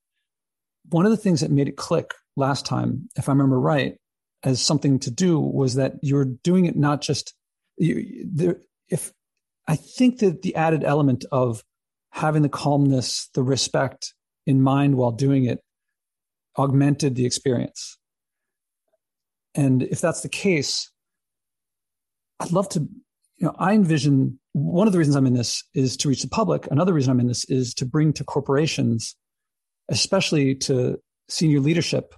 one 0.90 1.06
of 1.06 1.12
the 1.12 1.18
things 1.18 1.42
that 1.42 1.52
made 1.52 1.68
it 1.68 1.78
click 1.78 2.14
last 2.36 2.66
time, 2.66 3.10
if 3.16 3.30
I 3.30 3.32
remember 3.32 3.60
right, 3.60 3.96
as 4.44 4.62
something 4.62 5.00
to 5.00 5.12
do 5.12 5.40
was 5.40 5.76
that 5.76 5.94
you're 6.02 6.26
doing 6.26 6.66
it 6.66 6.76
not 6.76 7.02
just 7.02 7.34
you, 7.78 8.26
there, 8.32 8.58
if 8.90 9.12
I 9.68 9.76
think 9.76 10.20
that 10.20 10.42
the 10.42 10.56
added 10.56 10.84
element 10.84 11.26
of 11.32 11.64
having 12.12 12.42
the 12.42 12.50
calmness, 12.50 13.30
the 13.36 13.44
respect 13.44 14.14
in 14.48 14.62
mind 14.62 14.96
while 14.96 15.12
doing 15.12 15.46
it 15.46 15.60
augmented 16.58 17.16
the 17.16 17.26
experience. 17.26 17.98
And 19.54 19.84
if 19.84 20.02
that's 20.02 20.22
the 20.22 20.30
case, 20.30 20.92
I'd 22.40 22.52
love 22.52 22.70
to, 22.70 22.80
you 22.80 23.48
know, 23.48 23.56
I 23.58 23.74
envision 23.74 24.40
one 24.54 24.88
of 24.88 24.94
the 24.94 25.00
reasons 25.00 25.16
I'm 25.16 25.28
in 25.28 25.34
this 25.34 25.64
is 25.74 25.98
to 25.98 26.10
reach 26.10 26.22
the 26.22 26.30
public. 26.30 26.68
Another 26.72 26.94
reason 26.94 27.12
I'm 27.12 27.20
in 27.20 27.28
this 27.28 27.46
is 27.46 27.74
to 27.76 27.86
bring 27.86 28.14
to 28.14 28.24
corporations, 28.24 29.16
especially 29.90 30.56
to 30.56 31.00
senior 31.28 31.60
leadership, 31.60 32.16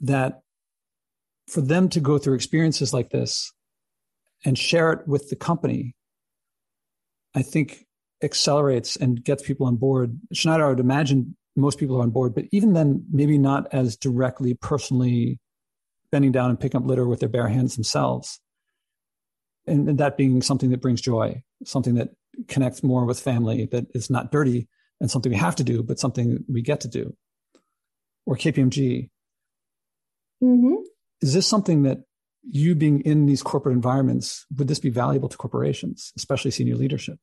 that 0.00 0.40
for 1.48 1.60
them 1.60 1.88
to 1.90 2.00
go 2.00 2.18
through 2.18 2.34
experiences 2.34 2.92
like 2.92 3.10
this 3.10 3.52
and 4.44 4.58
share 4.58 4.92
it 4.92 5.08
with 5.08 5.30
the 5.30 5.36
company, 5.36 5.94
I 7.34 7.42
think 7.42 7.86
accelerates 8.22 8.96
and 8.96 9.22
gets 9.22 9.42
people 9.42 9.66
on 9.66 9.76
board. 9.76 10.18
Schneider, 10.32 10.66
I 10.66 10.68
would 10.70 10.80
imagine 10.80 11.36
most 11.56 11.78
people 11.78 11.96
are 11.98 12.02
on 12.02 12.10
board, 12.10 12.34
but 12.34 12.44
even 12.52 12.72
then, 12.72 13.04
maybe 13.10 13.38
not 13.38 13.72
as 13.72 13.96
directly, 13.96 14.54
personally 14.54 15.38
bending 16.10 16.32
down 16.32 16.50
and 16.50 16.60
picking 16.60 16.80
up 16.80 16.86
litter 16.86 17.06
with 17.06 17.20
their 17.20 17.28
bare 17.28 17.48
hands 17.48 17.74
themselves 17.74 18.40
and, 19.66 19.88
and 19.88 19.98
that 19.98 20.16
being 20.16 20.42
something 20.42 20.70
that 20.70 20.80
brings 20.80 21.00
joy, 21.00 21.42
something 21.64 21.94
that 21.94 22.10
connects 22.48 22.82
more 22.82 23.04
with 23.04 23.20
family, 23.20 23.66
that 23.72 23.86
is 23.94 24.10
not 24.10 24.32
dirty 24.32 24.68
and 25.00 25.10
something 25.10 25.30
we 25.30 25.38
have 25.38 25.56
to 25.56 25.64
do, 25.64 25.82
but 25.82 25.98
something 25.98 26.44
we 26.48 26.62
get 26.62 26.80
to 26.80 26.88
do. 26.88 27.14
Or 28.26 28.36
KPMG. 28.36 29.10
Mm-hmm. 30.42 30.74
Is 31.20 31.34
this 31.34 31.46
something 31.46 31.82
that 31.82 31.98
you 32.42 32.74
being 32.74 33.00
in 33.00 33.26
these 33.26 33.42
corporate 33.42 33.74
environments, 33.74 34.46
would 34.56 34.68
this 34.68 34.80
be 34.80 34.90
valuable 34.90 35.28
to 35.28 35.36
corporations, 35.36 36.12
especially 36.16 36.50
senior 36.50 36.76
leadership? 36.76 37.18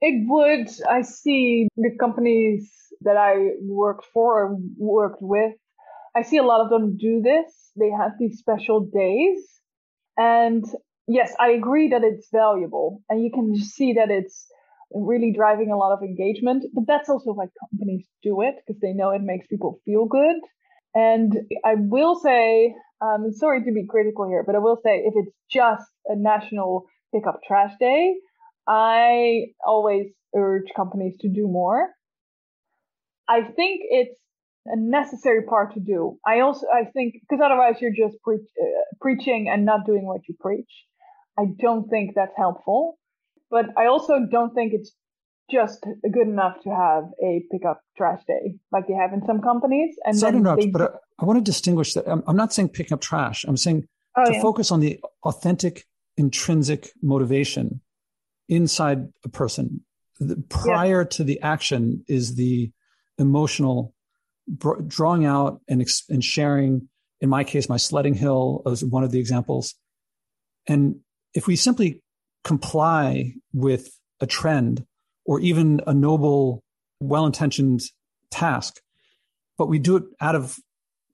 It 0.00 0.26
would. 0.26 0.68
I 0.88 1.02
see 1.02 1.68
the 1.76 1.96
companies 1.98 2.70
that 3.00 3.16
I 3.16 3.52
worked 3.62 4.06
for 4.12 4.42
or 4.42 4.56
worked 4.76 5.22
with, 5.22 5.54
I 6.14 6.22
see 6.22 6.36
a 6.36 6.42
lot 6.42 6.60
of 6.60 6.70
them 6.70 6.96
do 6.96 7.20
this. 7.22 7.72
They 7.76 7.90
have 7.90 8.12
these 8.18 8.38
special 8.38 8.80
days 8.80 9.38
and 10.16 10.64
yes, 11.06 11.34
I 11.38 11.50
agree 11.50 11.88
that 11.88 12.02
it's 12.02 12.28
valuable 12.32 13.02
and 13.08 13.22
you 13.22 13.30
can 13.32 13.56
see 13.56 13.94
that 13.94 14.10
it's 14.10 14.46
really 14.92 15.32
driving 15.32 15.70
a 15.72 15.76
lot 15.76 15.92
of 15.92 16.02
engagement. 16.02 16.64
But 16.72 16.84
that's 16.86 17.08
also 17.08 17.32
why 17.32 17.46
companies 17.70 18.06
do 18.22 18.40
it 18.42 18.54
because 18.66 18.80
they 18.80 18.92
know 18.92 19.10
it 19.10 19.22
makes 19.22 19.46
people 19.46 19.80
feel 19.84 20.06
good. 20.06 20.36
And 20.94 21.34
I 21.64 21.74
will 21.76 22.14
say, 22.14 22.74
um, 23.00 23.32
sorry 23.32 23.64
to 23.64 23.72
be 23.72 23.86
critical 23.88 24.28
here, 24.28 24.44
but 24.46 24.54
I 24.54 24.58
will 24.60 24.78
say 24.84 25.02
if 25.04 25.14
it's 25.16 25.34
just 25.50 25.90
a 26.06 26.16
national 26.16 26.86
pick 27.12 27.26
up 27.26 27.40
trash 27.46 27.72
day, 27.80 28.14
I 28.68 29.46
always 29.66 30.06
urge 30.36 30.66
companies 30.76 31.16
to 31.20 31.28
do 31.28 31.48
more. 31.48 31.88
I 33.28 33.42
think 33.42 33.80
it's 33.84 34.14
a 34.66 34.76
necessary 34.76 35.42
part 35.42 35.74
to 35.74 35.80
do. 35.80 36.18
I 36.26 36.40
also 36.40 36.66
I 36.72 36.84
think 36.84 37.14
because 37.20 37.42
otherwise 37.44 37.76
you're 37.80 37.90
just 37.90 38.20
pre- 38.22 38.36
uh, 38.36 38.84
preaching 39.00 39.48
and 39.52 39.64
not 39.64 39.86
doing 39.86 40.06
what 40.06 40.22
you 40.28 40.34
preach. 40.40 40.70
I 41.38 41.46
don't 41.58 41.88
think 41.88 42.14
that's 42.14 42.36
helpful. 42.36 42.98
But 43.50 43.66
I 43.76 43.86
also 43.86 44.14
don't 44.30 44.54
think 44.54 44.72
it's 44.72 44.92
just 45.50 45.84
good 46.02 46.26
enough 46.26 46.56
to 46.64 46.70
have 46.70 47.04
a 47.22 47.42
pickup 47.50 47.80
trash 47.96 48.20
day 48.26 48.56
like 48.72 48.86
they 48.88 48.94
have 48.94 49.12
in 49.12 49.24
some 49.26 49.40
companies. 49.42 49.94
And 50.04 50.18
so 50.18 50.30
then 50.30 50.46
I 50.46 50.56
they... 50.56 50.66
but 50.66 50.82
I, 50.82 50.88
I, 51.20 51.24
want 51.24 51.38
to 51.38 51.42
distinguish 51.42 51.94
that. 51.94 52.08
I'm, 52.08 52.22
I'm, 52.26 52.36
not 52.36 52.52
saying 52.52 52.70
pick 52.70 52.92
up 52.92 53.00
trash. 53.00 53.44
I'm 53.46 53.56
saying 53.56 53.86
oh, 54.16 54.24
to 54.24 54.32
yeah. 54.32 54.42
focus 54.42 54.70
on 54.70 54.80
the 54.80 55.00
authentic, 55.22 55.84
intrinsic 56.16 56.90
motivation 57.02 57.80
inside 58.48 59.08
a 59.24 59.28
person. 59.28 59.82
The, 60.18 60.42
prior 60.48 61.02
yeah. 61.02 61.08
to 61.08 61.24
the 61.24 61.40
action 61.40 62.04
is 62.08 62.36
the 62.36 62.72
emotional 63.18 63.94
drawing 64.86 65.24
out 65.24 65.60
and, 65.68 65.86
and 66.08 66.24
sharing. 66.24 66.88
In 67.20 67.28
my 67.28 67.44
case, 67.44 67.68
my 67.68 67.76
sledding 67.76 68.14
hill 68.14 68.62
was 68.64 68.84
one 68.84 69.04
of 69.04 69.10
the 69.10 69.18
examples. 69.18 69.74
And 70.66 70.96
if 71.32 71.46
we 71.46 71.56
simply 71.56 72.02
comply 72.42 73.34
with 73.52 73.88
a 74.20 74.26
trend 74.26 74.84
or 75.24 75.40
even 75.40 75.80
a 75.86 75.94
noble, 75.94 76.62
well 77.00 77.26
intentioned 77.26 77.82
task, 78.30 78.80
but 79.56 79.68
we 79.68 79.78
do 79.78 79.96
it 79.96 80.04
out 80.20 80.34
of 80.34 80.58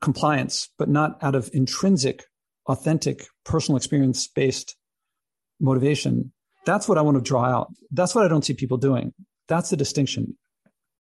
compliance, 0.00 0.70
but 0.78 0.88
not 0.88 1.22
out 1.22 1.34
of 1.34 1.50
intrinsic, 1.52 2.24
authentic, 2.66 3.26
personal 3.44 3.76
experience 3.76 4.26
based 4.26 4.76
motivation. 5.60 6.32
That's 6.64 6.88
what 6.88 6.98
I 6.98 7.02
want 7.02 7.16
to 7.16 7.22
draw 7.22 7.44
out. 7.44 7.72
That's 7.90 8.14
what 8.14 8.24
I 8.24 8.28
don't 8.28 8.44
see 8.44 8.54
people 8.54 8.78
doing. 8.78 9.12
That's 9.48 9.70
the 9.70 9.76
distinction. 9.76 10.36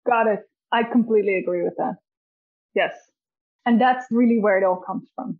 Got 0.06 0.28
it. 0.28 0.40
I 0.74 0.84
completely 0.84 1.38
agree 1.38 1.62
with 1.62 1.76
that. 1.78 1.98
Yes. 2.74 2.96
And 3.66 3.80
that's 3.80 4.06
really 4.10 4.40
where 4.40 4.58
it 4.58 4.64
all 4.64 4.84
comes 4.86 5.08
from. 5.16 5.40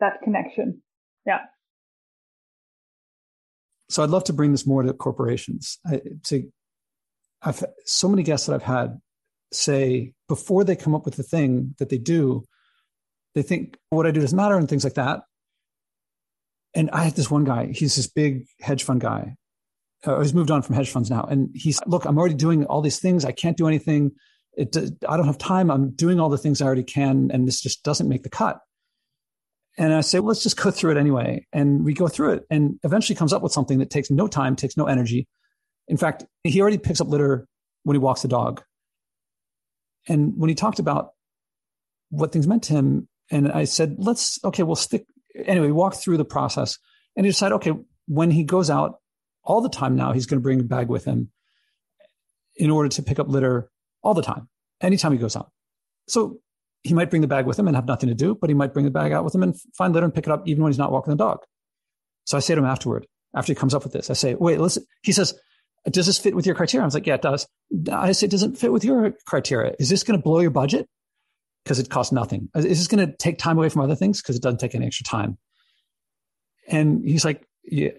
That 0.00 0.22
connection. 0.22 0.82
Yeah. 1.26 1.40
So 3.90 4.02
I'd 4.02 4.10
love 4.10 4.24
to 4.24 4.32
bring 4.32 4.52
this 4.52 4.66
more 4.66 4.82
to 4.82 4.92
corporations. 4.94 5.78
I, 5.86 6.00
to, 6.24 6.50
I've 7.42 7.62
so 7.84 8.08
many 8.08 8.22
guests 8.22 8.46
that 8.46 8.54
I've 8.54 8.62
had 8.62 8.98
say 9.52 10.14
before 10.28 10.64
they 10.64 10.74
come 10.74 10.94
up 10.94 11.04
with 11.04 11.16
the 11.16 11.22
thing 11.22 11.74
that 11.78 11.90
they 11.90 11.98
do, 11.98 12.44
they 13.34 13.42
think 13.42 13.76
what 13.90 14.06
I 14.06 14.10
do 14.10 14.20
doesn't 14.20 14.36
matter 14.36 14.56
and 14.56 14.68
things 14.68 14.84
like 14.84 14.94
that. 14.94 15.20
And 16.74 16.90
I 16.90 17.04
had 17.04 17.14
this 17.14 17.30
one 17.30 17.44
guy. 17.44 17.66
He's 17.66 17.94
this 17.94 18.08
big 18.08 18.46
hedge 18.60 18.82
fund 18.82 19.00
guy. 19.00 19.36
Uh, 20.04 20.20
he's 20.20 20.34
moved 20.34 20.50
on 20.50 20.62
from 20.62 20.74
hedge 20.74 20.90
funds 20.90 21.08
now, 21.08 21.22
and 21.22 21.50
he's 21.54 21.80
look. 21.86 22.04
I'm 22.04 22.18
already 22.18 22.34
doing 22.34 22.66
all 22.66 22.82
these 22.82 22.98
things. 22.98 23.24
I 23.24 23.32
can't 23.32 23.56
do 23.56 23.68
anything 23.68 24.12
it, 24.56 24.76
I 25.08 25.16
don't 25.16 25.26
have 25.26 25.38
time. 25.38 25.70
I'm 25.70 25.90
doing 25.90 26.20
all 26.20 26.28
the 26.28 26.38
things 26.38 26.60
I 26.60 26.66
already 26.66 26.84
can, 26.84 27.30
and 27.32 27.46
this 27.46 27.60
just 27.60 27.82
doesn't 27.82 28.08
make 28.08 28.22
the 28.22 28.30
cut. 28.30 28.60
And 29.76 29.92
I 29.92 30.02
say, 30.02 30.20
well, 30.20 30.28
let's 30.28 30.42
just 30.42 30.56
go 30.56 30.70
through 30.70 30.92
it 30.92 30.96
anyway. 30.96 31.46
And 31.52 31.84
we 31.84 31.94
go 31.94 32.06
through 32.06 32.34
it 32.34 32.46
and 32.48 32.78
eventually 32.84 33.16
comes 33.16 33.32
up 33.32 33.42
with 33.42 33.52
something 33.52 33.78
that 33.80 33.90
takes 33.90 34.10
no 34.10 34.28
time, 34.28 34.54
takes 34.54 34.76
no 34.76 34.86
energy. 34.86 35.26
In 35.88 35.96
fact, 35.96 36.24
he 36.44 36.60
already 36.60 36.78
picks 36.78 37.00
up 37.00 37.08
litter 37.08 37.46
when 37.82 37.94
he 37.94 37.98
walks 37.98 38.22
the 38.22 38.28
dog. 38.28 38.62
And 40.08 40.34
when 40.36 40.48
he 40.48 40.54
talked 40.54 40.78
about 40.78 41.10
what 42.10 42.32
things 42.32 42.46
meant 42.46 42.62
to 42.64 42.74
him, 42.74 43.08
and 43.30 43.50
I 43.50 43.64
said, 43.64 43.96
let's, 43.98 44.38
okay, 44.44 44.62
we'll 44.62 44.76
stick. 44.76 45.06
Anyway, 45.34 45.66
we 45.66 45.72
walked 45.72 45.96
through 45.96 46.18
the 46.18 46.24
process 46.24 46.78
and 47.16 47.26
he 47.26 47.30
decided, 47.30 47.56
okay, 47.56 47.72
when 48.06 48.30
he 48.30 48.44
goes 48.44 48.70
out 48.70 49.00
all 49.42 49.60
the 49.60 49.68
time 49.68 49.96
now, 49.96 50.12
he's 50.12 50.26
going 50.26 50.38
to 50.38 50.42
bring 50.42 50.60
a 50.60 50.64
bag 50.64 50.88
with 50.88 51.04
him 51.04 51.30
in 52.56 52.70
order 52.70 52.88
to 52.90 53.02
pick 53.02 53.18
up 53.18 53.28
litter 53.28 53.70
all 54.04 54.14
the 54.14 54.22
time, 54.22 54.48
anytime 54.80 55.12
he 55.12 55.18
goes 55.18 55.34
out. 55.34 55.50
So 56.06 56.38
he 56.82 56.94
might 56.94 57.10
bring 57.10 57.22
the 57.22 57.28
bag 57.28 57.46
with 57.46 57.58
him 57.58 57.66
and 57.66 57.74
have 57.74 57.86
nothing 57.86 58.10
to 58.10 58.14
do, 58.14 58.34
but 58.34 58.50
he 58.50 58.54
might 58.54 58.72
bring 58.72 58.84
the 58.84 58.90
bag 58.90 59.10
out 59.12 59.24
with 59.24 59.34
him 59.34 59.42
and 59.42 59.56
find 59.76 59.94
litter 59.94 60.04
and 60.04 60.14
pick 60.14 60.26
it 60.26 60.30
up 60.30 60.46
even 60.46 60.62
when 60.62 60.70
he's 60.70 60.78
not 60.78 60.92
walking 60.92 61.10
the 61.10 61.16
dog. 61.16 61.38
So 62.26 62.36
I 62.36 62.40
say 62.40 62.54
to 62.54 62.60
him 62.60 62.66
afterward, 62.66 63.06
after 63.34 63.52
he 63.52 63.56
comes 63.56 63.74
up 63.74 63.82
with 63.82 63.92
this, 63.92 64.10
I 64.10 64.12
say, 64.12 64.34
wait, 64.34 64.60
listen. 64.60 64.84
He 65.02 65.12
says, 65.12 65.34
does 65.90 66.06
this 66.06 66.18
fit 66.18 66.36
with 66.36 66.46
your 66.46 66.54
criteria? 66.54 66.84
I 66.84 66.86
was 66.86 66.94
like, 66.94 67.06
yeah, 67.06 67.14
it 67.14 67.22
does. 67.22 67.46
I 67.90 68.12
say, 68.12 68.26
it 68.26 68.30
does 68.30 68.42
it 68.42 68.56
fit 68.56 68.72
with 68.72 68.84
your 68.84 69.12
criteria? 69.26 69.74
Is 69.78 69.88
this 69.88 70.02
going 70.02 70.18
to 70.18 70.22
blow 70.22 70.40
your 70.40 70.50
budget? 70.50 70.86
Because 71.64 71.78
it 71.78 71.88
costs 71.88 72.12
nothing. 72.12 72.50
Is 72.54 72.78
this 72.78 72.86
going 72.86 73.06
to 73.06 73.16
take 73.16 73.38
time 73.38 73.56
away 73.56 73.70
from 73.70 73.82
other 73.82 73.96
things? 73.96 74.20
Because 74.20 74.36
it 74.36 74.42
doesn't 74.42 74.60
take 74.60 74.74
any 74.74 74.86
extra 74.86 75.04
time. 75.04 75.38
And 76.68 77.02
he's 77.04 77.24
like, 77.24 77.46
yeah, 77.64 77.90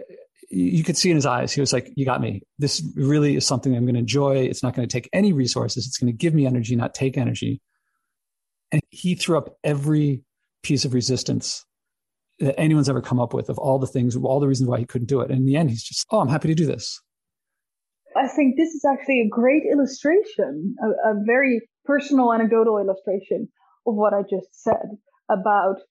you 0.55 0.85
could 0.85 0.95
see 0.95 1.09
in 1.09 1.15
his 1.15 1.25
eyes, 1.25 1.51
he 1.51 1.59
was 1.59 1.73
like, 1.73 1.91
You 1.95 2.05
got 2.05 2.21
me. 2.21 2.41
This 2.57 2.81
really 2.95 3.35
is 3.35 3.45
something 3.45 3.75
I'm 3.75 3.83
going 3.83 3.95
to 3.95 3.99
enjoy. 3.99 4.37
It's 4.37 4.63
not 4.63 4.73
going 4.73 4.87
to 4.87 4.91
take 4.91 5.09
any 5.11 5.33
resources. 5.33 5.85
It's 5.85 5.97
going 5.97 6.11
to 6.11 6.17
give 6.17 6.33
me 6.33 6.45
energy, 6.45 6.75
not 6.75 6.93
take 6.93 7.17
energy. 7.17 7.61
And 8.71 8.81
he 8.89 9.15
threw 9.15 9.37
up 9.37 9.57
every 9.63 10.23
piece 10.63 10.85
of 10.85 10.93
resistance 10.93 11.65
that 12.39 12.57
anyone's 12.59 12.89
ever 12.89 13.01
come 13.01 13.19
up 13.19 13.33
with 13.33 13.49
of 13.49 13.57
all 13.57 13.79
the 13.79 13.87
things, 13.87 14.15
all 14.15 14.39
the 14.39 14.47
reasons 14.47 14.69
why 14.69 14.79
he 14.79 14.85
couldn't 14.85 15.07
do 15.07 15.19
it. 15.19 15.29
And 15.29 15.39
in 15.39 15.45
the 15.45 15.57
end, 15.57 15.69
he's 15.69 15.83
just, 15.83 16.05
Oh, 16.09 16.19
I'm 16.19 16.29
happy 16.29 16.47
to 16.47 16.55
do 16.55 16.65
this. 16.65 17.01
I 18.15 18.29
think 18.29 18.55
this 18.55 18.69
is 18.69 18.85
actually 18.89 19.21
a 19.21 19.29
great 19.29 19.63
illustration, 19.69 20.75
a, 20.81 21.11
a 21.11 21.13
very 21.25 21.67
personal 21.83 22.33
anecdotal 22.33 22.77
illustration 22.77 23.49
of 23.85 23.95
what 23.95 24.13
I 24.13 24.21
just 24.21 24.47
said 24.63 24.97
about 25.29 25.81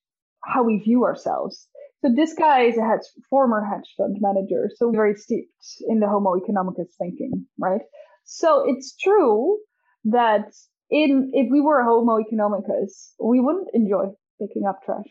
how 0.43 0.63
we 0.63 0.79
view 0.79 1.05
ourselves 1.05 1.69
so 2.05 2.13
this 2.15 2.35
guy 2.35 2.65
is 2.65 2.77
a 2.77 2.83
hedge, 2.83 3.07
former 3.31 3.65
hedge 3.65 3.95
fund 3.97 4.19
manager, 4.21 4.71
so 4.77 4.91
very 4.91 5.15
steeped 5.15 5.49
in 5.89 6.01
the 6.01 6.07
Homo 6.07 6.35
economicus 6.35 6.93
thinking, 6.99 7.47
right? 7.59 7.81
So 8.25 8.65
it's 8.67 8.95
true 8.95 9.59
that 10.05 10.53
in 10.91 11.31
if 11.33 11.49
we 11.51 11.63
were 11.63 11.83
Homo 11.83 12.19
economicus, 12.19 13.13
we 13.19 13.41
wouldn't 13.41 13.69
enjoy 13.73 14.09
picking 14.39 14.67
up 14.69 14.81
trash, 14.85 15.07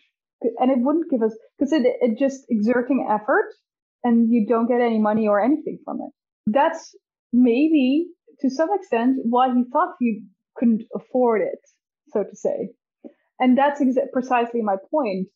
and 0.60 0.70
it 0.70 0.78
wouldn't 0.82 1.10
give 1.10 1.24
us 1.24 1.36
because 1.58 1.74
it 1.74 1.84
it 1.84 2.20
just 2.20 2.46
exerting 2.48 3.08
effort, 3.10 3.50
and 4.04 4.32
you 4.32 4.46
don't 4.48 4.68
get 4.68 4.80
any 4.80 5.00
money 5.00 5.28
or 5.28 5.42
anything 5.42 5.80
from 5.84 5.98
it. 6.00 6.12
That's 6.46 6.96
maybe 7.32 8.06
to 8.42 8.52
some 8.52 8.70
extent 8.72 9.18
why 9.24 9.48
he 9.52 9.64
thought 9.74 9.96
he 10.00 10.26
couldn't 10.58 10.84
afford 10.96 11.42
it, 11.42 11.60
so 12.10 12.24
to 12.24 12.36
say, 12.36 12.70
and 13.40 13.58
that's 13.58 13.82
exa- 13.82 14.12
precisely 14.14 14.62
my 14.62 14.76
point 14.92 15.30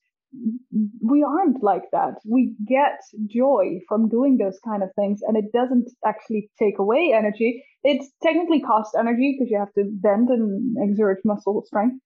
we 1.02 1.24
aren't 1.24 1.64
like 1.64 1.84
that. 1.92 2.16
We 2.30 2.56
get 2.68 3.00
joy 3.28 3.80
from 3.88 4.10
doing 4.10 4.38
those 4.38 4.60
kind 4.66 4.84
of 4.84 4.90
things, 4.96 5.22
and 5.26 5.38
it 5.38 5.52
doesn't 5.54 5.90
actually 6.06 6.50
take 6.60 6.80
away 6.80 7.14
energy. 7.16 7.64
It 7.84 8.06
technically 8.22 8.62
costs 8.62 8.96
energy 8.98 9.38
because 9.38 9.50
you 9.50 9.60
have 9.60 9.74
to 9.74 9.90
bend 9.90 10.30
and 10.30 10.76
exert 10.90 11.20
muscle 11.24 11.64
strength, 11.66 11.98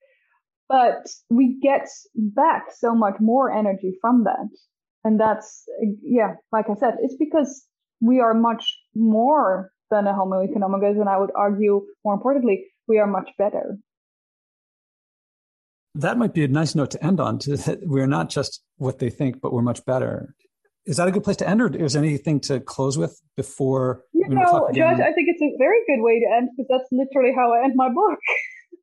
but 0.69 1.07
we 1.29 1.59
get 1.61 1.87
back 2.15 2.65
so 2.77 2.93
much 2.93 3.15
more 3.19 3.51
energy 3.51 3.97
from 4.01 4.23
that. 4.25 4.49
And 5.03 5.19
that's, 5.19 5.63
yeah, 6.03 6.35
like 6.51 6.65
I 6.69 6.75
said, 6.75 6.95
it's 7.01 7.15
because 7.17 7.65
we 8.01 8.19
are 8.19 8.33
much 8.33 8.77
more 8.95 9.71
than 9.89 10.07
a 10.07 10.13
Homo 10.13 10.45
economicus, 10.45 10.99
and 10.99 11.09
I 11.09 11.17
would 11.17 11.31
argue, 11.35 11.81
more 12.05 12.13
importantly, 12.13 12.67
we 12.87 12.99
are 12.99 13.07
much 13.07 13.29
better 13.37 13.77
that 15.95 16.17
might 16.17 16.33
be 16.33 16.43
a 16.43 16.47
nice 16.47 16.75
note 16.75 16.91
to 16.91 17.03
end 17.03 17.19
on. 17.19 17.39
To 17.39 17.57
that 17.57 17.79
we're 17.83 18.07
not 18.07 18.29
just 18.29 18.63
what 18.77 18.99
they 18.99 19.09
think, 19.09 19.41
but 19.41 19.53
we're 19.53 19.61
much 19.61 19.85
better. 19.85 20.35
Is 20.85 20.97
that 20.97 21.07
a 21.07 21.11
good 21.11 21.23
place 21.23 21.37
to 21.37 21.47
end, 21.47 21.61
or 21.61 21.67
is 21.67 21.93
there 21.93 22.03
anything 22.03 22.39
to 22.41 22.59
close 22.59 22.97
with 22.97 23.21
before? 23.37 24.03
You 24.13 24.29
know, 24.29 24.69
Josh, 24.73 24.99
I 24.99 25.11
think 25.13 25.27
it's 25.29 25.41
a 25.41 25.51
very 25.59 25.79
good 25.87 26.01
way 26.01 26.19
to 26.19 26.35
end 26.37 26.49
because 26.55 26.67
that's 26.69 26.89
literally 26.91 27.33
how 27.35 27.53
I 27.53 27.63
end 27.63 27.73
my 27.75 27.89
book. 27.89 28.19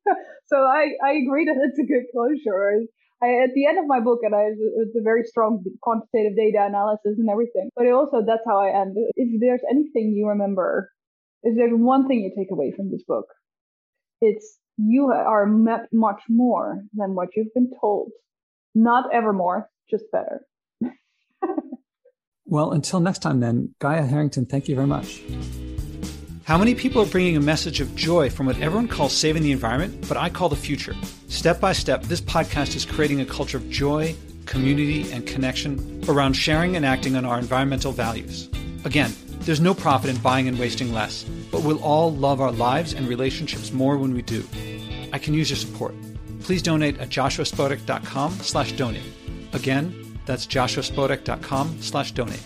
so 0.47 0.57
I, 0.57 0.91
I 1.03 1.11
agree 1.13 1.45
that 1.45 1.55
it's 1.57 1.79
a 1.79 1.83
good 1.83 2.05
closure. 2.13 2.85
I, 3.21 3.43
at 3.43 3.49
the 3.53 3.65
end 3.65 3.77
of 3.77 3.85
my 3.85 3.99
book, 3.99 4.19
and 4.23 4.33
I, 4.33 4.47
it's 4.55 4.95
a 4.95 5.03
very 5.03 5.23
strong 5.23 5.63
quantitative 5.81 6.37
data 6.37 6.65
analysis 6.65 7.19
and 7.19 7.29
everything. 7.29 7.69
But 7.75 7.87
also, 7.91 8.23
that's 8.25 8.43
how 8.45 8.61
I 8.61 8.69
end. 8.81 8.95
If 9.15 9.41
there's 9.41 9.61
anything 9.69 10.13
you 10.15 10.27
remember, 10.29 10.89
if 11.43 11.57
there's 11.57 11.73
one 11.73 12.07
thing 12.07 12.21
you 12.21 12.31
take 12.37 12.51
away 12.51 12.71
from 12.75 12.91
this 12.91 13.03
book, 13.05 13.25
it's 14.21 14.57
you 14.79 15.11
are 15.11 15.45
much 15.45 16.21
more 16.29 16.83
than 16.93 17.13
what 17.13 17.29
you've 17.35 17.53
been 17.53 17.71
told. 17.81 18.11
Not 18.73 19.13
ever 19.13 19.33
more, 19.33 19.69
just 19.89 20.05
better. 20.11 20.45
well, 22.45 22.71
until 22.71 22.99
next 22.99 23.19
time, 23.19 23.41
then, 23.41 23.75
Gaya 23.79 24.05
Herrington, 24.05 24.45
thank 24.45 24.69
you 24.69 24.75
very 24.75 24.87
much. 24.87 25.21
How 26.45 26.57
many 26.57 26.73
people 26.73 27.01
are 27.01 27.05
bringing 27.05 27.35
a 27.37 27.41
message 27.41 27.79
of 27.79 27.93
joy 27.95 28.29
from 28.29 28.45
what 28.45 28.59
everyone 28.59 28.87
calls 28.87 29.15
saving 29.15 29.43
the 29.43 29.51
environment, 29.51 30.07
but 30.07 30.17
I 30.17 30.29
call 30.29 30.49
the 30.49 30.55
future? 30.55 30.95
Step 31.27 31.59
by 31.59 31.73
step, 31.73 32.03
this 32.03 32.21
podcast 32.21 32.75
is 32.75 32.85
creating 32.85 33.21
a 33.21 33.25
culture 33.25 33.57
of 33.57 33.69
joy, 33.69 34.15
community, 34.45 35.11
and 35.11 35.27
connection 35.27 36.03
around 36.07 36.33
sharing 36.33 36.75
and 36.75 36.85
acting 36.85 37.15
on 37.15 37.25
our 37.25 37.37
environmental 37.37 37.91
values. 37.91 38.49
Again, 38.85 39.13
There's 39.41 39.61
no 39.61 39.73
profit 39.73 40.09
in 40.09 40.17
buying 40.17 40.47
and 40.47 40.59
wasting 40.59 40.93
less, 40.93 41.23
but 41.51 41.63
we'll 41.63 41.81
all 41.81 42.13
love 42.13 42.41
our 42.41 42.51
lives 42.51 42.93
and 42.93 43.07
relationships 43.07 43.71
more 43.71 43.97
when 43.97 44.13
we 44.13 44.21
do. 44.21 44.43
I 45.13 45.17
can 45.17 45.33
use 45.33 45.49
your 45.49 45.57
support. 45.57 45.95
Please 46.41 46.61
donate 46.61 46.99
at 46.99 47.09
joshuaspodek.com 47.09 48.31
slash 48.41 48.73
donate. 48.73 49.01
Again, 49.53 50.19
that's 50.25 50.45
joshuaspodek.com 50.45 51.81
slash 51.81 52.11
donate. 52.11 52.43